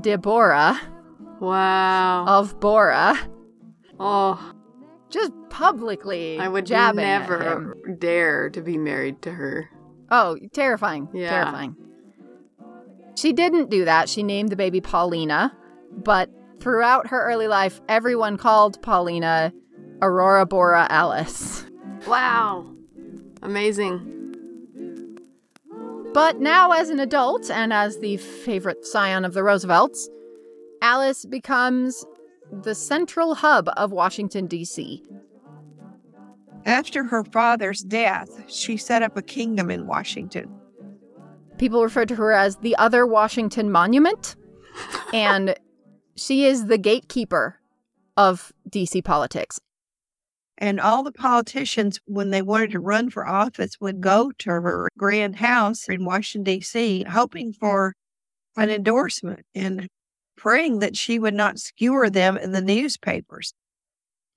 Deborah 0.00 0.78
wow. 1.40 2.26
of 2.26 2.60
Borah, 2.60 3.18
Oh, 3.98 4.52
just 5.08 5.32
publicly 5.48 6.38
I 6.38 6.48
would 6.48 6.66
jabbing 6.66 7.04
at 7.04 7.22
him. 7.22 7.28
never 7.30 7.76
dare 7.98 8.50
to 8.50 8.60
be 8.60 8.76
married 8.76 9.22
to 9.22 9.32
her. 9.32 9.70
Oh, 10.10 10.36
terrifying. 10.52 11.08
Yeah. 11.14 11.30
Terrifying. 11.30 11.76
She 13.16 13.32
didn't 13.32 13.70
do 13.70 13.86
that. 13.86 14.08
She 14.10 14.22
named 14.22 14.50
the 14.50 14.56
baby 14.56 14.82
Paulina, 14.82 15.56
but 15.90 16.30
throughout 16.60 17.06
her 17.08 17.24
early 17.24 17.48
life, 17.48 17.80
everyone 17.88 18.36
called 18.36 18.82
Paulina 18.82 19.52
Aurora 20.02 20.46
Borah 20.46 20.86
Alice. 20.90 21.64
Wow. 22.06 22.72
Amazing. 23.42 24.12
But 26.12 26.40
now, 26.40 26.72
as 26.72 26.88
an 26.88 26.98
adult 26.98 27.50
and 27.50 27.72
as 27.72 27.98
the 27.98 28.16
favorite 28.16 28.86
scion 28.86 29.24
of 29.24 29.34
the 29.34 29.44
Roosevelts, 29.44 30.08
Alice 30.80 31.24
becomes 31.26 32.06
the 32.62 32.74
central 32.74 33.34
hub 33.34 33.68
of 33.76 33.92
Washington, 33.92 34.46
D.C. 34.46 35.02
After 36.64 37.04
her 37.04 37.22
father's 37.22 37.80
death, 37.80 38.50
she 38.50 38.76
set 38.76 39.02
up 39.02 39.16
a 39.16 39.22
kingdom 39.22 39.70
in 39.70 39.86
Washington. 39.86 40.50
People 41.58 41.82
refer 41.82 42.06
to 42.06 42.16
her 42.16 42.32
as 42.32 42.56
the 42.56 42.76
Other 42.76 43.06
Washington 43.06 43.70
Monument, 43.70 44.36
and 45.12 45.54
she 46.16 46.44
is 46.44 46.66
the 46.66 46.78
gatekeeper 46.78 47.60
of 48.16 48.52
DC 48.70 49.04
politics. 49.04 49.60
And 50.58 50.80
all 50.80 51.02
the 51.02 51.12
politicians, 51.12 52.00
when 52.06 52.30
they 52.30 52.40
wanted 52.40 52.70
to 52.70 52.80
run 52.80 53.10
for 53.10 53.26
office, 53.26 53.78
would 53.80 54.00
go 54.00 54.32
to 54.38 54.50
her 54.50 54.88
grand 54.96 55.36
house 55.36 55.88
in 55.88 56.04
Washington, 56.04 56.44
D.C., 56.44 57.04
hoping 57.04 57.52
for 57.52 57.92
an 58.56 58.70
endorsement 58.70 59.44
and 59.54 59.86
praying 60.36 60.78
that 60.78 60.96
she 60.96 61.18
would 61.18 61.34
not 61.34 61.58
skewer 61.58 62.08
them 62.08 62.38
in 62.38 62.52
the 62.52 62.62
newspapers. 62.62 63.52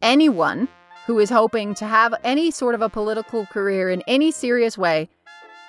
Anyone 0.02 0.68
who 1.06 1.20
is 1.20 1.30
hoping 1.30 1.74
to 1.76 1.86
have 1.86 2.14
any 2.24 2.52
sort 2.52 2.76
of 2.76 2.82
a 2.82 2.90
political 2.90 3.46
career 3.46 3.90
in 3.90 4.04
any 4.08 4.32
serious 4.32 4.78
way 4.78 5.10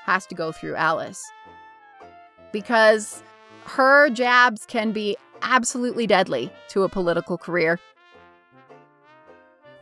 has 0.05 0.27
to 0.27 0.35
go 0.35 0.51
through 0.51 0.75
Alice. 0.75 1.23
Because 2.53 3.23
her 3.65 4.11
jabs 4.11 4.67
can 4.67 4.91
be 4.91 5.17
absolutely 5.43 6.07
deadly 6.07 6.51
to 6.69 6.83
a 6.83 6.89
political 6.89 7.39
career. 7.39 7.79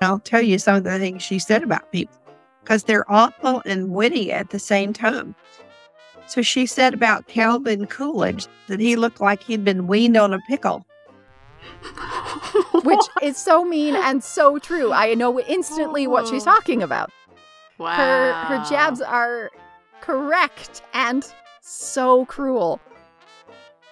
I'll 0.01 0.21
tell 0.21 0.43
you 0.43 0.59
some 0.59 0.77
of 0.77 0.85
the 0.85 0.99
things 0.99 1.23
she 1.23 1.39
said 1.39 1.63
about 1.63 1.91
people 1.93 2.17
because 2.63 2.85
they're 2.85 3.11
awful 3.11 3.63
and 3.65 3.91
witty 3.91 4.33
at 4.33 4.51
the 4.51 4.59
same 4.59 4.93
time. 4.93 5.35
So 6.27 6.43
she 6.43 6.67
said 6.67 6.93
about 6.95 7.27
Calvin 7.27 7.87
Coolidge 7.87 8.47
that 8.67 8.81
he 8.81 8.97
looked 8.97 9.21
like 9.21 9.43
he'd 9.43 9.65
been 9.65 9.87
weaned 9.87 10.17
on 10.17 10.35
a 10.35 10.39
pickle. 10.49 10.85
which 12.85 13.01
is 13.23 13.37
so 13.37 13.65
mean 13.65 13.97
and 13.97 14.23
so 14.23 14.59
true. 14.59 14.93
I 14.93 15.15
know 15.15 15.41
instantly 15.41 16.07
what 16.07 16.29
she's 16.29 16.45
talking 16.45 16.83
about. 16.83 17.11
wow. 17.79 17.97
Her 17.97 18.33
her 18.33 18.65
jabs 18.69 19.01
are 19.01 19.51
correct 20.01 20.83
and 20.93 21.27
so 21.63 22.27
cruel. 22.27 22.81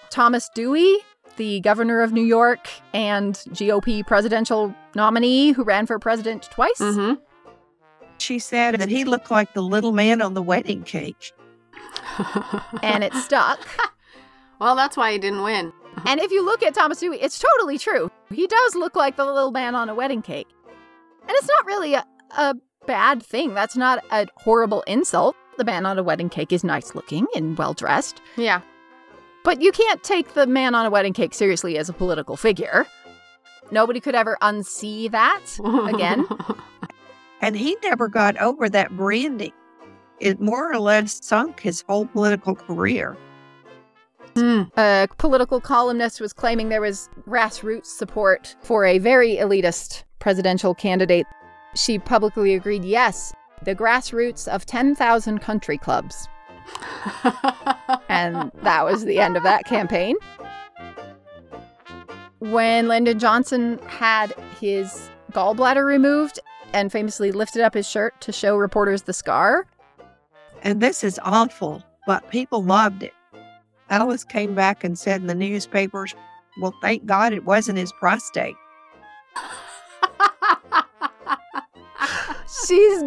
Thomas 0.09 0.49
Dewey, 0.53 0.97
the 1.37 1.61
governor 1.61 2.01
of 2.01 2.11
New 2.11 2.23
York 2.23 2.69
and 2.93 3.35
GOP 3.49 4.05
presidential 4.05 4.75
nominee 4.95 5.51
who 5.51 5.63
ran 5.63 5.85
for 5.85 5.97
president 5.99 6.43
twice, 6.51 6.79
Mm-hmm. 6.79 7.21
She 8.19 8.39
said 8.39 8.75
that 8.79 8.89
he 8.89 9.03
looked 9.03 9.29
like 9.29 9.53
the 9.53 9.61
little 9.61 9.91
man 9.91 10.21
on 10.21 10.33
the 10.33 10.41
wedding 10.41 10.83
cake. 10.83 11.33
and 12.81 13.03
it 13.03 13.13
stuck. 13.13 13.59
well, 14.59 14.75
that's 14.75 14.97
why 14.97 15.11
he 15.11 15.17
didn't 15.17 15.43
win. 15.43 15.71
and 16.05 16.19
if 16.19 16.31
you 16.31 16.43
look 16.43 16.63
at 16.63 16.73
Thomas 16.73 16.99
Dewey, 16.99 17.19
it's 17.21 17.39
totally 17.39 17.77
true. 17.77 18.09
He 18.29 18.47
does 18.47 18.75
look 18.75 18.95
like 18.95 19.15
the 19.15 19.25
little 19.25 19.51
man 19.51 19.75
on 19.75 19.89
a 19.89 19.95
wedding 19.95 20.21
cake. 20.21 20.47
And 21.21 21.31
it's 21.31 21.47
not 21.47 21.65
really 21.65 21.93
a, 21.93 22.05
a 22.37 22.55
bad 22.85 23.21
thing. 23.21 23.53
That's 23.53 23.77
not 23.77 24.03
a 24.11 24.27
horrible 24.37 24.81
insult. 24.87 25.35
The 25.57 25.65
man 25.65 25.85
on 25.85 25.97
a 25.97 26.03
wedding 26.03 26.29
cake 26.29 26.51
is 26.51 26.63
nice 26.63 26.95
looking 26.95 27.27
and 27.35 27.57
well 27.57 27.73
dressed. 27.73 28.21
Yeah. 28.35 28.61
But 29.47 29.61
you 29.61 29.71
can't 29.71 30.03
take 30.03 30.33
the 30.33 30.45
man 30.45 30.75
on 30.75 30.85
a 30.85 30.89
wedding 30.89 31.13
cake 31.13 31.33
seriously 31.33 31.77
as 31.77 31.87
a 31.87 31.93
political 31.93 32.35
figure. 32.35 32.85
nobody 33.71 34.01
could 34.01 34.13
ever 34.13 34.37
unsee 34.41 35.09
that 35.11 35.45
again. 35.87 36.27
And 37.41 37.55
he 37.55 37.77
never 37.81 38.09
got 38.09 38.35
over 38.37 38.67
that 38.67 38.97
branding. 38.97 39.53
It 40.19 40.41
more 40.41 40.69
or 40.69 40.79
less 40.79 41.23
sunk 41.23 41.61
his 41.61 41.83
whole 41.87 42.07
political 42.07 42.55
career. 42.55 43.15
Hmm. 44.35 44.63
A 44.75 45.07
political 45.17 45.61
columnist 45.61 46.19
was 46.19 46.33
claiming 46.33 46.67
there 46.67 46.81
was 46.81 47.09
grassroots 47.25 47.85
support 47.85 48.55
for 48.63 48.83
a 48.83 48.97
very 48.97 49.35
elitist 49.35 50.03
presidential 50.19 50.73
candidate. 50.73 51.27
She 51.75 51.99
publicly 51.99 52.55
agreed, 52.55 52.83
yes, 52.83 53.33
the 53.63 53.75
grassroots 53.75 54.47
of 54.47 54.65
10,000 54.65 55.39
country 55.39 55.77
clubs. 55.77 56.27
And 58.09 58.51
that 58.63 58.83
was 58.83 59.05
the 59.05 59.19
end 59.19 59.37
of 59.37 59.43
that 59.43 59.65
campaign. 59.65 60.15
When 62.39 62.87
Lyndon 62.87 63.19
Johnson 63.19 63.79
had 63.87 64.33
his 64.59 65.09
gallbladder 65.31 65.85
removed 65.85 66.39
and 66.73 66.91
famously 66.91 67.31
lifted 67.31 67.61
up 67.61 67.73
his 67.73 67.87
shirt 67.87 68.19
to 68.21 68.31
show 68.31 68.57
reporters 68.57 69.03
the 69.03 69.13
scar, 69.13 69.65
And 70.63 70.81
this 70.81 71.03
is 71.03 71.19
awful, 71.23 71.83
but 72.05 72.29
people 72.29 72.63
loved 72.63 73.03
it. 73.03 73.13
Alice 73.89 74.23
came 74.23 74.53
back 74.53 74.83
and 74.83 74.97
said 74.97 75.21
in 75.21 75.27
the 75.27 75.35
newspapers, 75.35 76.13
Well, 76.61 76.73
thank 76.81 77.05
God 77.05 77.33
it 77.33 77.45
wasn't 77.45 77.77
his 77.77 77.91
prostate. 77.93 78.55
she's 82.67 83.03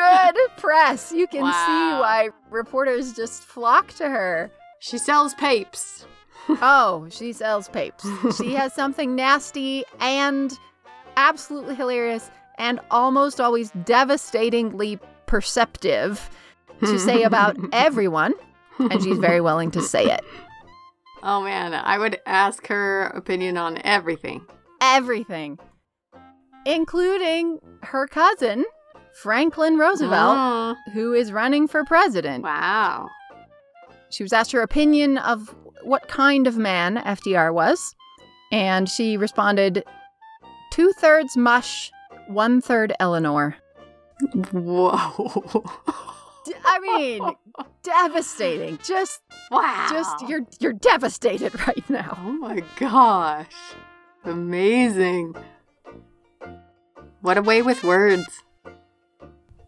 good 0.00 0.36
press. 0.56 1.12
You 1.12 1.26
can 1.26 1.40
see 1.40 2.00
why 2.00 2.30
reporters 2.50 3.12
just 3.12 3.42
flock 3.44 3.92
to 3.94 4.08
her. 4.08 4.50
she 4.80 4.98
sells 4.98 5.34
papes. 5.34 6.06
Oh, 6.62 7.06
she 7.10 7.32
sells 7.32 7.68
papes. 7.68 8.04
She 8.36 8.54
has 8.60 8.72
something 8.72 9.14
nasty 9.14 9.84
and 10.00 10.58
absolutely 11.16 11.76
hilarious 11.76 12.28
and 12.58 12.80
almost 12.90 13.40
always 13.40 13.70
devastatingly 13.84 14.98
perceptive 15.26 16.28
to 16.80 16.98
say 16.98 17.22
about 17.22 17.56
everyone, 17.72 18.34
and 18.78 19.00
she's 19.00 19.18
very 19.18 19.40
willing 19.40 19.70
to 19.72 19.82
say 19.82 20.06
it. 20.06 20.24
Oh 21.22 21.42
man, 21.42 21.72
I 21.74 21.98
would 21.98 22.18
ask 22.26 22.66
her 22.66 23.04
opinion 23.08 23.56
on 23.56 23.78
everything. 23.84 24.44
Everything, 24.80 25.58
including 26.66 27.60
her 27.82 28.06
cousin, 28.08 28.64
Franklin 29.22 29.76
Roosevelt, 29.78 30.36
Mm, 30.36 30.76
who 30.92 31.12
is 31.12 31.32
running 31.32 31.68
for 31.68 31.84
president. 31.84 32.42
wow. 32.44 33.08
She 34.10 34.22
was 34.22 34.32
asked 34.32 34.52
her 34.52 34.62
opinion 34.62 35.18
of 35.18 35.54
what 35.82 36.08
kind 36.08 36.46
of 36.46 36.56
man 36.58 36.96
FDR 36.96 37.52
was, 37.52 37.94
and 38.50 38.88
she 38.88 39.16
responded 39.16 39.84
two 40.72 40.92
thirds 40.92 41.36
mush, 41.36 41.90
one 42.28 42.60
third 42.60 42.92
Eleanor. 42.98 43.56
Whoa. 44.52 45.64
I 46.64 46.78
mean, 46.80 47.22
devastating. 47.82 48.78
Just, 48.82 49.20
wow. 49.50 49.86
just 49.90 50.28
you're 50.28 50.46
you're 50.58 50.72
devastated 50.72 51.52
right 51.66 51.88
now. 51.88 52.18
Oh 52.24 52.32
my 52.32 52.62
gosh. 52.76 53.52
Amazing. 54.24 55.36
What 57.20 57.38
a 57.38 57.42
way 57.42 57.62
with 57.62 57.84
words. 57.84 58.42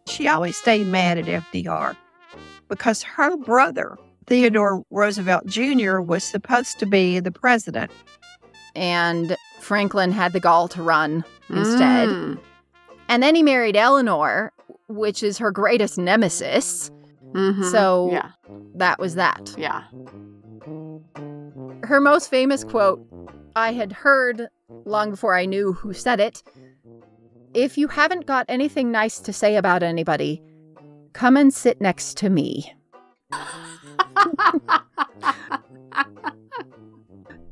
She 0.07 0.28
always 0.28 0.57
stayed 0.57 0.86
mad 0.86 1.18
at 1.18 1.26
FDR 1.26 1.96
because 2.68 3.03
her 3.03 3.36
brother, 3.36 3.96
Theodore 4.26 4.84
Roosevelt 4.90 5.46
Jr., 5.46 6.00
was 6.00 6.24
supposed 6.24 6.78
to 6.80 6.86
be 6.86 7.20
the 7.20 7.30
president. 7.32 7.90
And 8.74 9.36
Franklin 9.61 10.12
had 10.12 10.32
the 10.32 10.40
gall 10.40 10.68
to 10.68 10.82
run 10.82 11.24
instead. 11.48 12.09
Mm. 12.09 12.38
And 13.09 13.22
then 13.22 13.34
he 13.34 13.42
married 13.42 13.76
Eleanor, 13.76 14.53
which 14.88 15.22
is 15.22 15.38
her 15.38 15.50
greatest 15.50 15.98
nemesis. 15.98 16.90
Mhm. 17.32 17.70
So- 17.70 18.11
yeah, 18.12 18.30
That 18.74 18.98
was 18.98 19.14
that. 19.16 19.55
yeah. 19.59 19.82
her 21.84 22.00
most 22.00 22.28
famous 22.30 22.64
quote 22.64 23.05
I 23.57 23.72
had 23.72 23.92
heard 23.92 24.48
long 24.84 25.11
before 25.11 25.34
I 25.34 25.44
knew 25.46 25.72
who 25.72 25.92
said 25.92 26.20
it. 26.20 26.42
If 27.55 27.76
you 27.76 27.88
haven't 27.88 28.26
got 28.26 28.46
anything 28.48 28.90
nice 28.90 29.18
to 29.20 29.32
say 29.32 29.57
about 29.57 29.82
anybody, 29.82 30.42
come 31.12 31.36
and 31.36 31.53
sit 31.53 31.80
next 31.80 32.16
to 32.18 32.30
me. 32.30 32.72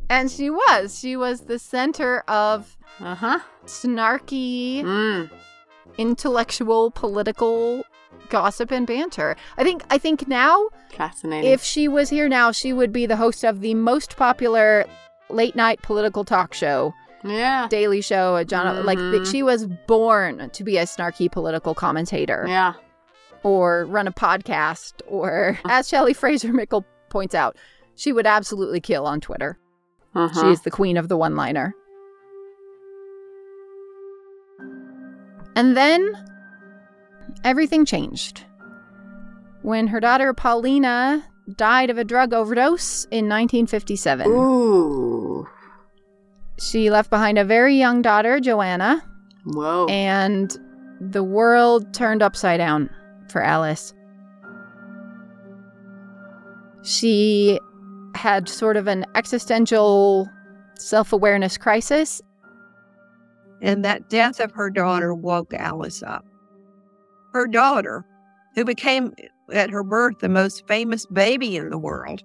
And 0.08 0.28
she 0.28 0.50
was. 0.50 0.98
She 0.98 1.16
was 1.16 1.42
the 1.42 1.58
center 1.58 2.20
of 2.26 2.76
uh 2.98 3.14
huh. 3.14 3.38
snarky, 3.66 4.82
Mm. 4.82 5.30
intellectual, 5.98 6.90
political 6.90 7.84
gossip 8.28 8.72
and 8.72 8.88
banter. 8.88 9.36
I 9.56 9.62
think 9.62 9.84
I 9.88 9.98
think 9.98 10.26
now 10.26 10.68
Fascinating. 10.90 11.48
if 11.50 11.62
she 11.62 11.86
was 11.86 12.10
here 12.10 12.28
now, 12.28 12.50
she 12.50 12.72
would 12.72 12.92
be 12.92 13.06
the 13.06 13.16
host 13.16 13.44
of 13.44 13.60
the 13.60 13.74
most 13.74 14.16
popular 14.16 14.84
late 15.28 15.54
night 15.54 15.80
political 15.82 16.24
talk 16.24 16.54
show, 16.54 16.92
yeah. 17.24 17.66
Daily 17.68 18.00
Show. 18.00 18.36
uh, 18.36 18.44
John, 18.44 18.84
like 18.86 18.98
Mhm. 18.98 19.12
that, 19.12 19.26
she 19.26 19.42
was 19.42 19.66
born 19.86 20.50
to 20.50 20.64
be 20.64 20.76
a 20.78 20.84
snarky 20.84 21.30
political 21.30 21.74
commentator, 21.74 22.44
Yeah. 22.48 22.74
or 23.42 23.84
run 23.86 24.06
a 24.06 24.12
podcast, 24.12 24.94
or 25.06 25.58
as 25.68 25.88
Shelley 25.88 26.14
Fraser 26.14 26.52
Mickle 26.52 26.84
points 27.08 27.34
out, 27.34 27.56
she 27.94 28.12
would 28.12 28.26
absolutely 28.26 28.80
kill 28.80 29.06
on 29.06 29.20
Twitter. 29.20 29.58
Uh-huh. 30.14 30.40
She 30.42 30.48
is 30.48 30.62
the 30.62 30.70
queen 30.70 30.96
of 30.96 31.08
the 31.08 31.16
one-liner. 31.16 31.74
And 35.56 35.76
then 35.76 36.14
everything 37.44 37.84
changed. 37.84 38.44
When 39.62 39.88
her 39.88 40.00
daughter 40.00 40.32
Paulina 40.32 41.24
died 41.56 41.90
of 41.90 41.98
a 41.98 42.04
drug 42.04 42.32
overdose 42.32 43.04
in 43.06 43.28
1957. 43.28 44.26
Ooh. 44.30 45.46
She 46.60 46.90
left 46.90 47.08
behind 47.08 47.38
a 47.38 47.44
very 47.44 47.74
young 47.74 48.02
daughter, 48.02 48.38
Joanna, 48.38 49.02
Whoa. 49.44 49.86
and 49.88 50.54
the 51.00 51.24
world 51.24 51.94
turned 51.94 52.22
upside 52.22 52.58
down 52.58 52.90
for 53.30 53.42
Alice. 53.42 53.94
She 56.82 57.58
had 58.14 58.46
sort 58.46 58.76
of 58.76 58.88
an 58.88 59.06
existential 59.14 60.28
self 60.74 61.14
awareness 61.14 61.56
crisis. 61.56 62.20
And 63.62 63.82
that 63.84 64.10
death 64.10 64.38
of 64.38 64.52
her 64.52 64.68
daughter 64.68 65.14
woke 65.14 65.54
Alice 65.54 66.02
up. 66.02 66.26
Her 67.32 67.46
daughter, 67.46 68.04
who 68.54 68.64
became 68.64 69.14
at 69.52 69.70
her 69.70 69.82
birth 69.82 70.18
the 70.20 70.28
most 70.28 70.66
famous 70.66 71.06
baby 71.06 71.56
in 71.56 71.70
the 71.70 71.78
world, 71.78 72.22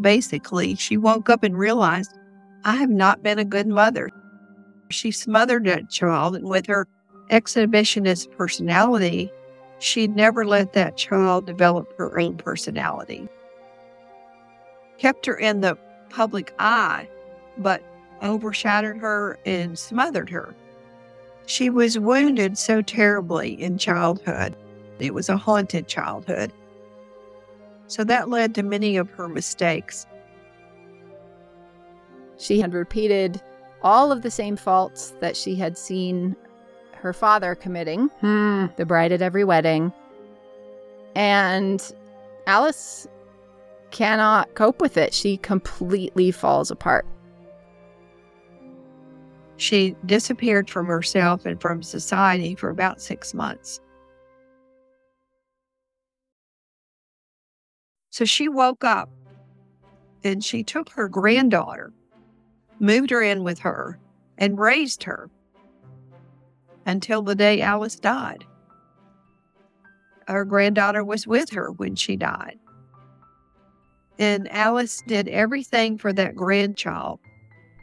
basically, 0.00 0.74
she 0.74 0.96
woke 0.96 1.28
up 1.28 1.42
and 1.42 1.58
realized, 1.58 2.10
I 2.64 2.76
have 2.76 2.90
not 2.90 3.22
been 3.22 3.38
a 3.38 3.44
good 3.44 3.66
mother. 3.66 4.10
She 4.90 5.10
smothered 5.10 5.64
that 5.64 5.88
child, 5.88 6.36
and 6.36 6.48
with 6.48 6.66
her 6.66 6.86
exhibitionist 7.30 8.30
personality, 8.36 9.30
she'd 9.78 10.14
never 10.14 10.44
let 10.44 10.72
that 10.74 10.96
child 10.96 11.46
develop 11.46 11.96
her 11.96 12.18
own 12.20 12.36
personality. 12.36 13.28
Kept 14.98 15.24
her 15.26 15.36
in 15.36 15.60
the 15.60 15.78
public 16.10 16.52
eye, 16.58 17.08
but 17.56 17.82
overshadowed 18.22 18.98
her 18.98 19.38
and 19.46 19.78
smothered 19.78 20.28
her. 20.28 20.54
She 21.46 21.70
was 21.70 21.98
wounded 21.98 22.58
so 22.58 22.82
terribly 22.82 23.60
in 23.60 23.78
childhood. 23.78 24.54
It 24.98 25.14
was 25.14 25.28
a 25.28 25.36
haunted 25.36 25.88
childhood. 25.88 26.52
So 27.86 28.04
that 28.04 28.28
led 28.28 28.54
to 28.54 28.62
many 28.62 28.96
of 28.96 29.10
her 29.10 29.28
mistakes. 29.28 30.06
She 32.40 32.58
had 32.60 32.72
repeated 32.72 33.40
all 33.82 34.10
of 34.10 34.22
the 34.22 34.30
same 34.30 34.56
faults 34.56 35.14
that 35.20 35.36
she 35.36 35.54
had 35.54 35.76
seen 35.76 36.34
her 36.94 37.12
father 37.12 37.54
committing, 37.54 38.08
Hmm. 38.20 38.66
the 38.76 38.86
bride 38.86 39.12
at 39.12 39.22
every 39.22 39.44
wedding. 39.44 39.92
And 41.14 41.80
Alice 42.46 43.06
cannot 43.90 44.54
cope 44.54 44.80
with 44.80 44.96
it. 44.96 45.12
She 45.12 45.36
completely 45.36 46.30
falls 46.30 46.70
apart. 46.70 47.06
She 49.56 49.94
disappeared 50.06 50.70
from 50.70 50.86
herself 50.86 51.44
and 51.44 51.60
from 51.60 51.82
society 51.82 52.54
for 52.54 52.70
about 52.70 53.00
six 53.00 53.34
months. 53.34 53.80
So 58.10 58.24
she 58.24 58.48
woke 58.48 58.84
up 58.84 59.10
and 60.24 60.42
she 60.42 60.62
took 60.62 60.90
her 60.90 61.08
granddaughter, 61.08 61.92
moved 62.80 63.10
her 63.10 63.22
in 63.22 63.44
with 63.44 63.60
her, 63.60 63.98
and 64.38 64.58
raised 64.58 65.04
her 65.04 65.30
until 66.86 67.22
the 67.22 67.34
day 67.34 67.60
Alice 67.60 67.96
died. 67.96 68.44
Her 70.26 70.44
granddaughter 70.44 71.04
was 71.04 71.26
with 71.26 71.50
her 71.50 71.70
when 71.72 71.94
she 71.94 72.16
died. 72.16 72.58
And 74.18 74.50
Alice 74.52 75.02
did 75.06 75.28
everything 75.28 75.98
for 75.98 76.12
that 76.12 76.36
grandchild 76.36 77.20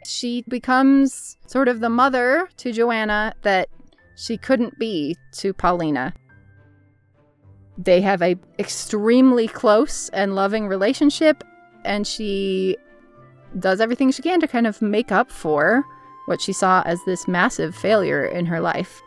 She 0.05 0.43
becomes 0.47 1.37
sort 1.47 1.67
of 1.67 1.79
the 1.79 1.89
mother 1.89 2.47
to 2.57 2.71
Joanna 2.71 3.33
that 3.41 3.69
she 4.15 4.37
couldn't 4.37 4.79
be 4.79 5.15
to 5.33 5.53
Paulina. 5.53 6.13
They 7.77 8.01
have 8.01 8.21
a 8.21 8.35
extremely 8.57 9.47
close 9.47 10.09
and 10.09 10.35
loving 10.35 10.67
relationship 10.67 11.43
and 11.85 12.07
she 12.07 12.77
does 13.59 13.79
everything 13.81 14.11
she 14.11 14.21
can 14.21 14.39
to 14.41 14.47
kind 14.47 14.67
of 14.67 14.81
make 14.81 15.11
up 15.11 15.31
for 15.31 15.85
what 16.25 16.41
she 16.41 16.53
saw 16.53 16.81
as 16.85 17.03
this 17.05 17.27
massive 17.27 17.75
failure 17.75 18.25
in 18.25 18.45
her 18.45 18.59
life. 18.59 19.01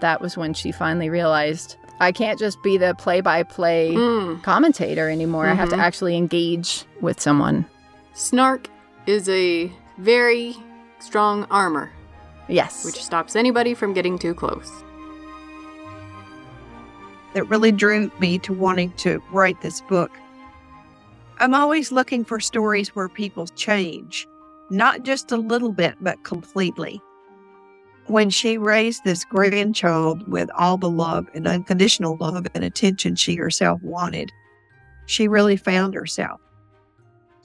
That 0.00 0.20
was 0.20 0.36
when 0.36 0.54
she 0.54 0.72
finally 0.72 1.10
realized 1.10 1.76
I 2.02 2.12
can't 2.12 2.38
just 2.38 2.62
be 2.62 2.78
the 2.78 2.94
play 2.94 3.20
by 3.20 3.42
play 3.42 3.92
Mm. 3.94 4.42
commentator 4.42 5.10
anymore. 5.10 5.46
I 5.46 5.52
have 5.52 5.68
to 5.68 5.76
Mhm. 5.76 5.82
actually 5.82 6.16
engage 6.16 6.86
with 7.02 7.20
someone. 7.20 7.66
Snark 8.14 8.68
is 9.06 9.28
a 9.28 9.70
very 9.98 10.56
strong 11.00 11.46
armor, 11.50 11.90
Yes. 12.48 12.86
which 12.86 13.04
stops 13.04 13.36
anybody 13.36 13.74
from 13.74 13.92
getting 13.92 14.18
too 14.18 14.34
close. 14.34 14.70
that 17.32 17.44
really 17.44 17.70
drew 17.70 18.10
me 18.18 18.38
to 18.40 18.52
wanting 18.52 18.90
to 18.96 19.22
write 19.30 19.60
this 19.60 19.80
book. 19.82 20.10
I'm 21.40 21.54
always 21.54 21.90
looking 21.90 22.22
for 22.22 22.38
stories 22.38 22.90
where 22.90 23.08
people 23.08 23.46
change, 23.46 24.28
not 24.70 25.04
just 25.04 25.32
a 25.32 25.38
little 25.38 25.72
bit, 25.72 25.94
but 26.02 26.22
completely. 26.22 27.00
When 28.08 28.28
she 28.28 28.58
raised 28.58 29.04
this 29.04 29.24
grandchild 29.24 30.28
with 30.30 30.50
all 30.54 30.76
the 30.76 30.90
love 30.90 31.28
and 31.32 31.48
unconditional 31.48 32.18
love 32.20 32.46
and 32.54 32.62
attention 32.62 33.16
she 33.16 33.36
herself 33.36 33.82
wanted, 33.82 34.30
she 35.06 35.28
really 35.28 35.56
found 35.56 35.94
herself. 35.94 36.42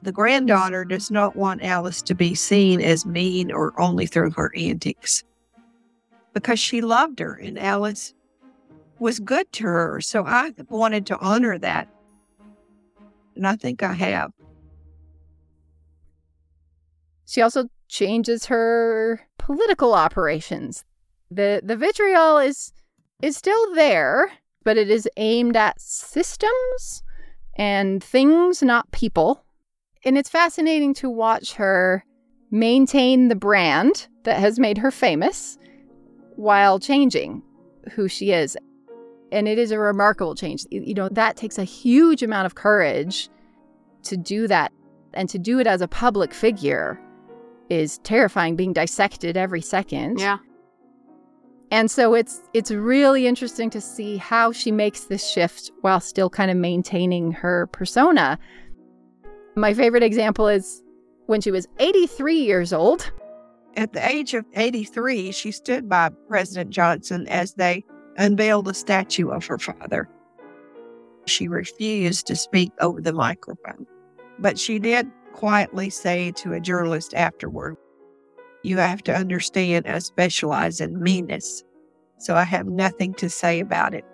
The 0.04 0.12
granddaughter 0.12 0.84
does 0.84 1.10
not 1.10 1.38
want 1.38 1.64
Alice 1.64 2.02
to 2.02 2.14
be 2.14 2.36
seen 2.36 2.82
as 2.82 3.06
mean 3.06 3.50
or 3.50 3.80
only 3.80 4.08
through 4.08 4.32
her 4.32 4.52
antics 4.58 5.24
because 6.34 6.60
she 6.60 6.82
loved 6.82 7.20
her 7.20 7.36
and 7.36 7.58
Alice 7.58 8.14
was 9.00 9.22
good 9.22 9.50
to 9.54 9.64
her. 9.64 10.02
So 10.02 10.26
I 10.26 10.52
wanted 10.68 11.06
to 11.08 11.18
honor 11.20 11.58
that. 11.60 11.88
And 13.36 13.48
I 13.48 13.56
think 13.56 13.84
I 13.84 13.94
have. 13.94 14.32
She 17.26 17.42
also 17.42 17.66
changes 17.88 18.46
her 18.46 19.22
political 19.38 19.94
operations. 19.94 20.84
The 21.32 21.62
the 21.64 21.76
vitriol 21.76 22.38
is 22.38 22.72
is 23.22 23.36
still 23.36 23.74
there, 23.74 24.32
but 24.64 24.78
it 24.78 24.90
is 24.90 25.10
aimed 25.18 25.56
at 25.56 25.80
systems 25.82 27.04
and 27.58 28.04
things, 28.04 28.62
not 28.62 28.92
people. 28.92 29.44
And 30.04 30.18
it's 30.18 30.30
fascinating 30.30 30.94
to 30.96 31.10
watch 31.10 31.54
her 31.54 32.06
maintain 32.52 33.28
the 33.28 33.36
brand 33.36 34.08
that 34.24 34.40
has 34.40 34.60
made 34.60 34.78
her 34.78 34.92
famous 34.92 35.58
while 36.36 36.80
changing 36.80 37.42
who 37.94 38.08
she 38.08 38.32
is. 38.32 38.56
And 39.32 39.48
it 39.48 39.58
is 39.58 39.72
a 39.72 39.80
remarkable 39.80 40.36
change. 40.36 40.66
You 40.70 40.94
know, 40.94 41.10
that 41.10 41.36
takes 41.36 41.58
a 41.58 41.64
huge 41.64 42.24
amount 42.24 42.46
of 42.46 42.56
courage 42.56 43.30
to 44.04 44.18
do 44.18 44.48
that 44.48 44.72
and 45.14 45.28
to 45.30 45.40
do 45.40 45.60
it 45.60 45.68
as 45.68 45.82
a 45.82 45.88
public 45.88 46.34
figure 46.34 47.00
is 47.70 47.98
terrifying 48.00 48.56
being 48.56 48.74
dissected 48.74 49.38
every 49.38 49.62
second. 49.62 50.20
Yeah. 50.20 50.38
And 51.72 51.90
so 51.90 52.14
it's 52.14 52.42
it's 52.54 52.72
really 52.72 53.26
interesting 53.26 53.70
to 53.72 53.82
see 53.82 54.18
how 54.18 54.52
she 54.52 54.72
makes 54.72 55.06
this 55.06 55.28
shift 55.28 55.72
while 55.82 56.00
still 56.00 56.30
kind 56.30 56.52
of 56.52 56.58
maintaining 56.58 57.32
her 57.32 57.68
persona. 57.68 58.38
My 59.56 59.74
favorite 59.74 60.04
example 60.04 60.48
is 60.48 60.84
when 61.26 61.42
she 61.42 61.52
was 61.52 61.68
83 61.80 62.38
years 62.38 62.72
old. 62.72 63.12
At 63.78 63.92
the 63.94 64.08
age 64.08 64.34
of 64.34 64.46
83, 64.54 65.32
she 65.32 65.52
stood 65.52 65.90
by 65.90 66.10
President 66.30 66.70
Johnson 66.70 67.28
as 67.28 67.56
they 67.56 67.84
unveiled 68.18 68.66
the 68.66 68.74
statue 68.74 69.30
of 69.30 69.46
her 69.46 69.58
father. 69.58 70.10
She 71.26 71.48
refused 71.48 72.28
to 72.28 72.36
speak 72.36 72.72
over 72.80 73.02
the 73.02 73.14
microphone, 73.14 73.88
but 74.40 74.60
she 74.60 74.80
did 74.80 75.10
quietly 75.34 75.90
say 75.90 76.32
to 76.32 76.54
a 76.54 76.60
journalist 76.60 77.14
afterward, 77.14 77.78
You 78.64 78.78
have 78.78 79.04
to 79.04 79.16
understand 79.16 79.88
I 79.88 80.00
specialize 80.00 80.82
in 80.82 81.02
meanness, 81.02 81.64
so 82.20 82.36
I 82.36 82.44
have 82.44 82.68
nothing 82.68 83.14
to 83.16 83.30
say 83.30 83.60
about 83.60 83.94
it. 83.94 84.06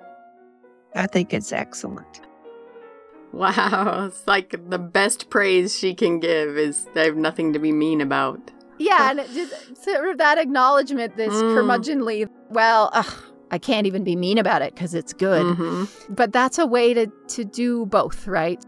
I 0.95 1.07
think 1.07 1.33
it's 1.33 1.51
excellent. 1.51 2.21
Wow. 3.31 4.05
It's 4.07 4.27
like 4.27 4.55
the 4.69 4.79
best 4.79 5.29
praise 5.29 5.77
she 5.77 5.93
can 5.95 6.19
give 6.19 6.57
is 6.57 6.87
I 6.95 7.01
have 7.01 7.15
nothing 7.15 7.53
to 7.53 7.59
be 7.59 7.71
mean 7.71 8.01
about. 8.01 8.51
Yeah, 8.77 9.11
and 9.11 9.19
it 9.19 9.29
just 9.31 9.83
sort 9.83 10.09
of 10.09 10.17
that 10.17 10.37
acknowledgement, 10.37 11.15
this 11.15 11.33
Mm. 11.33 11.55
curmudgeonly, 11.55 12.27
well, 12.49 12.89
ugh, 12.93 13.13
I 13.51 13.57
can't 13.57 13.85
even 13.85 14.03
be 14.03 14.15
mean 14.15 14.37
about 14.37 14.61
it 14.61 14.73
because 14.73 14.93
it's 14.93 15.13
good. 15.13 15.43
Mhm. 15.45 15.89
But 16.15 16.31
that's 16.31 16.57
a 16.57 16.65
way 16.65 16.93
to 16.93 17.07
to 17.29 17.43
do 17.43 17.85
both, 17.85 18.25
right? 18.27 18.63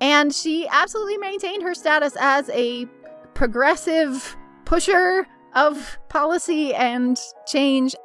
And 0.00 0.32
she 0.32 0.66
absolutely 0.70 1.18
maintained 1.18 1.62
her 1.64 1.74
status 1.74 2.16
as 2.20 2.48
a 2.50 2.86
progressive 3.34 4.36
pusher 4.64 5.26
of 5.54 5.98
policy 6.08 6.72
and 6.74 7.18
change 7.46 7.96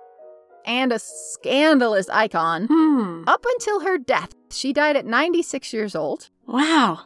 and 0.66 0.92
a 0.92 0.98
scandalous 1.00 2.10
icon 2.10 2.68
Hmm. 2.68 3.24
up 3.28 3.46
until 3.54 3.82
her 3.82 3.98
death. 3.98 4.30
She 4.50 4.74
died 4.74 4.96
at 4.96 5.06
96 5.06 5.74
years 5.74 5.96
old. 5.96 6.30
Wow. 6.48 7.02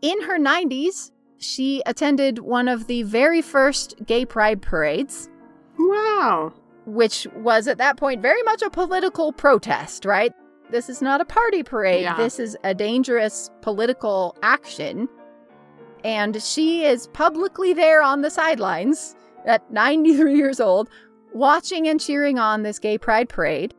In 0.00 0.22
her 0.22 0.38
90s, 0.38 1.10
she 1.38 1.82
attended 1.84 2.38
one 2.38 2.68
of 2.68 2.86
the 2.86 3.02
very 3.02 3.42
first 3.42 3.94
gay 4.06 4.24
pride 4.24 4.62
parades, 4.62 5.28
Wow. 5.78 6.52
Which 6.86 7.26
was 7.36 7.68
at 7.68 7.78
that 7.78 7.96
point 7.96 8.20
very 8.20 8.42
much 8.42 8.62
a 8.62 8.70
political 8.70 9.32
protest, 9.32 10.04
right? 10.04 10.32
This 10.70 10.88
is 10.88 11.02
not 11.02 11.20
a 11.20 11.24
party 11.24 11.62
parade. 11.62 12.02
Yeah. 12.02 12.16
This 12.16 12.38
is 12.38 12.56
a 12.64 12.74
dangerous 12.74 13.50
political 13.60 14.36
action. 14.42 15.08
And 16.04 16.42
she 16.42 16.84
is 16.84 17.06
publicly 17.08 17.72
there 17.74 18.02
on 18.02 18.22
the 18.22 18.30
sidelines 18.30 19.14
at 19.44 19.70
93 19.70 20.34
years 20.34 20.60
old, 20.60 20.88
watching 21.32 21.86
and 21.86 22.00
cheering 22.00 22.38
on 22.38 22.62
this 22.62 22.78
gay 22.78 22.98
pride 22.98 23.28
parade 23.28 23.74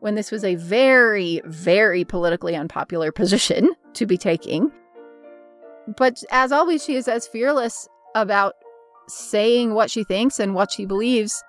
when 0.00 0.14
this 0.14 0.30
was 0.30 0.44
a 0.44 0.54
very, 0.56 1.40
very 1.46 2.04
politically 2.04 2.54
unpopular 2.54 3.10
position 3.12 3.70
to 3.94 4.06
be 4.06 4.18
taking. 4.18 4.70
But 5.96 6.22
as 6.30 6.52
always, 6.52 6.84
she 6.84 6.96
is 6.96 7.08
as 7.08 7.26
fearless 7.26 7.88
about 8.14 8.54
saying 9.08 9.74
what 9.74 9.90
she 9.90 10.04
thinks 10.04 10.38
and 10.38 10.54
what 10.54 10.70
she 10.72 10.84
believes. 10.84 11.42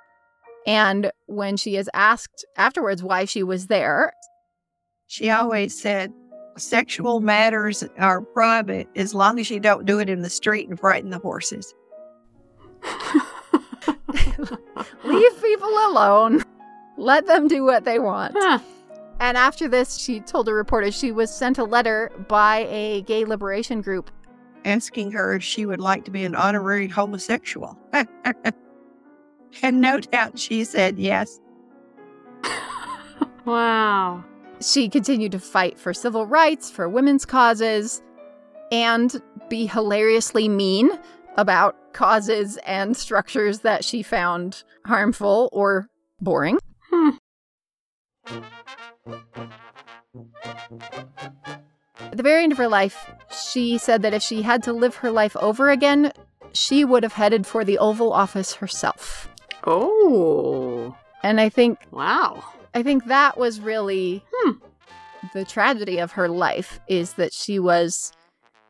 And 0.67 1.11
when 1.27 1.55
she 1.57 1.77
is 1.77 1.89
asked 1.93 2.45
afterwards 2.57 3.01
why 3.01 3.23
she 3.25 3.41
was 3.41 3.67
there, 3.67 4.11
She 5.07 5.29
always 5.29 5.79
said, 5.79 6.11
Sexual 6.57 7.21
matters 7.21 7.83
are 7.97 8.21
private 8.21 8.87
as 8.95 9.13
long 9.15 9.39
as 9.39 9.49
you 9.49 9.59
don't 9.59 9.85
do 9.85 9.99
it 9.99 10.09
in 10.09 10.21
the 10.21 10.29
street 10.29 10.67
and 10.67 10.79
frighten 10.79 11.09
the 11.11 11.19
horses. 11.19 11.73
leave 15.03 15.41
people 15.41 15.69
alone, 15.87 16.43
let 16.97 17.25
them 17.27 17.47
do 17.47 17.63
what 17.63 17.85
they 17.85 17.99
want. 17.99 18.33
Huh. 18.37 18.59
And 19.19 19.37
after 19.37 19.67
this, 19.67 19.97
she 19.97 20.19
told 20.19 20.47
a 20.47 20.53
reporter 20.53 20.91
she 20.91 21.11
was 21.11 21.33
sent 21.33 21.57
a 21.57 21.63
letter 21.63 22.11
by 22.27 22.67
a 22.69 23.01
gay 23.03 23.25
liberation 23.25 23.81
group. 23.81 24.11
asking 24.65 25.11
her 25.11 25.35
if 25.35 25.43
she 25.43 25.65
would 25.65 25.79
like 25.79 26.05
to 26.05 26.11
be 26.11 26.23
an 26.25 26.35
honorary 26.35 26.87
homosexual. 26.87 27.77
and 29.61 29.81
no 29.81 29.99
doubt 29.99 30.39
she 30.39 30.63
said 30.63 30.97
yes. 30.99 31.39
Wow. 33.45 34.25
She 34.59 34.89
continued 34.89 35.31
to 35.31 35.39
fight 35.39 35.79
for 35.79 35.93
civil 35.93 36.25
rights, 36.25 36.69
for 36.69 36.89
women's 36.89 37.25
causes, 37.25 38.01
and 38.73 39.21
be 39.47 39.67
hilariously 39.67 40.49
mean 40.49 40.89
about 41.37 41.93
causes 41.93 42.57
and 42.65 42.97
structures 42.97 43.59
that 43.59 43.85
she 43.85 44.03
found 44.03 44.63
harmful 44.85 45.47
or 45.53 45.87
boring. 46.19 46.59
Hmm. 46.91 47.09
At 51.99 52.17
the 52.17 52.23
very 52.23 52.43
end 52.43 52.51
of 52.51 52.57
her 52.57 52.67
life, 52.67 53.09
she 53.31 53.77
said 53.77 54.01
that 54.01 54.13
if 54.13 54.21
she 54.21 54.41
had 54.41 54.61
to 54.63 54.73
live 54.73 54.95
her 54.97 55.11
life 55.11 55.37
over 55.37 55.69
again, 55.69 56.11
she 56.51 56.83
would 56.83 57.03
have 57.03 57.13
headed 57.13 57.47
for 57.47 57.63
the 57.63 57.77
Oval 57.77 58.11
Office 58.11 58.55
herself. 58.55 59.29
Oh. 59.67 60.95
And 61.23 61.39
I 61.41 61.49
think 61.49 61.79
Wow. 61.91 62.43
I 62.73 62.83
think 62.83 63.05
that 63.05 63.37
was 63.37 63.59
really 63.59 64.23
Hmm. 64.43 64.51
the 65.33 65.43
tragedy 65.45 65.97
of 65.99 66.11
her 66.13 66.29
life 66.29 66.79
is 66.87 67.13
that 67.13 67.33
she 67.33 67.59
was 67.59 68.11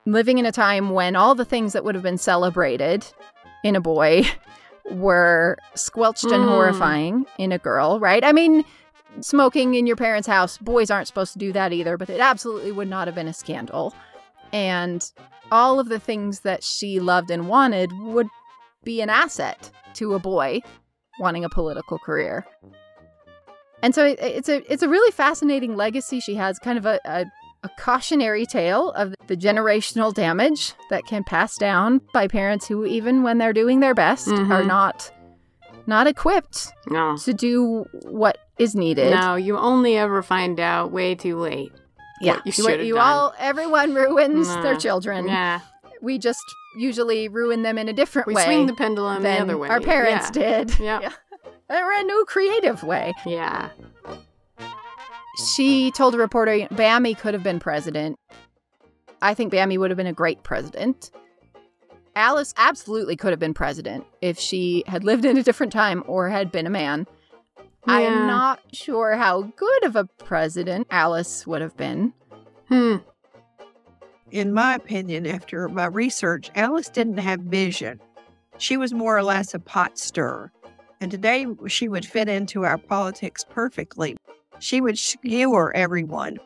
living 0.06 0.38
in 0.38 0.46
a 0.46 0.52
time 0.52 0.92
when 0.92 1.16
all 1.16 1.36
the 1.36 1.46
things 1.46 1.74
that 1.74 1.84
would 1.84 1.94
have 1.96 2.04
been 2.04 2.18
celebrated 2.18 3.06
in 3.64 3.76
a 3.76 3.82
boy 3.82 4.24
were 4.92 5.58
squelched 5.76 6.26
and 6.26 6.44
Hmm. 6.44 6.50
horrifying 6.50 7.26
in 7.38 7.52
a 7.52 7.58
girl, 7.58 8.00
right? 8.00 8.24
I 8.24 8.32
mean, 8.32 8.64
smoking 9.20 9.76
in 9.76 9.86
your 9.86 9.98
parents' 9.98 10.28
house, 10.28 10.58
boys 10.58 10.90
aren't 10.90 11.08
supposed 11.08 11.34
to 11.34 11.40
do 11.40 11.52
that 11.54 11.74
either, 11.74 11.98
but 11.98 12.10
it 12.10 12.20
absolutely 12.22 12.72
would 12.72 12.90
not 12.90 13.08
have 13.08 13.16
been 13.16 13.28
a 13.28 13.34
scandal. 13.34 13.94
And 14.54 15.10
all 15.52 15.80
of 15.80 15.90
the 15.90 16.00
things 16.00 16.40
that 16.42 16.64
she 16.64 17.00
loved 17.02 17.30
and 17.30 17.50
wanted 17.50 17.92
would 18.00 18.28
be 18.84 19.02
an 19.02 19.10
asset 19.10 19.70
to 19.96 20.14
a 20.14 20.20
boy 20.20 20.62
wanting 21.20 21.44
a 21.46 21.50
political 21.50 21.98
career. 22.00 22.46
And 23.84 23.94
so 23.94 24.06
it, 24.06 24.18
it's 24.20 24.50
a 24.50 24.72
it's 24.72 24.82
a 24.84 24.90
really 24.90 25.12
fascinating 25.12 25.76
legacy 25.76 26.20
she 26.20 26.36
has, 26.36 26.58
kind 26.60 26.78
of 26.78 26.86
a, 26.86 27.00
a, 27.06 27.26
a 27.64 27.70
cautionary 27.80 28.46
tale 28.46 28.92
of 28.92 29.14
the 29.28 29.38
generational 29.38 30.14
damage 30.14 30.74
that 30.90 31.04
can 31.06 31.24
pass 31.24 31.58
down 31.58 32.02
by 32.14 32.28
parents 32.28 32.68
who, 32.68 32.86
even 32.86 33.22
when 33.24 33.38
they're 33.38 33.54
doing 33.54 33.80
their 33.80 33.94
best, 33.94 34.28
Mhm. 34.28 34.50
are 34.52 34.64
not 34.64 35.12
not 35.86 36.08
equipped 36.08 36.74
No. 36.90 37.16
to 37.18 37.34
do 37.34 37.86
what 38.04 38.40
is 38.58 38.76
needed. 38.76 39.12
No, 39.14 39.36
you 39.36 39.58
only 39.58 39.96
ever 39.96 40.22
find 40.24 40.60
out 40.60 40.92
way 40.92 41.14
too 41.16 41.38
late. 41.38 41.72
yeah, 42.20 42.40
you 42.46 42.52
you, 42.58 42.70
you 42.82 42.96
done. 42.96 43.08
all 43.08 43.34
everyone 43.38 43.94
ruins 43.94 44.48
their 44.64 44.76
children. 44.76 45.28
Yeah. 45.28 45.60
We 46.02 46.18
just 46.18 46.42
usually 46.78 47.28
ruin 47.28 47.64
them 47.64 47.78
in 47.78 47.90
a 47.90 47.94
different 47.94 48.28
We 48.28 48.36
way 48.36 48.48
We 48.48 48.54
swing 48.54 48.68
the 48.68 48.74
pendulum 48.74 49.24
the 49.24 49.30
other 49.30 49.58
way. 49.58 49.70
our 49.70 49.82
parents 49.82 50.32
yeah. 50.36 50.64
did. 50.64 50.80
Yeah. 50.80 51.12
Or 51.70 51.92
a 51.92 52.04
new 52.04 52.26
creative 52.30 52.84
way. 52.84 53.14
Yeah. 53.26 53.70
She 55.54 55.92
told 55.92 56.16
a 56.16 56.18
reporter 56.18 56.68
Bamie 56.72 57.18
could 57.18 57.34
have 57.34 57.44
been 57.44 57.60
president. 57.60 58.18
I 59.22 59.34
think 59.34 59.52
Bamie 59.52 59.78
would 59.78 59.92
have 59.92 59.98
been 59.98 60.08
a 60.08 60.14
great 60.14 60.44
president. 60.44 61.12
Alice 62.16 62.54
absolutely 62.58 63.16
could 63.16 63.32
have 63.32 63.40
been 63.40 63.54
president 63.54 64.06
if 64.22 64.40
she 64.40 64.84
had 64.88 65.04
lived 65.04 65.26
in 65.26 65.38
a 65.38 65.44
different 65.44 65.74
time 65.74 66.04
or 66.08 66.30
had 66.30 66.52
been 66.52 66.66
a 66.66 66.70
man. 66.70 67.06
I 67.86 68.02
am 68.02 68.28
not 68.28 68.60
sure 68.74 69.16
how 69.16 69.44
good 69.44 69.84
of 69.84 69.96
a 69.96 70.06
president 70.06 70.88
Alice 70.90 71.46
would 71.46 71.62
have 71.62 71.78
been. 71.78 72.14
Hmm. 72.70 72.98
In 74.32 74.54
my 74.54 74.76
opinion, 74.76 75.26
after 75.26 75.70
my 75.70 75.86
research, 75.86 76.52
Alice 76.56 76.90
didn't 76.90 77.18
have 77.18 77.40
vision. 77.42 78.00
She 78.58 78.76
was 78.76 78.94
more 78.94 79.18
or 79.18 79.24
less 79.24 79.54
a 79.54 79.60
pot 79.60 79.98
stirrer. 79.98 80.52
And 81.00 81.12
today 81.12 81.46
she 81.68 81.88
would 81.88 82.06
fit 82.06 82.28
into 82.28 82.66
our 82.66 82.78
politics 82.78 83.46
perfectly. 83.48 84.18
She 84.60 84.82
would 84.82 84.98
skewer 84.98 85.76
everyone. 85.76 86.38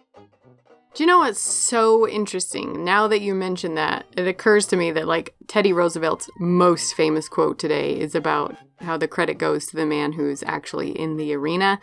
Do 0.94 1.04
you 1.04 1.08
know 1.08 1.20
what's 1.20 1.40
so 1.40 2.08
interesting? 2.08 2.84
Now 2.84 3.08
that 3.08 3.22
you 3.22 3.34
mention 3.34 3.76
that, 3.76 4.06
it 4.18 4.28
occurs 4.28 4.68
to 4.68 4.76
me 4.76 4.92
that 4.92 5.08
like 5.08 5.34
Teddy 5.48 5.72
Roosevelt's 5.72 6.30
most 6.38 6.96
famous 6.96 7.30
quote 7.30 7.58
today 7.58 7.98
is 7.98 8.14
about 8.14 8.58
how 8.82 8.98
the 8.98 9.08
credit 9.08 9.38
goes 9.38 9.68
to 9.68 9.78
the 9.78 9.86
man 9.86 10.12
who's 10.12 10.44
actually 10.44 10.92
in 10.92 11.16
the 11.16 11.34
arena. 11.34 11.80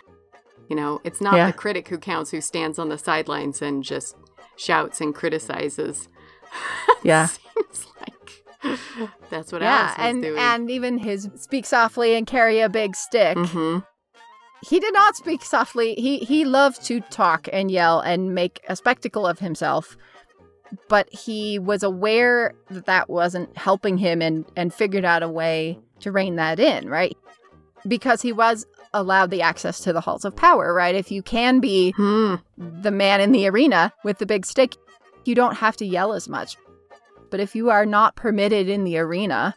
You 0.68 0.76
know, 0.76 1.00
it's 1.04 1.22
not 1.22 1.36
Yeah. 1.36 1.46
the 1.46 1.56
critic 1.56 1.88
who 1.88 1.96
counts 1.96 2.30
who 2.30 2.42
stands 2.42 2.78
on 2.78 2.90
the 2.90 2.98
sidelines 2.98 3.62
and 3.62 3.82
just 3.82 4.14
shouts 4.58 5.00
and 5.00 5.14
criticizes. 5.14 6.08
Yeah. 7.04 7.26
Seems 7.26 7.86
like 8.00 8.42
that's 9.30 9.52
what 9.52 9.62
yeah, 9.62 9.94
Alice 9.96 9.98
was 9.98 10.06
and 10.06 10.22
doing. 10.22 10.38
and 10.38 10.70
even 10.70 10.98
his 10.98 11.28
speak 11.36 11.64
softly 11.64 12.14
and 12.16 12.26
carry 12.26 12.58
a 12.60 12.68
big 12.68 12.96
stick. 12.96 13.36
Mhm. 13.36 13.86
He 14.62 14.80
did 14.80 14.92
not 14.94 15.14
speak 15.14 15.44
softly. 15.44 15.94
He 15.94 16.18
he 16.18 16.44
loved 16.44 16.82
to 16.86 17.00
talk 17.02 17.48
and 17.52 17.70
yell 17.70 18.00
and 18.00 18.34
make 18.34 18.60
a 18.68 18.74
spectacle 18.74 19.26
of 19.26 19.38
himself. 19.38 19.96
But 20.88 21.08
he 21.12 21.58
was 21.60 21.82
aware 21.84 22.52
that 22.70 22.86
that 22.86 23.08
wasn't 23.08 23.56
helping 23.56 23.96
him 23.98 24.20
and 24.20 24.44
and 24.56 24.74
figured 24.74 25.04
out 25.04 25.22
a 25.22 25.28
way 25.28 25.78
to 26.00 26.10
rein 26.10 26.34
that 26.36 26.58
in, 26.58 26.88
right? 26.88 27.16
Because 27.86 28.22
he 28.22 28.32
was 28.32 28.66
allowed 28.94 29.30
the 29.30 29.42
access 29.42 29.80
to 29.80 29.92
the 29.92 30.00
halls 30.00 30.24
of 30.24 30.34
power, 30.36 30.72
right? 30.74 30.94
If 30.94 31.10
you 31.10 31.22
can 31.22 31.60
be 31.60 31.92
Hmm. 31.96 32.36
the 32.56 32.90
man 32.90 33.20
in 33.20 33.32
the 33.32 33.46
arena 33.48 33.92
with 34.04 34.18
the 34.18 34.26
big 34.26 34.46
stick, 34.46 34.74
you 35.24 35.34
don't 35.34 35.56
have 35.56 35.76
to 35.78 35.84
yell 35.86 36.12
as 36.12 36.28
much. 36.28 36.56
But 37.30 37.40
if 37.40 37.54
you 37.54 37.68
are 37.70 37.84
not 37.86 38.16
permitted 38.16 38.68
in 38.68 38.84
the 38.84 38.98
arena, 38.98 39.54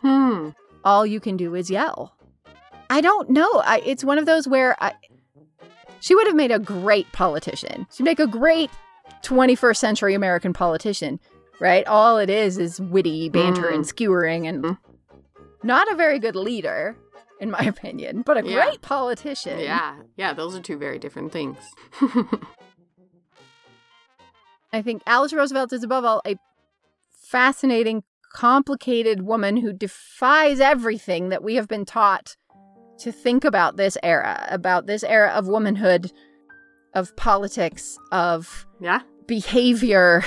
Hmm. 0.00 0.50
all 0.84 1.06
you 1.06 1.20
can 1.20 1.36
do 1.36 1.54
is 1.54 1.70
yell. 1.70 2.14
I 2.90 3.00
don't 3.00 3.30
know. 3.30 3.48
I, 3.64 3.80
it's 3.86 4.04
one 4.04 4.18
of 4.18 4.26
those 4.26 4.46
where 4.48 4.76
I, 4.82 4.92
she 6.00 6.14
would 6.14 6.26
have 6.26 6.36
made 6.36 6.50
a 6.50 6.58
great 6.58 7.10
politician. 7.12 7.86
She'd 7.94 8.02
make 8.02 8.18
a 8.20 8.26
great 8.26 8.70
21st 9.22 9.76
century 9.80 10.14
American 10.14 10.52
politician, 10.52 11.20
right? 11.60 11.86
All 11.86 12.18
it 12.18 12.28
is 12.28 12.58
is 12.58 12.80
witty 12.80 13.28
banter 13.28 13.70
Mm. 13.70 13.74
and 13.76 13.86
skewering 13.86 14.46
and 14.48 14.64
Mm. 14.64 14.78
not 15.62 15.90
a 15.90 15.94
very 15.94 16.18
good 16.18 16.34
leader, 16.34 16.96
in 17.42 17.50
my 17.50 17.58
opinion, 17.74 18.22
but 18.22 18.38
a 18.38 18.48
Yeah. 18.48 18.64
great 18.64 18.80
politician. 18.80 19.58
Yeah. 19.58 19.96
Yeah, 20.16 20.32
those 20.32 20.54
are 20.56 20.60
two 20.60 20.78
very 20.78 20.98
different 20.98 21.32
things. 21.32 21.58
I 24.72 24.80
think 24.80 25.02
Alice 25.06 25.34
Roosevelt 25.34 25.72
is 25.72 25.82
above 25.84 26.04
all 26.04 26.22
a 26.26 26.36
fascinating, 27.28 28.04
complicated 28.32 29.22
woman 29.22 29.58
who 29.58 29.72
defies 29.72 30.60
everything 30.60 31.28
that 31.28 31.42
we 31.42 31.56
have 31.56 31.68
been 31.68 31.84
taught 31.84 32.36
to 33.00 33.12
think 33.12 33.44
about 33.44 33.76
this 33.76 33.98
era, 34.02 34.46
about 34.50 34.86
this 34.86 35.02
era 35.02 35.30
of 35.30 35.46
womanhood, 35.48 36.10
of 36.94 37.14
politics, 37.16 37.98
of 38.12 38.66
yeah. 38.80 39.00
behavior. 39.26 40.24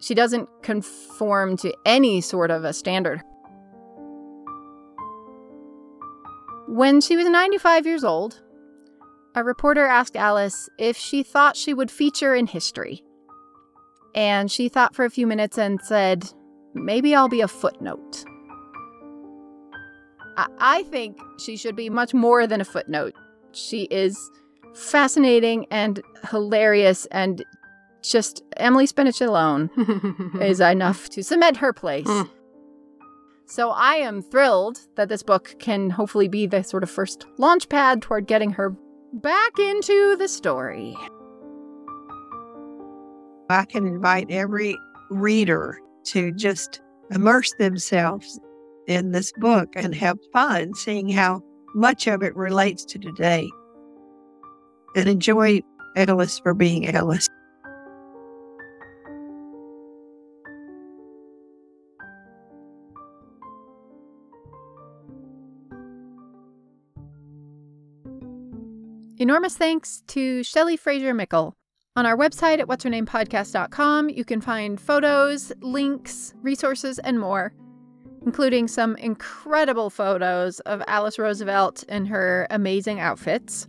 She 0.00 0.14
doesn't 0.14 0.48
conform 0.62 1.56
to 1.58 1.74
any 1.84 2.20
sort 2.20 2.50
of 2.50 2.64
a 2.64 2.72
standard. 2.72 3.20
When 6.74 7.00
she 7.00 7.16
was 7.16 7.28
95 7.28 7.86
years 7.86 8.02
old, 8.02 8.42
a 9.36 9.44
reporter 9.44 9.86
asked 9.86 10.16
Alice 10.16 10.68
if 10.76 10.96
she 10.96 11.22
thought 11.22 11.56
she 11.56 11.72
would 11.72 11.88
feature 11.88 12.34
in 12.34 12.48
history. 12.48 13.04
And 14.12 14.50
she 14.50 14.68
thought 14.68 14.92
for 14.92 15.04
a 15.04 15.10
few 15.10 15.24
minutes 15.24 15.56
and 15.56 15.80
said, 15.80 16.28
Maybe 16.74 17.14
I'll 17.14 17.28
be 17.28 17.42
a 17.42 17.46
footnote. 17.46 18.24
I, 20.36 20.48
I 20.58 20.82
think 20.90 21.16
she 21.38 21.56
should 21.56 21.76
be 21.76 21.90
much 21.90 22.12
more 22.12 22.44
than 22.44 22.60
a 22.60 22.64
footnote. 22.64 23.14
She 23.52 23.82
is 23.84 24.18
fascinating 24.74 25.66
and 25.70 26.02
hilarious, 26.28 27.06
and 27.12 27.44
just 28.02 28.42
Emily 28.56 28.86
Spinach 28.86 29.20
alone 29.20 29.70
is 30.40 30.58
enough 30.58 31.08
to 31.10 31.22
cement 31.22 31.58
her 31.58 31.72
place. 31.72 32.08
Mm. 32.08 32.28
So 33.46 33.70
I 33.70 33.96
am 33.96 34.22
thrilled 34.22 34.80
that 34.96 35.08
this 35.08 35.22
book 35.22 35.56
can 35.58 35.90
hopefully 35.90 36.28
be 36.28 36.46
the 36.46 36.62
sort 36.62 36.82
of 36.82 36.90
first 36.90 37.26
launch 37.38 37.68
pad 37.68 38.00
toward 38.00 38.26
getting 38.26 38.50
her 38.52 38.74
back 39.12 39.58
into 39.58 40.16
the 40.16 40.28
story. 40.28 40.96
I 43.50 43.66
can 43.66 43.86
invite 43.86 44.30
every 44.30 44.76
reader 45.10 45.78
to 46.04 46.32
just 46.32 46.80
immerse 47.10 47.52
themselves 47.58 48.40
in 48.86 49.12
this 49.12 49.32
book 49.36 49.68
and 49.76 49.94
have 49.94 50.18
fun 50.32 50.74
seeing 50.74 51.08
how 51.10 51.42
much 51.74 52.06
of 52.06 52.22
it 52.22 52.34
relates 52.34 52.84
to 52.86 52.98
today. 52.98 53.48
And 54.96 55.08
enjoy 55.08 55.60
Alice 55.96 56.38
for 56.38 56.54
being 56.54 56.88
Alice. 56.88 57.28
Enormous 69.18 69.56
thanks 69.56 70.02
to 70.08 70.42
Shelley 70.42 70.76
Fraser 70.76 71.14
Mickle. 71.14 71.54
On 71.94 72.04
our 72.04 72.16
website 72.16 72.58
at 72.58 72.66
what's 72.66 72.82
her 72.82 72.90
name 72.90 73.06
podcast.com, 73.06 74.08
you 74.08 74.24
can 74.24 74.40
find 74.40 74.80
photos, 74.80 75.52
links, 75.60 76.34
resources, 76.42 76.98
and 76.98 77.20
more, 77.20 77.54
including 78.26 78.66
some 78.66 78.96
incredible 78.96 79.88
photos 79.88 80.58
of 80.60 80.82
Alice 80.88 81.16
Roosevelt 81.16 81.84
in 81.84 82.06
her 82.06 82.48
amazing 82.50 82.98
outfits. 82.98 83.68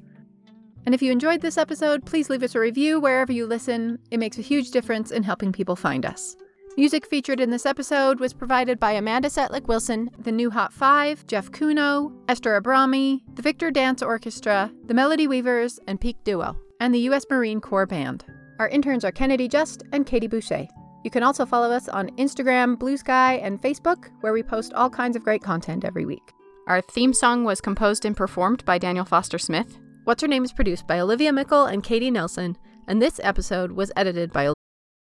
And 0.87 0.95
if 0.95 1.03
you 1.03 1.11
enjoyed 1.11 1.41
this 1.41 1.59
episode, 1.59 2.07
please 2.07 2.27
leave 2.31 2.41
us 2.41 2.55
a 2.55 2.59
review 2.59 2.99
wherever 2.99 3.31
you 3.31 3.45
listen. 3.45 3.99
It 4.09 4.17
makes 4.17 4.39
a 4.39 4.41
huge 4.41 4.71
difference 4.71 5.11
in 5.11 5.21
helping 5.21 5.51
people 5.51 5.75
find 5.75 6.07
us. 6.07 6.35
Music 6.77 7.05
featured 7.05 7.39
in 7.39 7.51
this 7.51 7.65
episode 7.65 8.19
was 8.19 8.33
provided 8.33 8.77
by 8.77 8.91
Amanda 8.91 9.29
Setlik 9.29 9.65
Wilson, 9.65 10.09
the 10.19 10.31
New 10.31 10.51
Hot 10.51 10.73
Five, 10.73 11.25
Jeff 11.25 11.49
Kuno, 11.53 12.11
Esther 12.27 12.59
Abrami, 12.59 13.21
the 13.33 13.41
Victor 13.41 13.71
Dance 13.71 14.01
Orchestra, 14.01 14.69
the 14.85 14.93
Melody 14.93 15.25
Weavers, 15.25 15.79
and 15.87 16.01
Peak 16.01 16.17
Duo, 16.25 16.57
and 16.81 16.93
the 16.93 16.99
U.S. 16.99 17.25
Marine 17.29 17.61
Corps 17.61 17.85
Band. 17.85 18.25
Our 18.59 18.67
interns 18.67 19.05
are 19.05 19.11
Kennedy 19.13 19.47
Just 19.47 19.83
and 19.93 20.05
Katie 20.05 20.27
Boucher. 20.27 20.67
You 21.05 21.11
can 21.11 21.23
also 21.23 21.45
follow 21.45 21.71
us 21.71 21.87
on 21.87 22.09
Instagram, 22.17 22.77
Blue 22.77 22.97
Sky, 22.97 23.35
and 23.35 23.61
Facebook, 23.61 24.09
where 24.19 24.33
we 24.33 24.43
post 24.43 24.73
all 24.73 24.89
kinds 24.89 25.15
of 25.15 25.23
great 25.23 25.41
content 25.41 25.85
every 25.85 26.05
week. 26.05 26.33
Our 26.67 26.81
theme 26.81 27.13
song 27.13 27.45
was 27.45 27.61
composed 27.61 28.03
and 28.03 28.17
performed 28.17 28.65
by 28.65 28.79
Daniel 28.79 29.05
Foster 29.05 29.37
Smith. 29.37 29.79
What's 30.03 30.23
Her 30.23 30.27
Name 30.27 30.43
is 30.43 30.51
produced 30.51 30.87
by 30.87 30.99
Olivia 30.99 31.31
Meikle 31.31 31.67
and 31.67 31.85
Katie 31.85 32.11
Nelson, 32.11 32.57
and 32.85 33.01
this 33.01 33.21
episode 33.23 33.71
was 33.71 33.93
edited 33.95 34.33
by 34.33 34.54